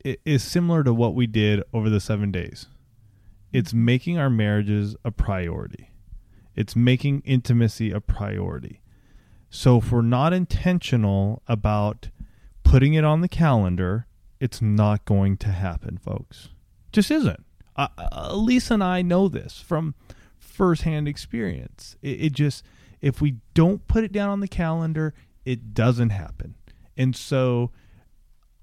is 0.05 0.43
similar 0.43 0.83
to 0.83 0.93
what 0.93 1.13
we 1.13 1.27
did 1.27 1.63
over 1.73 1.89
the 1.89 1.99
seven 1.99 2.31
days. 2.31 2.67
It's 3.51 3.73
making 3.73 4.17
our 4.17 4.29
marriages 4.29 4.95
a 5.03 5.11
priority. 5.11 5.89
It's 6.55 6.75
making 6.75 7.21
intimacy 7.25 7.91
a 7.91 7.99
priority. 7.99 8.81
So 9.49 9.77
if 9.77 9.91
we're 9.91 10.01
not 10.01 10.33
intentional 10.33 11.41
about 11.47 12.09
putting 12.63 12.93
it 12.93 13.03
on 13.03 13.21
the 13.21 13.27
calendar, 13.27 14.05
it's 14.39 14.61
not 14.61 15.05
going 15.05 15.37
to 15.37 15.49
happen, 15.49 15.97
folks. 15.97 16.49
Just 16.91 17.09
isn't. 17.09 17.45
Uh, 17.75 17.87
Lisa 18.33 18.75
and 18.75 18.83
I 18.83 19.01
know 19.01 19.27
this 19.27 19.59
from 19.59 19.95
firsthand 20.37 21.07
experience. 21.07 21.95
It, 22.01 22.21
it 22.21 22.33
just, 22.33 22.63
if 23.01 23.21
we 23.21 23.37
don't 23.53 23.87
put 23.87 24.03
it 24.03 24.11
down 24.11 24.29
on 24.29 24.41
the 24.41 24.47
calendar, 24.47 25.13
it 25.45 25.73
doesn't 25.73 26.09
happen. 26.09 26.55
And 26.97 27.15
so 27.15 27.71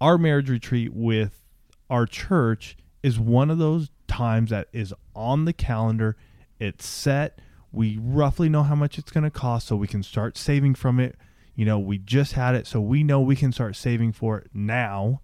our 0.01 0.19
marriage 0.19 0.51
retreat 0.51 0.93
with 0.93 1.43
our 1.89 2.07
church 2.07 2.77
is 3.03 3.19
one 3.19 3.51
of 3.51 3.59
those 3.59 3.91
times 4.17 4.51
that 4.51 4.69
is 4.73 4.95
on 5.15 5.45
the 5.45 5.53
calendar. 5.53 6.17
It's 6.59 6.87
set. 6.87 7.41
We 7.73 7.99
roughly 8.01 8.49
know 8.49 8.63
how 8.63 8.75
much 8.75 8.99
it's 8.99 9.13
going 9.13 9.25
to 9.25 9.31
cost, 9.31 9.67
so 9.67 9.77
we 9.77 9.87
can 9.87 10.03
start 10.03 10.39
saving 10.39 10.75
from 10.75 10.99
it. 10.99 11.17
You 11.55 11.67
know, 11.67 11.79
we 11.79 11.99
just 11.99 12.33
had 12.33 12.55
it, 12.55 12.67
so 12.67 12.81
we 12.81 13.03
know 13.03 13.21
we 13.21 13.37
can 13.37 13.53
start 13.53 13.77
saving 13.77 14.13
for 14.13 14.39
it 14.39 14.49
now. 14.55 15.21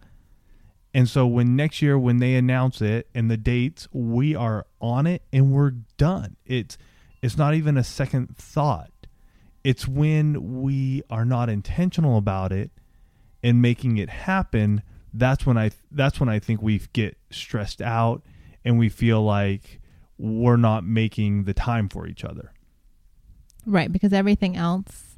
And 0.94 1.08
so 1.08 1.26
when 1.26 1.56
next 1.56 1.80
year 1.80 1.98
when 1.98 2.18
they 2.18 2.34
announce 2.34 2.82
it 2.82 3.08
and 3.14 3.30
the 3.30 3.38
dates, 3.38 3.88
we 3.92 4.34
are 4.34 4.66
on 4.78 5.06
it 5.06 5.22
and 5.32 5.52
we're 5.52 5.72
done. 5.96 6.36
It's 6.44 6.76
it's 7.22 7.38
not 7.38 7.54
even 7.54 7.78
a 7.78 7.84
second 7.84 8.36
thought. 8.36 8.90
It's 9.64 9.88
when 9.88 10.60
we 10.60 11.02
are 11.08 11.24
not 11.24 11.48
intentional 11.48 12.18
about 12.18 12.52
it 12.52 12.70
and 13.42 13.62
making 13.62 13.96
it 13.96 14.10
happen, 14.10 14.82
that's 15.14 15.46
when 15.46 15.56
I 15.56 15.70
that's 15.90 16.20
when 16.20 16.28
I 16.28 16.38
think 16.38 16.60
we 16.60 16.80
get 16.92 17.16
stressed 17.30 17.80
out 17.80 18.22
and 18.64 18.78
we 18.78 18.88
feel 18.88 19.22
like 19.22 19.80
we're 20.18 20.56
not 20.56 20.84
making 20.84 21.44
the 21.44 21.54
time 21.54 21.88
for 21.88 22.06
each 22.06 22.24
other. 22.24 22.52
Right, 23.66 23.90
because 23.92 24.12
everything 24.12 24.56
else, 24.56 25.16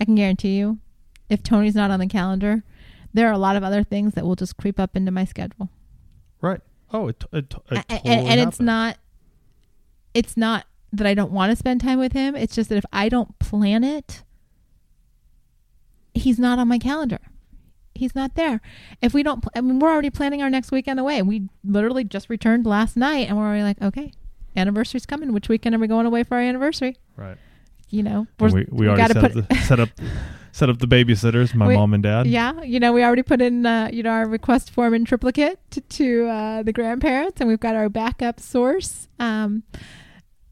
I 0.00 0.04
can 0.04 0.14
guarantee 0.14 0.56
you, 0.56 0.78
if 1.28 1.42
Tony's 1.42 1.74
not 1.74 1.90
on 1.90 1.98
the 2.00 2.06
calendar, 2.06 2.62
there 3.12 3.28
are 3.28 3.32
a 3.32 3.38
lot 3.38 3.56
of 3.56 3.62
other 3.64 3.82
things 3.82 4.14
that 4.14 4.24
will 4.24 4.36
just 4.36 4.56
creep 4.56 4.78
up 4.78 4.96
into 4.96 5.10
my 5.10 5.24
schedule. 5.24 5.70
Right. 6.40 6.60
Oh, 6.92 7.08
it, 7.08 7.24
it, 7.32 7.54
it 7.54 7.54
A- 7.70 7.74
a- 7.78 7.82
totally 7.82 8.00
and, 8.14 8.28
and 8.28 8.40
it's 8.48 8.60
not 8.60 8.98
it's 10.14 10.36
not 10.36 10.66
that 10.92 11.06
I 11.06 11.14
don't 11.14 11.32
want 11.32 11.50
to 11.50 11.56
spend 11.56 11.80
time 11.80 11.98
with 11.98 12.12
him. 12.12 12.36
It's 12.36 12.54
just 12.54 12.68
that 12.70 12.76
if 12.78 12.84
I 12.92 13.08
don't 13.08 13.38
plan 13.38 13.84
it, 13.84 14.22
he's 16.14 16.38
not 16.38 16.58
on 16.58 16.68
my 16.68 16.78
calendar. 16.78 17.18
He's 17.96 18.14
not 18.14 18.34
there. 18.34 18.60
If 19.02 19.14
we 19.14 19.22
don't, 19.22 19.42
pl- 19.42 19.52
I 19.54 19.60
mean, 19.60 19.78
we're 19.78 19.90
already 19.90 20.10
planning 20.10 20.42
our 20.42 20.50
next 20.50 20.70
weekend 20.72 20.98
away. 21.00 21.20
We 21.22 21.48
literally 21.64 22.04
just 22.04 22.28
returned 22.30 22.66
last 22.66 22.96
night, 22.96 23.28
and 23.28 23.36
we're 23.36 23.44
already 23.46 23.62
like, 23.62 23.80
okay, 23.82 24.12
anniversary's 24.56 25.06
coming. 25.06 25.32
Which 25.32 25.48
weekend 25.48 25.74
are 25.74 25.78
we 25.78 25.86
going 25.86 26.06
away 26.06 26.22
for 26.24 26.36
our 26.36 26.40
anniversary? 26.42 26.96
right. 27.16 27.36
You 27.88 28.02
know, 28.02 28.26
And 28.40 28.52
we 28.52 28.66
we 28.70 28.88
already 28.88 29.12
set, 29.12 29.22
put- 29.22 29.36
up 29.36 29.48
the, 29.48 29.54
set 29.62 29.78
up 29.78 29.88
set 30.52 30.68
up 30.68 30.78
the 30.80 30.88
babysitters, 30.88 31.54
my 31.54 31.68
We- 31.68 31.74
mom 31.76 31.94
and 31.94 32.02
dad. 32.02 32.26
Yeah, 32.26 32.60
you 32.62 32.80
know, 32.80 32.92
we 32.92 33.04
already 33.04 33.22
put 33.22 33.40
in, 33.40 33.64
uh, 33.64 33.90
you 33.92 34.02
know, 34.02 34.10
our 34.10 34.26
request 34.28 34.70
form 34.70 34.92
in 34.92 35.04
triplicate 35.04 35.58
to, 35.70 35.80
to 35.80 36.26
uh, 36.28 36.62
the 36.64 36.72
grandparents, 36.72 37.40
and 37.40 37.48
we've 37.48 37.60
got 37.60 37.76
our 37.76 37.88
backup 37.88 38.40
source. 38.40 39.06
Um, 39.20 39.62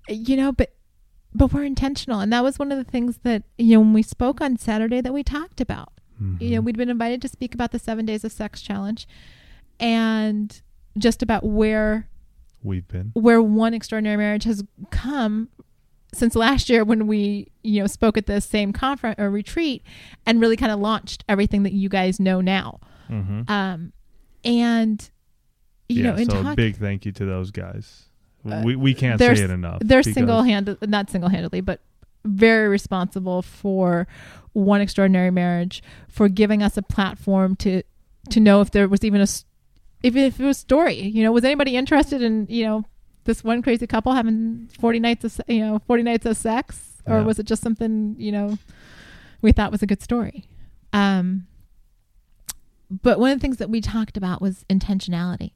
you 0.08 0.36
know, 0.36 0.52
but 0.52 0.74
but 1.34 1.52
we're 1.52 1.64
intentional, 1.64 2.20
and 2.20 2.32
that 2.32 2.44
was 2.44 2.58
one 2.60 2.70
of 2.70 2.78
the 2.78 2.84
things 2.88 3.18
that 3.24 3.42
you 3.58 3.74
know 3.74 3.80
when 3.80 3.92
we 3.94 4.02
spoke 4.02 4.40
on 4.40 4.56
Saturday 4.56 5.00
that 5.00 5.12
we 5.12 5.24
talked 5.24 5.60
about. 5.60 5.92
Mhm. 6.22 6.40
You 6.40 6.50
know, 6.56 6.60
we'd 6.60 6.76
been 6.76 6.88
invited 6.90 7.20
to 7.22 7.28
speak 7.28 7.54
about 7.54 7.72
the 7.72 7.78
Seven 7.78 8.06
Days 8.06 8.24
of 8.24 8.32
Sex 8.32 8.62
Challenge, 8.62 9.06
and 9.80 10.60
just 10.96 11.22
about 11.22 11.44
where 11.44 12.08
we've 12.62 12.86
been. 12.88 13.10
where 13.14 13.42
one 13.42 13.74
extraordinary 13.74 14.16
marriage 14.16 14.44
has 14.44 14.64
come 14.90 15.48
since 16.12 16.36
last 16.36 16.70
year 16.70 16.84
when 16.84 17.06
we 17.08 17.48
you 17.64 17.80
know 17.80 17.86
spoke 17.88 18.16
at 18.16 18.26
the 18.26 18.40
same 18.40 18.72
conference 18.72 19.16
or 19.18 19.28
retreat 19.30 19.82
and 20.24 20.40
really 20.40 20.56
kind 20.56 20.70
of 20.70 20.78
launched 20.78 21.24
everything 21.28 21.64
that 21.64 21.72
you 21.72 21.88
guys 21.88 22.20
know 22.20 22.40
now 22.40 22.78
Mm-hmm. 23.10 23.42
um 23.50 23.92
and 24.44 25.10
you 25.88 26.04
yeah, 26.04 26.10
know 26.12 26.16
in 26.16 26.30
so 26.30 26.38
a 26.38 26.42
talk 26.42 26.56
big 26.56 26.76
thank 26.76 27.04
you 27.04 27.12
to 27.12 27.24
those 27.24 27.50
guys. 27.50 28.04
Uh, 28.48 28.62
we 28.64 28.76
we 28.76 28.94
can't 28.94 29.18
say 29.18 29.32
it 29.32 29.50
enough. 29.50 29.78
they're 29.82 30.02
single-handed 30.02 30.88
not 30.88 31.10
single-handedly 31.10 31.60
but 31.60 31.80
very 32.24 32.68
responsible 32.68 33.42
for 33.42 34.06
one 34.52 34.80
extraordinary 34.80 35.30
marriage 35.30 35.82
for 36.08 36.28
giving 36.28 36.62
us 36.62 36.76
a 36.76 36.82
platform 36.82 37.54
to 37.56 37.82
to 38.30 38.40
know 38.40 38.60
if 38.60 38.70
there 38.70 38.88
was 38.88 39.04
even 39.04 39.20
a 39.20 39.24
if, 40.02 40.16
if 40.16 40.38
it 40.40 40.44
was 40.44 40.56
story 40.58 40.94
you 41.00 41.22
know 41.22 41.32
was 41.32 41.44
anybody 41.44 41.76
interested 41.76 42.22
in 42.22 42.46
you 42.48 42.64
know 42.64 42.84
this 43.24 43.42
one 43.44 43.60
crazy 43.62 43.86
couple 43.86 44.12
having 44.12 44.68
40 44.80 45.00
nights 45.00 45.24
of 45.24 45.40
you 45.48 45.60
know 45.60 45.80
40 45.86 46.02
nights 46.02 46.24
of 46.26 46.36
sex 46.36 47.02
or 47.06 47.16
Yeah. 47.18 47.24
was 47.24 47.38
it 47.38 47.46
just 47.46 47.62
something 47.62 48.14
you 48.18 48.32
know 48.32 48.56
we 49.42 49.52
thought 49.52 49.72
was 49.72 49.82
a 49.82 49.86
good 49.86 50.02
story 50.02 50.44
um 50.92 51.46
but 53.02 53.18
one 53.18 53.32
of 53.32 53.38
the 53.38 53.42
things 53.42 53.56
that 53.56 53.70
we 53.70 53.80
talked 53.80 54.16
about 54.16 54.40
was 54.40 54.64
intentionality. 54.70 55.50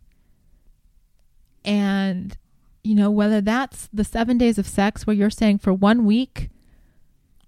And, 1.64 2.36
you 2.82 2.94
know, 2.94 3.10
whether 3.10 3.40
that's 3.40 3.88
the 3.92 4.04
seven 4.04 4.38
days 4.38 4.58
of 4.58 4.66
sex 4.66 5.06
where 5.06 5.14
you're 5.14 5.30
saying 5.30 5.58
for 5.58 5.72
one 5.72 6.04
week, 6.04 6.50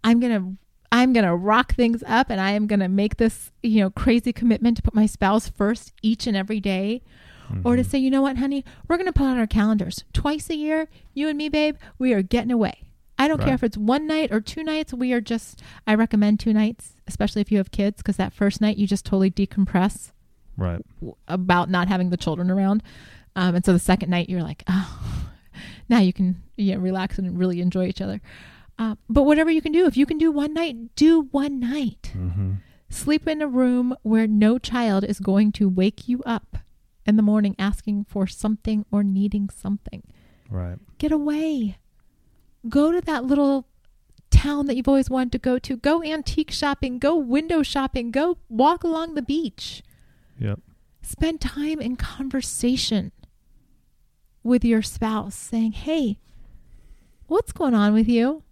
I'm 0.04 0.20
going 0.20 0.32
to. 0.32 0.56
I'm 0.92 1.12
going 1.12 1.24
to 1.24 1.36
rock 1.36 1.76
things 1.76 2.02
up 2.04 2.30
and 2.30 2.40
I 2.40 2.50
am 2.50 2.66
going 2.66 2.80
to 2.80 2.88
make 2.88 3.16
this, 3.16 3.52
you 3.62 3.80
know, 3.80 3.90
crazy 3.90 4.32
commitment 4.32 4.76
to 4.76 4.82
put 4.82 4.92
my 4.92 5.06
spouse 5.06 5.48
first 5.48 5.92
each 6.02 6.26
and 6.26 6.36
every 6.36 6.58
day. 6.58 7.02
Or 7.64 7.76
to 7.76 7.84
say, 7.84 7.98
you 7.98 8.10
know 8.10 8.22
what, 8.22 8.38
honey, 8.38 8.64
we're 8.88 8.96
going 8.96 9.06
to 9.06 9.12
put 9.12 9.26
on 9.26 9.38
our 9.38 9.46
calendars 9.46 10.02
twice 10.12 10.50
a 10.50 10.56
year, 10.56 10.88
you 11.14 11.28
and 11.28 11.38
me, 11.38 11.48
babe, 11.48 11.76
we 11.98 12.12
are 12.12 12.22
getting 12.22 12.50
away. 12.50 12.86
I 13.18 13.28
don't 13.28 13.40
care 13.40 13.54
if 13.54 13.62
it's 13.62 13.76
one 13.76 14.06
night 14.08 14.32
or 14.32 14.40
two 14.40 14.64
nights. 14.64 14.92
We 14.94 15.12
are 15.12 15.20
just, 15.20 15.62
I 15.86 15.94
recommend 15.94 16.40
two 16.40 16.52
nights, 16.52 16.94
especially 17.06 17.40
if 17.40 17.52
you 17.52 17.58
have 17.58 17.70
kids, 17.70 17.98
because 17.98 18.16
that 18.16 18.32
first 18.32 18.60
night 18.60 18.76
you 18.76 18.86
just 18.88 19.04
totally 19.04 19.30
decompress 19.30 20.10
Right. 20.56 20.80
w- 21.00 21.14
about 21.28 21.70
not 21.70 21.86
having 21.88 22.10
the 22.10 22.16
children 22.16 22.50
around. 22.50 22.82
Um, 23.36 23.54
and 23.56 23.64
so 23.64 23.72
the 23.72 23.78
second 23.78 24.10
night 24.10 24.28
you're 24.28 24.42
like, 24.42 24.62
oh, 24.68 25.28
now 25.88 25.98
you 25.98 26.12
can 26.12 26.42
you 26.56 26.74
know, 26.74 26.80
relax 26.80 27.18
and 27.18 27.38
really 27.38 27.60
enjoy 27.60 27.86
each 27.86 28.00
other. 28.00 28.20
Uh, 28.80 28.94
but 29.10 29.24
whatever 29.24 29.50
you 29.50 29.60
can 29.60 29.72
do, 29.72 29.84
if 29.84 29.94
you 29.98 30.06
can 30.06 30.16
do 30.16 30.32
one 30.32 30.54
night, 30.54 30.96
do 30.96 31.28
one 31.32 31.60
night. 31.60 32.12
Mm-hmm. 32.16 32.52
Sleep 32.88 33.28
in 33.28 33.42
a 33.42 33.46
room 33.46 33.94
where 34.02 34.26
no 34.26 34.56
child 34.58 35.04
is 35.04 35.20
going 35.20 35.52
to 35.52 35.68
wake 35.68 36.08
you 36.08 36.22
up 36.24 36.56
in 37.04 37.16
the 37.16 37.22
morning 37.22 37.54
asking 37.58 38.06
for 38.08 38.26
something 38.26 38.86
or 38.90 39.04
needing 39.04 39.50
something. 39.50 40.02
Right. 40.48 40.78
Get 40.96 41.12
away. 41.12 41.76
Go 42.70 42.90
to 42.90 43.02
that 43.02 43.24
little 43.24 43.66
town 44.30 44.64
that 44.64 44.76
you've 44.76 44.88
always 44.88 45.10
wanted 45.10 45.32
to 45.32 45.38
go 45.38 45.58
to. 45.58 45.76
Go 45.76 46.02
antique 46.02 46.50
shopping. 46.50 46.98
Go 46.98 47.14
window 47.16 47.62
shopping. 47.62 48.10
Go 48.10 48.38
walk 48.48 48.82
along 48.82 49.14
the 49.14 49.22
beach. 49.22 49.82
Yep. 50.38 50.58
Spend 51.02 51.42
time 51.42 51.80
in 51.80 51.96
conversation 51.96 53.12
with 54.42 54.64
your 54.64 54.80
spouse 54.80 55.34
saying, 55.34 55.72
"Hey, 55.72 56.18
what's 57.26 57.52
going 57.52 57.74
on 57.74 57.92
with 57.92 58.08
you? 58.08 58.42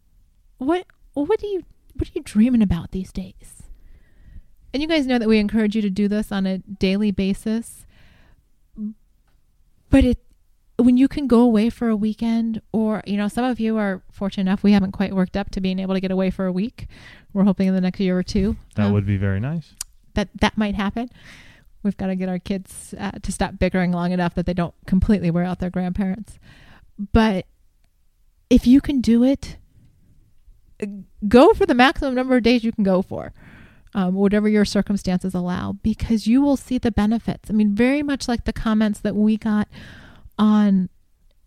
What 0.59 0.87
what 1.15 1.41
do 1.41 1.47
you 1.47 1.65
what 1.95 2.09
are 2.09 2.13
you 2.15 2.23
dreaming 2.23 2.63
about 2.63 2.91
these 2.93 3.13
days?" 3.13 3.63
And 4.73 4.83
you 4.83 4.89
guys 4.89 5.07
know 5.07 5.19
that 5.19 5.29
we 5.29 5.39
encourage 5.39 5.75
you 5.75 5.83
to 5.83 5.91
do 5.91 6.09
this 6.09 6.31
on 6.31 6.47
a 6.47 6.59
daily 6.59 7.11
basis. 7.11 7.87
But 9.91 10.05
it 10.05 10.19
when 10.77 10.97
you 10.97 11.09
can 11.09 11.27
go 11.27 11.41
away 11.41 11.71
for 11.71 11.89
a 11.89 11.97
weekend 11.97 12.63
or 12.73 13.03
you 13.07 13.17
know 13.17 13.27
some 13.29 13.45
of 13.45 13.59
you 13.59 13.77
are 13.77 14.01
fortunate 14.13 14.43
enough 14.43 14.63
we 14.63 14.71
haven't 14.73 14.93
quite 14.93 15.13
worked 15.13 15.37
up 15.37 15.51
to 15.51 15.61
being 15.61 15.81
able 15.81 15.93
to 15.95 16.01
get 16.01 16.13
away 16.13 16.31
for 16.31 16.47
a 16.47 16.53
week 16.53 16.87
we're 17.33 17.43
hoping 17.43 17.67
in 17.67 17.75
the 17.75 17.81
next 17.81 17.99
year 17.99 18.17
or 18.17 18.23
two 18.23 18.57
That 18.77 18.87
um, 18.87 18.93
would 18.93 19.05
be 19.05 19.17
very 19.17 19.41
nice. 19.41 19.75
that 20.15 20.29
that 20.41 20.57
might 20.57 20.77
happen 20.77 21.11
we've 21.83 21.97
got 21.97 22.07
to 22.07 22.15
get 22.15 22.29
our 22.29 22.39
kids 22.39 22.95
uh, 22.97 23.11
to 23.11 23.33
stop 23.33 23.59
bickering 23.59 23.91
long 23.91 24.13
enough 24.13 24.37
that 24.37 24.47
they 24.47 24.55
don't 24.55 24.75
completely 24.87 25.33
wear 25.33 25.43
out 25.43 25.59
their 25.59 25.69
grandparents 25.71 26.39
but 27.13 27.47
if 28.49 28.65
you 28.65 28.81
can 28.81 29.01
do 29.01 29.25
it 29.25 29.57
go 31.27 31.53
for 31.55 31.67
the 31.67 31.75
maximum 31.75 32.15
number 32.15 32.37
of 32.37 32.43
days 32.43 32.65
you 32.65 32.73
can 32.73 32.85
go 32.85 33.03
for 33.03 33.33
um, 33.95 34.15
whatever 34.15 34.49
your 34.49 34.65
circumstances 34.65 35.35
allow 35.35 35.73
because 35.83 36.27
you 36.27 36.41
will 36.41 36.57
see 36.57 36.79
the 36.79 36.91
benefits 36.91 37.51
i 37.51 37.53
mean 37.53 37.75
very 37.75 38.03
much 38.03 38.29
like 38.29 38.45
the 38.45 38.53
comments 38.53 39.01
that 39.01 39.17
we 39.17 39.37
got 39.37 39.69
on 40.39 40.89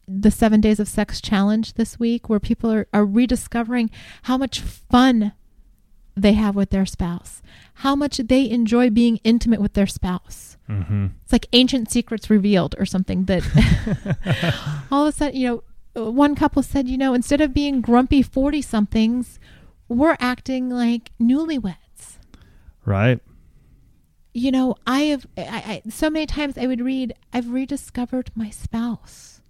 the 0.08 0.32
seven 0.32 0.60
days 0.60 0.80
of 0.80 0.88
sex 0.88 1.22
challenge 1.22 1.76
this 1.76 2.00
week 2.00 2.28
where 2.28 2.40
people 2.40 2.72
are, 2.72 2.88
are 2.94 3.06
rediscovering 3.06 3.90
how 4.24 4.38
much 4.38 4.60
fun 4.60 5.32
they 6.18 6.34
have 6.34 6.56
with 6.56 6.72
their 6.72 6.86
spouse 6.86 7.42
how 7.76 7.96
much 7.96 8.18
they 8.18 8.50
enjoy 8.50 8.90
being 8.90 9.18
intimate 9.24 9.62
with 9.62 9.74
their 9.74 9.88
spouse 9.88 10.58
Mm-hmm. 10.70 11.08
it's 11.24 11.34
like 11.34 11.48
ancient 11.52 11.92
secrets 11.92 12.30
revealed 12.30 12.76
or 12.80 12.86
something 12.86 13.26
that 13.26 13.44
all 14.92 15.06
of 15.06 15.14
a 15.14 15.18
sudden, 15.18 15.36
you 15.38 15.48
know, 15.50 15.64
one 15.94 16.36
couple 16.36 16.64
said, 16.64 16.88
you 16.88 16.98
know, 16.98 17.14
instead 17.14 17.42
of 17.42 17.54
being 17.54 17.82
grumpy 17.82 18.22
40 18.22 18.62
somethings, 18.62 19.40
we're 19.88 20.18
acting 20.20 20.70
like 20.70 21.12
newlyweds. 21.20 22.18
Right. 22.86 23.20
You 24.34 24.52
know, 24.52 24.76
I 24.88 25.02
have, 25.04 25.28
I, 25.38 25.82
I, 25.86 25.90
so 25.90 26.10
many 26.10 26.26
times 26.26 26.58
I 26.58 26.66
would 26.68 26.82
read, 26.82 27.14
I've 27.34 27.50
rediscovered 27.50 28.32
my 28.36 28.50
spouse. 28.50 29.42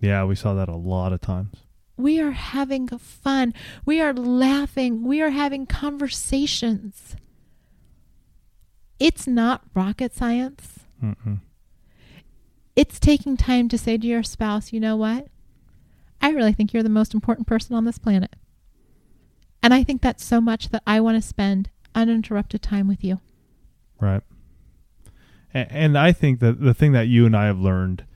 Yeah, 0.00 0.24
we 0.24 0.34
saw 0.34 0.54
that 0.54 0.68
a 0.68 0.76
lot 0.76 1.12
of 1.12 1.20
times. 1.20 1.58
We 1.96 2.20
are 2.20 2.32
having 2.32 2.88
fun. 2.88 3.54
We 3.86 4.00
are 4.00 4.12
laughing. 4.12 5.04
We 5.04 5.22
are 5.22 5.30
having 5.30 5.66
conversations. 5.66 7.14
It's 8.98 9.28
not 9.28 9.62
rocket 9.74 10.12
science. 10.14 10.80
Mm-mm. 11.02 11.40
it's 12.74 12.98
taking 12.98 13.36
time 13.36 13.68
to 13.68 13.76
say 13.76 13.98
to 13.98 14.06
your 14.06 14.22
spouse, 14.22 14.72
you 14.72 14.80
know 14.80 14.96
what? 14.96 15.28
I 16.24 16.30
really 16.30 16.54
think 16.54 16.72
you're 16.72 16.82
the 16.82 16.88
most 16.88 17.12
important 17.12 17.46
person 17.46 17.76
on 17.76 17.84
this 17.84 17.98
planet. 17.98 18.34
And 19.62 19.74
I 19.74 19.84
think 19.84 20.00
that's 20.00 20.24
so 20.24 20.40
much 20.40 20.70
that 20.70 20.82
I 20.86 20.98
want 20.98 21.18
to 21.18 21.22
spend 21.22 21.68
uninterrupted 21.94 22.62
time 22.62 22.88
with 22.88 23.04
you. 23.04 23.20
Right. 24.00 24.22
And, 25.52 25.70
and 25.70 25.98
I 25.98 26.12
think 26.12 26.40
that 26.40 26.62
the 26.62 26.72
thing 26.72 26.92
that 26.92 27.08
you 27.08 27.26
and 27.26 27.36
I 27.36 27.44
have 27.44 27.58
learned 27.58 28.06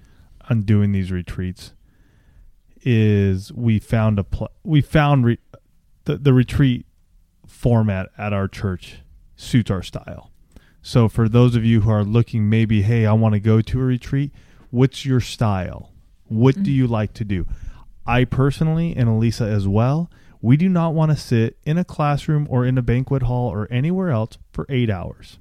on 0.48 0.62
doing 0.62 0.92
these 0.92 1.12
retreats 1.12 1.74
is 2.82 3.52
we 3.52 3.78
found 3.78 4.18
a 4.18 4.24
pl- 4.24 4.52
we 4.64 4.80
found 4.80 5.26
re- 5.26 5.38
the 6.04 6.16
the 6.16 6.32
retreat 6.32 6.86
format 7.46 8.09
at 8.16 8.32
our 8.32 8.48
church 8.48 9.00
suits 9.36 9.70
our 9.70 9.82
style. 9.82 10.30
So 10.80 11.11
for 11.11 11.28
those 11.28 11.54
of 11.56 11.62
you 11.62 11.82
who 11.82 11.90
are 11.90 12.04
looking 12.04 12.48
maybe 12.48 12.80
hey 12.80 13.04
I 13.04 13.12
want 13.12 13.34
to 13.34 13.40
go 13.40 13.61
to 13.61 13.80
a 13.80 13.84
retreat, 13.84 14.32
what's 14.70 15.04
your 15.04 15.20
style? 15.20 15.92
What 16.24 16.54
do 16.54 16.62
mm-hmm. 16.62 16.70
you 16.70 16.86
like 16.86 17.12
to 17.14 17.24
do? 17.24 17.46
I 18.09 18.24
personally 18.24 18.94
and 18.96 19.09
Alisa 19.09 19.46
as 19.46 19.68
well, 19.68 20.11
we 20.40 20.56
do 20.56 20.68
not 20.68 20.94
want 20.94 21.11
to 21.11 21.16
sit 21.16 21.59
in 21.64 21.78
a 21.78 21.84
classroom 21.84 22.46
or 22.50 22.64
in 22.64 22.78
a 22.78 22.82
banquet 22.82 23.24
hall 23.24 23.52
or 23.52 23.68
anywhere 23.70 24.11
else 24.11 24.38
for 24.52 24.66
8 24.68 24.88
hours. 24.88 25.38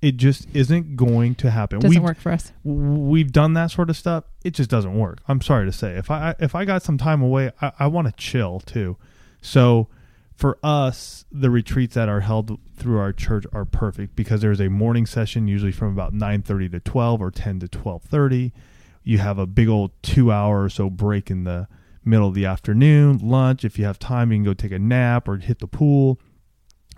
It 0.00 0.16
just 0.16 0.46
isn't 0.54 0.96
going 0.96 1.34
to 1.36 1.50
happen. 1.50 1.80
Doesn't 1.80 1.90
We've- 1.90 2.04
work 2.04 2.16
for 2.18 2.32
us. 2.32 2.52
we've 2.64 3.32
done 3.32 3.52
that 3.54 3.70
sort 3.70 3.90
of 3.90 3.96
stuff 3.96 4.24
it 4.44 4.52
just 4.54 4.70
doesn't 4.70 4.98
work 4.98 5.18
i'm 5.28 5.40
sorry 5.42 5.66
to 5.66 5.72
say 5.72 5.96
if 5.96 6.10
i 6.10 6.34
if 6.38 6.54
i 6.54 6.64
got 6.64 6.82
some 6.82 6.96
time 6.96 7.20
away 7.20 7.50
i, 7.60 7.72
I 7.80 7.86
want 7.88 8.06
to 8.06 8.12
chill 8.14 8.60
too 8.60 8.96
so 9.42 9.88
for 10.34 10.58
us 10.62 11.26
the 11.30 11.50
retreats 11.50 11.94
that 11.94 12.08
are 12.08 12.20
held 12.20 12.58
through 12.76 12.98
our 12.98 13.12
church 13.12 13.44
are 13.52 13.66
perfect 13.66 14.16
because 14.16 14.40
there's 14.40 14.60
a 14.60 14.68
morning 14.70 15.04
session 15.04 15.46
usually 15.46 15.72
from 15.72 15.88
about 15.88 16.14
9.30 16.14 16.70
to 16.72 16.80
12 16.80 17.20
or 17.20 17.30
10 17.30 17.60
to 17.60 17.66
12.30 17.68 18.52
you 19.04 19.18
have 19.18 19.38
a 19.38 19.46
big 19.46 19.68
old 19.68 19.90
two 20.02 20.32
hour 20.32 20.62
or 20.64 20.68
so 20.70 20.88
break 20.88 21.30
in 21.30 21.44
the 21.44 21.68
middle 22.04 22.28
of 22.28 22.34
the 22.34 22.46
afternoon 22.46 23.18
lunch 23.22 23.64
if 23.64 23.78
you 23.78 23.84
have 23.84 23.98
time 23.98 24.32
you 24.32 24.38
can 24.38 24.44
go 24.44 24.54
take 24.54 24.72
a 24.72 24.78
nap 24.78 25.28
or 25.28 25.36
hit 25.36 25.58
the 25.58 25.66
pool. 25.66 26.18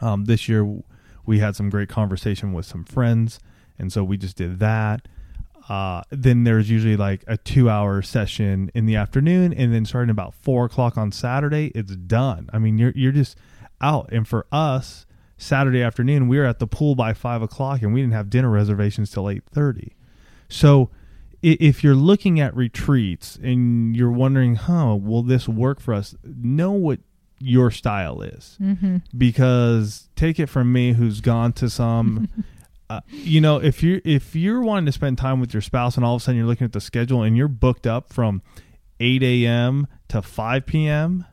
Um, 0.00 0.24
this 0.26 0.48
year 0.48 0.80
we 1.26 1.38
had 1.38 1.54
some 1.56 1.70
great 1.70 1.88
conversation 1.88 2.52
with 2.52 2.66
some 2.66 2.84
friends 2.84 3.40
and 3.78 3.92
so 3.92 4.04
we 4.04 4.16
just 4.16 4.36
did 4.36 4.58
that. 4.60 5.08
Uh, 5.68 6.02
then 6.10 6.44
there's 6.44 6.68
usually 6.70 6.96
like 6.96 7.22
a 7.28 7.36
two 7.36 7.70
hour 7.70 8.02
session 8.02 8.70
in 8.74 8.84
the 8.86 8.96
afternoon 8.96 9.52
and 9.52 9.72
then 9.72 9.84
starting 9.84 10.10
about 10.10 10.34
four 10.34 10.64
o'clock 10.64 10.96
on 10.98 11.10
saturday 11.12 11.66
it's 11.74 11.94
done. 11.96 12.48
I 12.52 12.58
mean 12.58 12.78
you're, 12.78 12.92
you're 12.94 13.12
just 13.12 13.36
out. 13.80 14.08
And 14.12 14.26
for 14.26 14.46
us 14.52 15.06
saturday 15.38 15.82
afternoon 15.82 16.28
we 16.28 16.38
were 16.38 16.44
at 16.44 16.60
the 16.60 16.66
pool 16.68 16.94
by 16.94 17.12
five 17.12 17.42
o'clock 17.42 17.82
and 17.82 17.92
we 17.92 18.00
didn't 18.00 18.12
have 18.12 18.30
dinner 18.30 18.48
reservations 18.50 19.10
till 19.10 19.24
8.30 19.24 19.88
so 20.48 20.82
i- 20.84 21.01
if 21.42 21.82
you're 21.82 21.94
looking 21.94 22.40
at 22.40 22.54
retreats 22.56 23.36
and 23.42 23.96
you're 23.96 24.10
wondering 24.10 24.54
huh 24.54 24.96
will 24.96 25.22
this 25.22 25.48
work 25.48 25.80
for 25.80 25.92
us? 25.94 26.14
Know 26.24 26.72
what 26.72 27.00
your 27.38 27.70
style 27.70 28.22
is. 28.22 28.56
Mm-hmm. 28.60 28.98
because 29.16 30.08
take 30.14 30.38
it 30.38 30.46
from 30.46 30.72
me 30.72 30.92
who's 30.92 31.20
gone 31.20 31.52
to 31.54 31.68
some 31.68 32.28
uh, 32.90 33.00
you 33.08 33.40
know 33.40 33.56
if 33.56 33.82
you're 33.82 34.00
if 34.04 34.36
you're 34.36 34.60
wanting 34.62 34.86
to 34.86 34.92
spend 34.92 35.18
time 35.18 35.40
with 35.40 35.52
your 35.52 35.60
spouse 35.60 35.96
and 35.96 36.04
all 36.04 36.14
of 36.14 36.22
a 36.22 36.24
sudden 36.24 36.38
you're 36.38 36.46
looking 36.46 36.64
at 36.64 36.72
the 36.72 36.80
schedule 36.80 37.22
and 37.22 37.36
you're 37.36 37.48
booked 37.48 37.86
up 37.86 38.12
from 38.12 38.42
8 39.00 39.22
a.m 39.22 39.88
to 40.08 40.22
5 40.22 40.66
p.m 40.66 41.24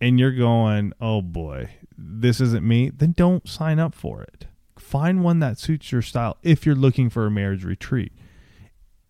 and 0.00 0.18
you're 0.18 0.32
going 0.32 0.92
oh 1.00 1.22
boy 1.22 1.70
this 1.96 2.40
isn't 2.40 2.66
me 2.66 2.90
then 2.90 3.12
don't 3.12 3.48
sign 3.48 3.78
up 3.78 3.94
for 3.94 4.22
it. 4.22 4.46
Find 4.78 5.22
one 5.22 5.38
that 5.38 5.58
suits 5.58 5.92
your 5.92 6.02
style 6.02 6.36
if 6.42 6.66
you're 6.66 6.74
looking 6.74 7.08
for 7.08 7.26
a 7.26 7.30
marriage 7.30 7.64
retreat 7.64 8.12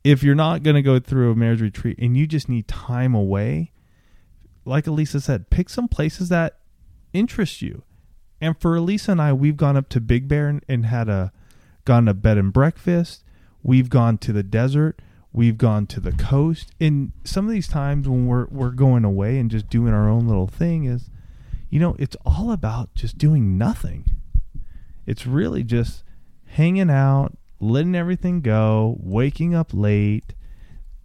if 0.05 0.23
you're 0.23 0.35
not 0.35 0.63
going 0.63 0.77
to 0.77 0.83
go 0.83 1.01
through 1.01 1.33
a 1.33 1.35
marriage 1.35 1.63
retreat 1.63 1.99
and 1.99 2.17
you 2.17 2.27
just 2.27 2.49
need 2.49 2.69
time 2.69 3.15
away 3.15 3.73
like 4.65 4.85
Alisa 4.85 5.21
said 5.21 5.51
pick 5.51 5.69
some 5.69 5.89
places 5.89 6.29
that 6.29 6.61
interest 7.13 7.63
you. 7.63 7.83
And 8.41 8.61
for 8.61 8.77
Alisa 8.77 9.11
and 9.11 9.23
i 9.23 9.33
we've 9.33 9.57
gone 9.57 9.77
up 9.77 9.89
to 9.91 10.01
big 10.01 10.29
bear 10.29 10.49
and, 10.49 10.65
and 10.69 10.87
had 10.87 11.09
a 11.09 11.33
gone 11.85 12.07
to 12.07 12.15
bed 12.15 12.39
and 12.39 12.53
breakfast. 12.53 13.25
We've 13.63 13.89
gone 13.89 14.19
to 14.19 14.33
the 14.33 14.43
desert. 14.43 15.01
We've 15.33 15.59
gone 15.59 15.87
to 15.89 16.01
the 16.01 16.13
coast. 16.13 16.73
And 16.81 17.13
some 17.25 17.47
of 17.47 17.53
these 17.53 17.69
times 17.69 18.09
when 18.09 18.27
we're 18.27 18.47
we're 18.51 18.71
going 18.71 19.05
away 19.05 19.39
and 19.39 19.51
just 19.51 19.69
doing 19.69 19.93
our 19.93 20.09
own 20.09 20.27
little 20.27 20.47
thing 20.47 20.85
is 20.85 21.11
you 21.71 21.81
know 21.81 21.97
it's 21.99 22.17
all 22.25 22.53
about 22.53 22.95
just 22.95 23.19
doing 23.19 23.57
nothing. 23.57 24.05
It's 25.07 25.27
really 25.27 25.65
just 25.65 26.03
hanging 26.47 26.91
out, 26.91 27.37
letting 27.61 27.95
everything 27.95 28.41
go, 28.41 28.97
waking 29.01 29.55
up 29.55 29.71
late, 29.73 30.35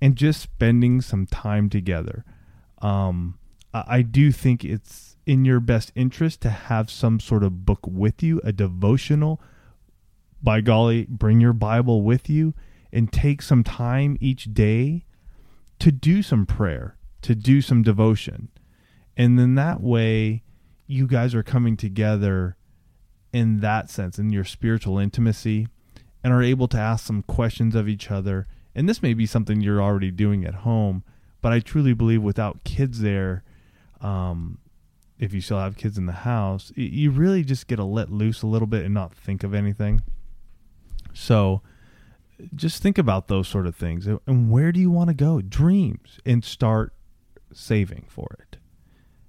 and 0.01 0.15
just 0.15 0.41
spending 0.41 1.01
some 1.01 1.25
time 1.25 1.69
together. 1.69 2.25
Um, 2.81 3.37
I 3.73 3.83
I 3.87 4.01
do 4.01 4.31
think 4.31 4.63
it's 4.63 5.17
in 5.25 5.45
your 5.45 5.59
best 5.59 5.91
interest 5.95 6.41
to 6.41 6.49
have 6.49 6.89
some 6.89 7.19
sort 7.19 7.43
of 7.43 7.65
book 7.65 7.85
with 7.85 8.23
you, 8.23 8.41
a 8.43 8.51
devotional. 8.51 9.41
By 10.41 10.61
golly, 10.61 11.05
bring 11.09 11.41
your 11.41 11.53
Bible 11.53 12.01
with 12.01 12.29
you 12.29 12.53
and 12.91 13.11
take 13.11 13.41
some 13.41 13.63
time 13.63 14.17
each 14.19 14.53
day 14.53 15.05
to 15.79 15.91
do 15.91 16.23
some 16.23 16.45
prayer, 16.45 16.97
to 17.21 17.35
do 17.35 17.61
some 17.61 17.83
devotion. 17.83 18.49
And 19.15 19.37
then 19.37 19.55
that 19.55 19.81
way, 19.81 20.43
you 20.87 21.05
guys 21.05 21.35
are 21.35 21.43
coming 21.43 21.77
together 21.77 22.57
in 23.31 23.59
that 23.59 23.89
sense, 23.89 24.17
in 24.17 24.31
your 24.31 24.45
spiritual 24.45 24.97
intimacy, 24.97 25.67
and 26.23 26.33
are 26.33 26.43
able 26.43 26.67
to 26.67 26.77
ask 26.77 27.05
some 27.05 27.23
questions 27.23 27.75
of 27.75 27.87
each 27.87 28.11
other. 28.11 28.47
And 28.75 28.87
this 28.87 29.01
may 29.01 29.13
be 29.13 29.25
something 29.25 29.61
you're 29.61 29.81
already 29.81 30.11
doing 30.11 30.45
at 30.45 30.55
home, 30.55 31.03
but 31.41 31.51
I 31.51 31.59
truly 31.59 31.93
believe 31.93 32.21
without 32.21 32.63
kids 32.63 33.01
there, 33.01 33.43
um, 34.01 34.59
if 35.17 35.33
you 35.33 35.41
still 35.41 35.59
have 35.59 35.75
kids 35.75 35.97
in 35.97 36.05
the 36.05 36.11
house, 36.13 36.71
you 36.75 37.11
really 37.11 37.43
just 37.43 37.67
get 37.67 37.77
to 37.77 37.83
let 37.83 38.09
loose 38.11 38.41
a 38.41 38.47
little 38.47 38.67
bit 38.67 38.85
and 38.85 38.93
not 38.93 39.13
think 39.13 39.43
of 39.43 39.53
anything. 39.53 40.01
So 41.13 41.61
just 42.55 42.81
think 42.81 42.97
about 42.97 43.27
those 43.27 43.47
sort 43.47 43.67
of 43.67 43.75
things. 43.75 44.07
And 44.07 44.49
where 44.49 44.71
do 44.71 44.79
you 44.79 44.89
want 44.91 45.09
to 45.09 45.13
go? 45.13 45.41
Dreams 45.41 46.19
and 46.25 46.43
start 46.43 46.93
saving 47.51 48.05
for 48.07 48.27
it. 48.39 48.57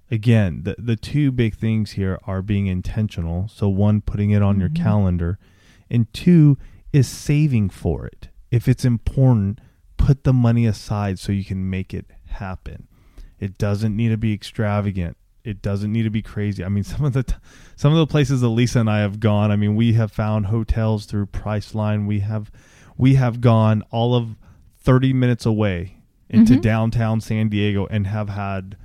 Again, 0.09 0.63
the 0.63 0.75
the 0.77 0.95
two 0.95 1.31
big 1.31 1.55
things 1.55 1.91
here 1.91 2.19
are 2.25 2.41
being 2.41 2.67
intentional. 2.67 3.47
So 3.47 3.67
one 3.69 4.01
putting 4.01 4.31
it 4.31 4.41
on 4.41 4.59
your 4.59 4.69
Mhm. 4.69 4.75
calendar 4.75 5.39
and 5.89 6.11
two 6.13 6.57
is 6.93 7.07
saving 7.07 7.69
for 7.69 8.05
it. 8.05 8.29
If 8.51 8.67
it's 8.67 8.83
important, 8.85 9.59
put 9.97 10.23
the 10.23 10.33
money 10.33 10.65
aside 10.65 11.19
so 11.19 11.31
you 11.31 11.45
can 11.45 11.69
make 11.69 11.93
it 11.93 12.05
happen. 12.27 12.87
It 13.39 13.57
doesn't 13.57 13.95
need 13.95 14.09
to 14.09 14.17
be 14.17 14.33
extravagant. 14.33 15.17
It 15.43 15.61
doesn't 15.61 15.91
need 15.91 16.03
to 16.03 16.09
be 16.11 16.21
crazy. 16.21 16.63
I 16.63 16.69
mean, 16.69 16.83
some 16.93 17.05
of 17.05 17.13
the 17.13 17.23
t- 17.23 17.35
some 17.75 17.91
of 17.93 17.97
the 17.99 18.07
places 18.07 18.41
that 18.41 18.49
Lisa 18.49 18.79
and 18.79 18.89
I 18.89 18.99
have 18.99 19.19
gone. 19.19 19.51
I 19.51 19.55
mean, 19.55 19.75
we 19.75 19.93
have 19.93 20.11
found 20.11 20.47
hotels 20.47 21.05
through 21.05 21.27
Priceline. 21.27 22.05
We 22.05 22.19
have 22.19 22.51
we 22.97 23.15
have 23.15 23.41
gone 23.41 23.83
all 23.89 24.13
of 24.13 24.35
thirty 24.77 25.13
minutes 25.13 25.45
away 25.45 25.97
into 26.29 26.53
Mhm. 26.55 26.61
downtown 26.61 27.21
San 27.21 27.49
Diego 27.49 27.87
and 27.87 28.07
have 28.07 28.29
had 28.29 28.77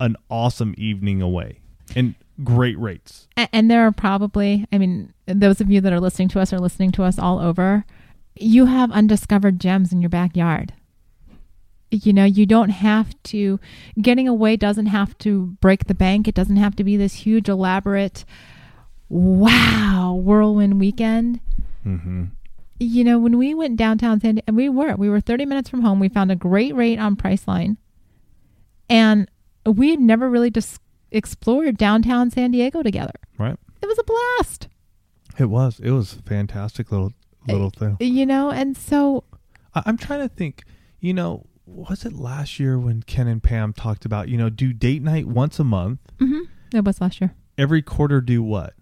an 0.00 0.16
awesome 0.28 0.74
evening 0.76 1.22
away 1.22 1.60
and 1.96 2.14
great 2.42 2.78
rates. 2.78 3.28
And 3.36 3.70
there 3.70 3.86
are 3.86 3.92
probably, 3.92 4.66
I 4.72 4.78
mean, 4.78 5.12
those 5.26 5.60
of 5.60 5.70
you 5.70 5.80
that 5.80 5.92
are 5.92 6.00
listening 6.00 6.28
to 6.28 6.40
us 6.40 6.52
are 6.52 6.58
listening 6.58 6.90
to 6.92 7.04
us 7.04 7.18
all 7.18 7.38
over. 7.38 7.84
You 8.34 8.66
have 8.66 8.90
undiscovered 8.90 9.60
gems 9.60 9.92
in 9.92 10.00
your 10.00 10.10
backyard. 10.10 10.72
You 11.90 12.12
know, 12.12 12.24
you 12.24 12.46
don't 12.46 12.70
have 12.70 13.14
to, 13.24 13.60
getting 14.00 14.26
away 14.26 14.56
doesn't 14.56 14.86
have 14.86 15.16
to 15.18 15.56
break 15.60 15.84
the 15.84 15.94
bank. 15.94 16.26
It 16.26 16.34
doesn't 16.34 16.56
have 16.56 16.74
to 16.76 16.84
be 16.84 16.96
this 16.96 17.14
huge, 17.14 17.48
elaborate, 17.48 18.24
wow, 19.08 20.18
whirlwind 20.20 20.80
weekend. 20.80 21.38
Mm-hmm. 21.86 22.24
You 22.80 23.04
know, 23.04 23.18
when 23.20 23.38
we 23.38 23.54
went 23.54 23.76
downtown 23.76 24.20
San 24.20 24.40
and 24.48 24.56
we 24.56 24.68
were, 24.68 24.96
we 24.96 25.08
were 25.08 25.20
30 25.20 25.46
minutes 25.46 25.70
from 25.70 25.82
home. 25.82 26.00
We 26.00 26.08
found 26.08 26.32
a 26.32 26.36
great 26.36 26.74
rate 26.74 26.98
on 26.98 27.14
Priceline. 27.14 27.76
And 28.90 29.30
we 29.64 29.90
had 29.90 30.00
never 30.00 30.28
really 30.28 30.50
just 30.50 30.80
explored 31.14 31.76
downtown 31.78 32.30
San 32.30 32.50
Diego 32.50 32.82
together. 32.82 33.14
Right. 33.38 33.56
It 33.82 33.86
was 33.86 33.98
a 33.98 34.04
blast. 34.04 34.68
It 35.38 35.46
was. 35.46 35.80
It 35.80 35.90
was 35.90 36.14
a 36.16 36.22
fantastic 36.22 36.90
little 36.92 37.12
little 37.46 37.70
thing. 37.70 37.96
you 38.00 38.24
know 38.24 38.50
and 38.50 38.74
so 38.76 39.24
I, 39.74 39.82
I'm 39.86 39.96
trying 39.98 40.20
to 40.20 40.28
think. 40.28 40.64
You 41.00 41.12
know, 41.12 41.44
was 41.66 42.06
it 42.06 42.14
last 42.14 42.58
year 42.58 42.78
when 42.78 43.02
Ken 43.02 43.26
and 43.26 43.42
Pam 43.42 43.72
talked 43.74 44.04
about 44.06 44.28
you 44.28 44.38
know 44.38 44.48
do 44.48 44.72
date 44.72 45.02
night 45.02 45.26
once 45.26 45.58
a 45.58 45.64
month? 45.64 46.00
mhm, 46.18 46.42
it 46.72 46.84
was 46.84 47.00
last 47.00 47.20
year 47.20 47.34
Every 47.58 47.82
quarter, 47.82 48.20
do 48.20 48.42
what? 48.42 48.74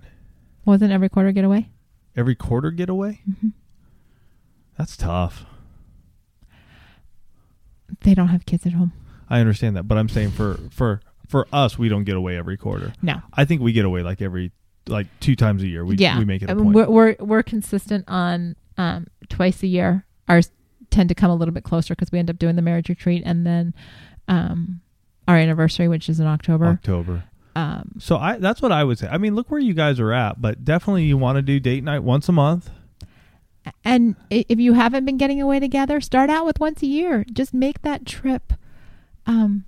wasn't 0.64 0.92
every 0.92 1.08
quarter 1.08 1.32
getaway 1.32 1.68
Every 2.14 2.34
quarter 2.36 2.70
getaway? 2.70 3.20
mm-hmm. 3.28 3.48
That's 4.78 4.96
tough. 4.96 5.44
they 8.02 8.14
don't 8.14 8.28
have 8.28 8.46
kids 8.46 8.66
at 8.66 8.72
home 8.72 8.92
I 9.28 9.40
understand 9.40 9.76
that, 9.76 9.84
but 9.88 9.96
I'm 9.96 10.08
saying 10.10 10.32
for 10.32 10.58
for 10.70 11.00
for 11.32 11.48
us, 11.52 11.76
we 11.76 11.88
don't 11.88 12.04
get 12.04 12.14
away 12.16 12.36
every 12.36 12.56
quarter. 12.56 12.92
no 13.02 13.20
I 13.34 13.44
think 13.44 13.60
we 13.60 13.72
get 13.72 13.84
away 13.84 14.02
like 14.04 14.22
every 14.22 14.52
like 14.86 15.06
two 15.18 15.34
times 15.34 15.62
a 15.62 15.66
year. 15.66 15.84
We 15.84 15.96
yeah 15.96 16.18
we 16.18 16.24
make 16.24 16.42
it 16.42 16.48
a 16.48 16.52
I 16.52 16.54
mean, 16.54 16.72
point. 16.72 16.76
we're, 16.76 16.90
we're 16.90 17.16
we're 17.18 17.42
consistent 17.42 18.04
on 18.06 18.54
um 18.78 19.06
twice 19.28 19.62
a 19.64 19.66
year 19.66 20.04
ours 20.28 20.50
tend 20.90 21.08
to 21.08 21.14
come 21.14 21.30
a 21.30 21.34
little 21.34 21.54
bit 21.54 21.64
closer 21.64 21.94
because 21.94 22.12
we 22.12 22.18
end 22.18 22.30
up 22.30 22.38
doing 22.38 22.54
the 22.56 22.62
marriage 22.62 22.88
retreat 22.88 23.22
and 23.24 23.46
then 23.46 23.74
um 24.28 24.80
our 25.26 25.36
anniversary 25.36 25.88
which 25.88 26.08
is 26.08 26.20
in 26.20 26.26
october 26.26 26.66
October. 26.66 27.24
um 27.56 27.92
So 27.98 28.16
I 28.16 28.38
that's 28.38 28.60
what 28.62 28.72
I 28.72 28.84
would 28.84 28.98
say. 28.98 29.08
I 29.08 29.18
mean, 29.18 29.34
look 29.34 29.50
where 29.50 29.60
you 29.60 29.74
guys 29.74 29.98
are 30.00 30.12
at, 30.12 30.40
but 30.40 30.64
definitely 30.64 31.04
you 31.04 31.16
want 31.16 31.36
to 31.36 31.42
do 31.42 31.58
date 31.60 31.82
night 31.84 32.02
once 32.02 32.28
a 32.28 32.32
month. 32.32 32.70
and 33.84 34.16
if 34.30 34.58
you 34.58 34.72
haven't 34.74 35.04
been 35.04 35.16
getting 35.18 35.40
away 35.40 35.60
together 35.60 36.00
start 36.00 36.28
out 36.28 36.44
with 36.44 36.58
once 36.60 36.82
a 36.82 36.86
year 36.86 37.24
just 37.32 37.54
make 37.54 37.82
that 37.82 38.04
trip 38.04 38.52
um 39.26 39.64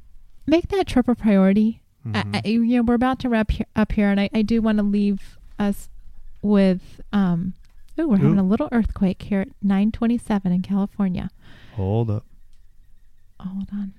make 0.47 0.68
that 0.68 0.86
trip 0.86 1.09
a 1.09 1.14
priority 1.14 1.80
Mhm. 2.07 2.34
I, 2.34 2.42
I, 2.45 2.49
you 2.49 2.76
know, 2.76 2.82
we're 2.82 2.95
about 2.95 3.18
to 3.20 3.30
wrap 3.30 3.51
here, 3.51 3.64
up 3.74 3.92
here, 3.92 4.11
and 4.11 4.20
I, 4.20 4.28
I 4.34 4.42
do 4.42 4.61
want 4.61 4.76
to 4.78 4.84
leave 4.84 5.38
us 5.59 5.88
with. 6.42 7.01
Um, 7.14 7.55
ooh, 7.99 8.09
we're 8.09 8.18
having 8.18 8.38
Ooh. 8.38 8.42
a 8.42 8.45
little 8.45 8.68
earthquake 8.72 9.22
here 9.22 9.40
at 9.40 9.49
9:27 9.64 10.45
in 10.53 10.61
California. 10.61 11.30
Hold 11.76 12.11
up. 12.11 12.24
Hold 13.40 13.68
on, 13.72 13.95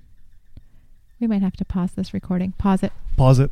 we 1.18 1.26
might 1.26 1.42
have 1.42 1.56
to 1.56 1.64
pause 1.64 1.92
this 1.96 2.14
recording. 2.14 2.52
Pause 2.58 2.84
it. 2.84 2.92
Pause 3.16 3.40
it. 3.40 3.50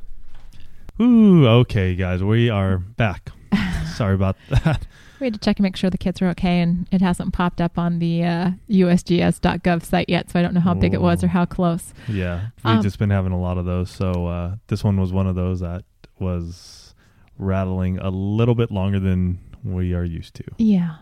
Ooh, 1.00 1.48
okay, 1.48 1.96
guys, 1.96 2.22
we 2.22 2.48
are 2.48 2.78
back. 2.78 3.30
Sorry 3.96 4.14
about 4.14 4.36
that. 4.50 4.86
We 5.24 5.28
had 5.28 5.40
to 5.40 5.40
check 5.40 5.56
and 5.58 5.62
make 5.64 5.74
sure 5.74 5.88
the 5.88 5.96
kids 5.96 6.20
are 6.20 6.28
okay, 6.28 6.60
and 6.60 6.86
it 6.92 7.00
hasn't 7.00 7.32
popped 7.32 7.58
up 7.58 7.78
on 7.78 7.98
the 7.98 8.22
uh, 8.24 8.50
USGS.gov 8.68 9.82
site 9.82 10.06
yet, 10.06 10.30
so 10.30 10.38
I 10.38 10.42
don't 10.42 10.52
know 10.52 10.60
how 10.60 10.74
big 10.74 10.92
it 10.92 11.00
was 11.00 11.24
or 11.24 11.28
how 11.28 11.46
close. 11.46 11.94
Yeah, 12.06 12.48
we've 12.62 12.74
Um, 12.76 12.82
just 12.82 12.98
been 12.98 13.08
having 13.08 13.32
a 13.32 13.40
lot 13.40 13.56
of 13.56 13.64
those. 13.64 13.90
So 13.90 14.26
uh, 14.26 14.56
this 14.66 14.84
one 14.84 15.00
was 15.00 15.14
one 15.14 15.26
of 15.26 15.34
those 15.34 15.60
that 15.60 15.82
was 16.18 16.94
rattling 17.38 17.98
a 18.00 18.10
little 18.10 18.54
bit 18.54 18.70
longer 18.70 19.00
than 19.00 19.38
we 19.64 19.94
are 19.94 20.04
used 20.04 20.34
to. 20.34 20.44
Yeah. 20.58 20.96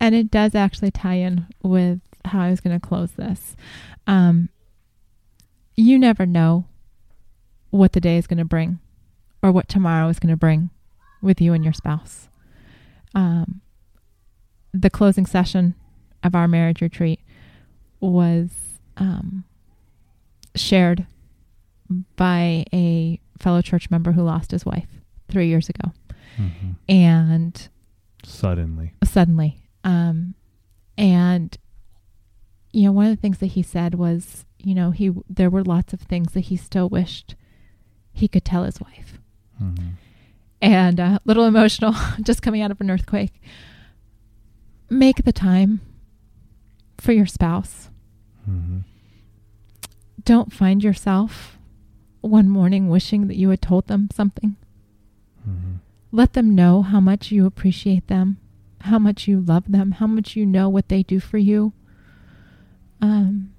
And 0.00 0.14
it 0.14 0.30
does 0.30 0.54
actually 0.54 0.90
tie 0.90 1.16
in 1.16 1.44
with 1.62 2.00
how 2.24 2.40
I 2.40 2.48
was 2.48 2.62
going 2.62 2.80
to 2.80 2.86
close 2.86 3.10
this. 3.12 3.56
Um, 4.06 4.48
you 5.74 5.98
never 5.98 6.24
know 6.24 6.64
what 7.68 7.92
the 7.92 8.00
day 8.00 8.16
is 8.16 8.26
going 8.26 8.38
to 8.38 8.44
bring 8.46 8.78
or 9.42 9.52
what 9.52 9.68
tomorrow 9.68 10.08
is 10.08 10.18
going 10.18 10.32
to 10.32 10.36
bring 10.38 10.70
with 11.20 11.42
you 11.42 11.52
and 11.52 11.62
your 11.62 11.74
spouse. 11.74 12.30
Um, 13.14 13.60
the 14.80 14.90
closing 14.90 15.26
session 15.26 15.74
of 16.22 16.34
our 16.34 16.48
marriage 16.48 16.80
retreat 16.80 17.20
was 18.00 18.50
um, 18.96 19.44
shared 20.54 21.06
by 22.16 22.64
a 22.72 23.20
fellow 23.38 23.62
church 23.62 23.90
member 23.90 24.12
who 24.12 24.22
lost 24.22 24.50
his 24.50 24.64
wife 24.64 24.88
three 25.28 25.48
years 25.48 25.68
ago. 25.68 25.92
Mm-hmm. 26.36 26.72
And 26.88 27.68
Suddenly, 28.24 28.92
suddenly. 29.04 29.62
Um, 29.84 30.34
and 30.98 31.56
you 32.72 32.84
know, 32.84 32.92
one 32.92 33.06
of 33.06 33.10
the 33.14 33.20
things 33.20 33.38
that 33.38 33.46
he 33.46 33.62
said 33.62 33.94
was, 33.94 34.44
you 34.58 34.74
know, 34.74 34.90
he 34.90 35.12
there 35.30 35.48
were 35.48 35.62
lots 35.62 35.92
of 35.92 36.00
things 36.00 36.32
that 36.32 36.40
he 36.40 36.56
still 36.56 36.88
wished 36.88 37.36
he 38.12 38.28
could 38.28 38.44
tell 38.44 38.64
his 38.64 38.80
wife, 38.80 39.20
mm-hmm. 39.62 39.90
and 40.60 40.98
a 40.98 41.20
little 41.24 41.44
emotional, 41.44 41.94
just 42.22 42.42
coming 42.42 42.62
out 42.62 42.70
of 42.70 42.80
an 42.80 42.90
earthquake. 42.90 43.40
Make 44.88 45.24
the 45.24 45.32
time 45.32 45.80
for 46.98 47.12
your 47.12 47.26
spouse. 47.26 47.90
Mm-hmm. 48.48 48.78
Don't 50.24 50.52
find 50.52 50.82
yourself 50.82 51.58
one 52.20 52.48
morning 52.48 52.88
wishing 52.88 53.26
that 53.28 53.36
you 53.36 53.50
had 53.50 53.62
told 53.62 53.86
them 53.86 54.08
something. 54.12 54.56
Mm-hmm. 55.48 55.74
let 56.10 56.32
them 56.32 56.56
know 56.56 56.82
how 56.82 56.98
much 56.98 57.30
you 57.30 57.46
appreciate 57.46 58.08
them, 58.08 58.38
how 58.80 58.98
much 58.98 59.28
you 59.28 59.40
love 59.40 59.70
them, 59.70 59.92
how 59.92 60.08
much 60.08 60.34
you 60.34 60.44
know 60.44 60.68
what 60.68 60.88
they 60.88 61.04
do 61.04 61.20
for 61.20 61.38
you. 61.38 61.72
Um, 63.00 63.52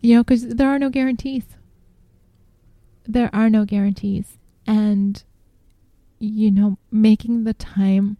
you 0.00 0.16
know, 0.16 0.24
because 0.24 0.48
there 0.48 0.68
are 0.68 0.78
no 0.78 0.90
guarantees. 0.90 1.44
There 3.06 3.30
are 3.32 3.48
no 3.48 3.64
guarantees. 3.64 4.38
And, 4.66 5.22
you 6.18 6.50
know, 6.50 6.78
making 6.90 7.44
the 7.44 7.54
time 7.54 8.16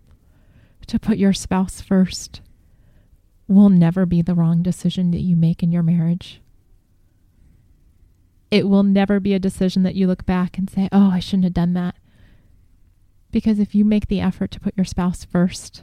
to 0.86 0.98
put 0.98 1.18
your 1.18 1.32
spouse 1.32 1.80
first 1.80 2.40
will 3.46 3.68
never 3.68 4.06
be 4.06 4.22
the 4.22 4.34
wrong 4.34 4.62
decision 4.62 5.10
that 5.10 5.20
you 5.20 5.36
make 5.36 5.62
in 5.62 5.70
your 5.70 5.82
marriage. 5.82 6.40
It 8.50 8.68
will 8.68 8.82
never 8.82 9.20
be 9.20 9.34
a 9.34 9.38
decision 9.38 9.82
that 9.82 9.94
you 9.94 10.06
look 10.06 10.24
back 10.24 10.56
and 10.56 10.70
say, 10.70 10.88
oh, 10.92 11.10
I 11.10 11.18
shouldn't 11.18 11.44
have 11.44 11.54
done 11.54 11.74
that. 11.74 11.96
Because 13.30 13.58
if 13.58 13.74
you 13.74 13.84
make 13.84 14.06
the 14.06 14.20
effort 14.20 14.50
to 14.52 14.60
put 14.60 14.76
your 14.76 14.84
spouse 14.84 15.24
first, 15.24 15.82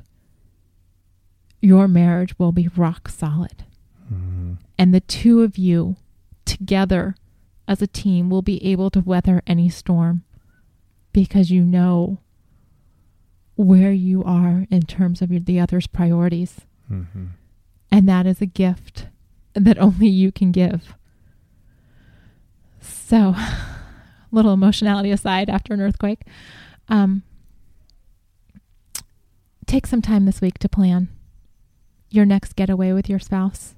your 1.61 1.87
marriage 1.87 2.37
will 2.39 2.51
be 2.51 2.69
rock 2.75 3.09
solid. 3.09 3.65
Mhm. 4.11 4.57
And 4.77 4.93
the 4.93 5.01
two 5.01 5.41
of 5.41 5.57
you 5.57 5.97
together 6.45 7.15
as 7.67 7.81
a 7.81 7.87
team 7.87 8.29
will 8.29 8.41
be 8.41 8.63
able 8.65 8.89
to 8.91 9.01
weather 9.01 9.41
any 9.45 9.69
storm 9.69 10.23
because 11.13 11.51
you 11.51 11.63
know 11.63 12.19
where 13.63 13.91
you 13.91 14.23
are 14.23 14.65
in 14.71 14.81
terms 14.81 15.21
of 15.21 15.31
your, 15.31 15.39
the 15.39 15.59
other's 15.59 15.87
priorities. 15.87 16.61
Mhm. 16.89 17.29
And 17.91 18.09
that 18.09 18.25
is 18.25 18.41
a 18.41 18.45
gift 18.45 19.07
that 19.53 19.77
only 19.77 20.07
you 20.07 20.31
can 20.31 20.51
give. 20.51 20.95
So, 22.79 23.35
little 24.31 24.53
emotionality 24.53 25.11
aside 25.11 25.49
after 25.49 25.73
an 25.73 25.81
earthquake, 25.81 26.21
um, 26.89 27.23
take 29.67 29.85
some 29.85 30.01
time 30.01 30.25
this 30.25 30.41
week 30.41 30.57
to 30.59 30.69
plan 30.69 31.09
your 32.09 32.25
next 32.25 32.55
getaway 32.55 32.91
with 32.93 33.09
your 33.09 33.19
spouse. 33.19 33.75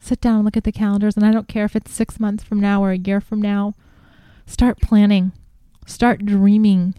Sit 0.00 0.20
down 0.20 0.36
and 0.36 0.44
look 0.44 0.56
at 0.56 0.64
the 0.64 0.72
calendars, 0.72 1.16
and 1.16 1.24
I 1.24 1.30
don't 1.32 1.48
care 1.48 1.64
if 1.64 1.76
it's 1.76 1.92
six 1.92 2.18
months 2.20 2.42
from 2.44 2.60
now 2.60 2.82
or 2.82 2.90
a 2.90 2.98
year 2.98 3.20
from 3.20 3.40
now. 3.40 3.74
Start 4.46 4.80
planning, 4.80 5.32
start 5.86 6.26
dreaming 6.26 6.94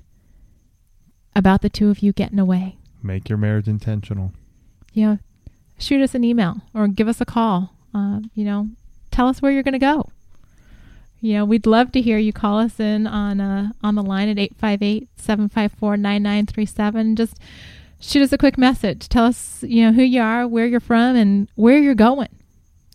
about 1.36 1.62
the 1.62 1.70
two 1.70 1.90
of 1.90 2.00
you 2.00 2.14
getting 2.14 2.40
away 2.40 2.78
Make 3.04 3.28
your 3.30 3.38
marriage 3.38 3.68
intentional. 3.68 4.32
you 4.94 5.06
know, 5.06 5.20
shoot 5.78 6.02
us 6.02 6.16
an 6.16 6.24
email 6.24 6.62
or 6.74 6.88
give 6.88 7.08
us 7.08 7.20
a 7.22 7.26
call. 7.26 7.74
Uh, 7.94 8.22
you 8.34 8.44
know, 8.46 8.70
tell 9.12 9.28
us 9.28 9.42
where 9.42 9.52
you're 9.52 9.64
going 9.64 9.74
to 9.74 9.80
go. 9.80 10.10
You 11.22 11.34
know, 11.36 11.46
we'd 11.46 11.66
love 11.66 11.92
to 11.94 12.02
hear 12.02 12.18
you 12.18 12.34
call 12.34 12.60
us 12.60 12.80
in 12.80 13.08
on 13.08 13.40
uh, 13.42 13.72
on 13.84 13.96
the 13.96 14.04
line 14.04 14.30
at 14.30 14.38
858-754-9937. 15.96 17.16
Just 17.16 17.38
shoot 18.00 18.22
us 18.24 18.32
a 18.32 18.38
quick 18.38 18.58
message. 18.58 19.10
Tell 19.10 19.26
us, 19.26 19.64
you 19.64 19.86
know, 19.86 19.92
who 19.94 20.04
you 20.04 20.22
are, 20.22 20.48
where 20.48 20.66
you're 20.66 20.80
from, 20.80 21.16
and 21.16 21.50
where 21.56 21.78
you're 21.78 21.96
going. 21.96 22.30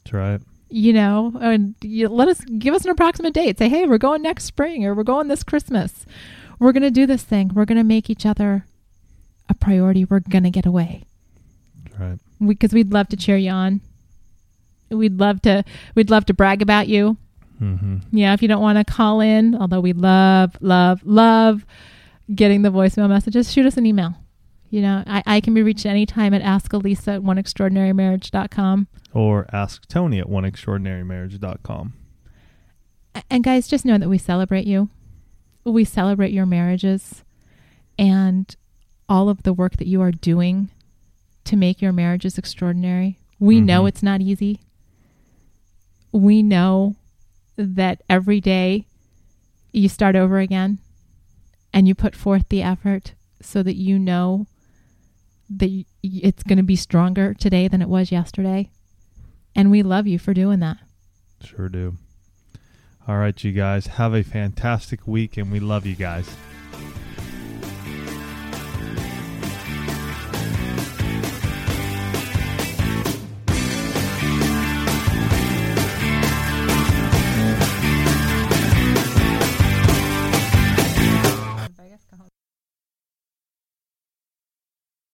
That's 0.05 0.12
right. 0.12 0.41
You 0.68 0.93
know, 0.93 1.32
and 1.41 1.74
you 1.80 2.09
let 2.09 2.28
us 2.28 2.41
give 2.45 2.74
us 2.74 2.84
an 2.84 2.91
approximate 2.91 3.34
date. 3.34 3.59
Say, 3.59 3.68
hey, 3.68 3.86
we're 3.86 3.99
going 3.99 4.22
next 4.22 4.45
spring, 4.45 4.84
or 4.86 4.95
we're 4.95 5.03
going 5.03 5.28
this 5.28 5.43
Christmas. 5.43 6.07
We're 6.61 6.72
going 6.72 6.82
to 6.82 6.90
do 6.90 7.06
this 7.06 7.24
thing. 7.24 7.50
We're 7.52 7.64
going 7.64 7.78
to 7.78 7.84
make 7.84 8.08
each 8.08 8.24
other 8.24 8.66
a 9.48 9.54
priority. 9.54 10.04
We're 10.04 10.20
going 10.20 10.44
to 10.44 10.50
get 10.50 10.66
away 10.66 11.04
right. 11.98 12.18
because 12.46 12.72
we, 12.72 12.80
would 12.80 12.92
love 12.92 13.08
to 13.08 13.16
cheer 13.16 13.36
you 13.36 13.50
on. 13.50 13.80
We'd 14.90 15.18
love 15.18 15.40
to 15.42 15.64
we'd 15.94 16.11
love 16.11 16.26
to 16.26 16.34
brag 16.34 16.62
about 16.62 16.88
you. 16.88 17.16
Mm-hmm. 17.61 17.98
Yeah, 18.16 18.32
if 18.32 18.42
you 18.42 18.48
don't 18.48 18.62
want 18.62 18.78
to 18.78 18.92
call 18.92 19.20
in, 19.20 19.54
although 19.54 19.80
we 19.80 19.92
love 19.92 20.56
love 20.61 21.00
love 21.04 21.64
getting 22.34 22.62
the 22.62 22.70
voicemail 22.70 23.08
messages, 23.08 23.52
shoot 23.52 23.66
us 23.66 23.76
an 23.76 23.86
email. 23.86 24.14
You 24.70 24.82
know, 24.82 25.04
I, 25.06 25.22
I 25.26 25.40
can 25.40 25.54
be 25.54 25.62
reached 25.62 25.86
anytime 25.86 26.32
at 26.32 26.42
askalisa 26.42 27.16
at 27.16 27.22
oneextraordinarymarriage.com. 27.22 28.86
Or 29.12 29.46
ask 29.52 29.86
Tony 29.88 30.20
at 30.20 30.26
oneextraordinarymarriage.com. 30.26 31.92
And 33.28 33.42
guys, 33.44 33.66
just 33.66 33.84
know 33.84 33.98
that 33.98 34.08
we 34.08 34.18
celebrate 34.18 34.66
you. 34.66 34.88
We 35.64 35.84
celebrate 35.84 36.32
your 36.32 36.46
marriages 36.46 37.22
and 37.98 38.54
all 39.08 39.28
of 39.28 39.42
the 39.42 39.52
work 39.52 39.76
that 39.76 39.86
you 39.86 40.00
are 40.00 40.11
doing 40.12 40.70
to 41.44 41.56
make 41.56 41.82
your 41.82 41.92
marriages 41.92 42.38
extraordinary. 42.38 43.18
We 43.38 43.61
know 43.61 43.82
Mhm. 43.84 43.88
it's 43.88 44.02
not 44.02 44.20
easy. 44.20 44.61
We 46.12 46.42
know 46.42 46.96
that 47.56 48.02
every 48.08 48.40
day 48.40 48.86
you 49.72 49.88
start 49.88 50.16
over 50.16 50.38
again 50.38 50.78
and 51.72 51.86
you 51.86 51.94
put 51.94 52.16
forth 52.16 52.48
the 52.48 52.62
effort 52.62 53.14
so 53.40 53.62
that 53.62 53.76
you 53.76 53.98
know 53.98 54.46
that 55.48 55.84
it's 56.02 56.42
going 56.42 56.56
to 56.58 56.62
be 56.64 56.76
stronger 56.76 57.34
today 57.34 57.68
than 57.68 57.82
it 57.82 57.88
was 57.88 58.12
yesterday. 58.12 58.70
And 59.54 59.70
we 59.70 59.82
love 59.82 60.06
you 60.06 60.18
for 60.18 60.32
doing 60.32 60.61
that. 60.61 60.78
Sure 61.42 61.68
do. 61.68 61.96
All 63.11 63.18
right, 63.18 63.42
you 63.42 63.50
guys. 63.50 63.88
Have 63.88 64.14
a 64.14 64.22
fantastic 64.22 65.04
week, 65.04 65.36
and 65.36 65.50
we 65.50 65.58
love 65.58 65.84
you 65.84 65.96
guys. 65.96 66.30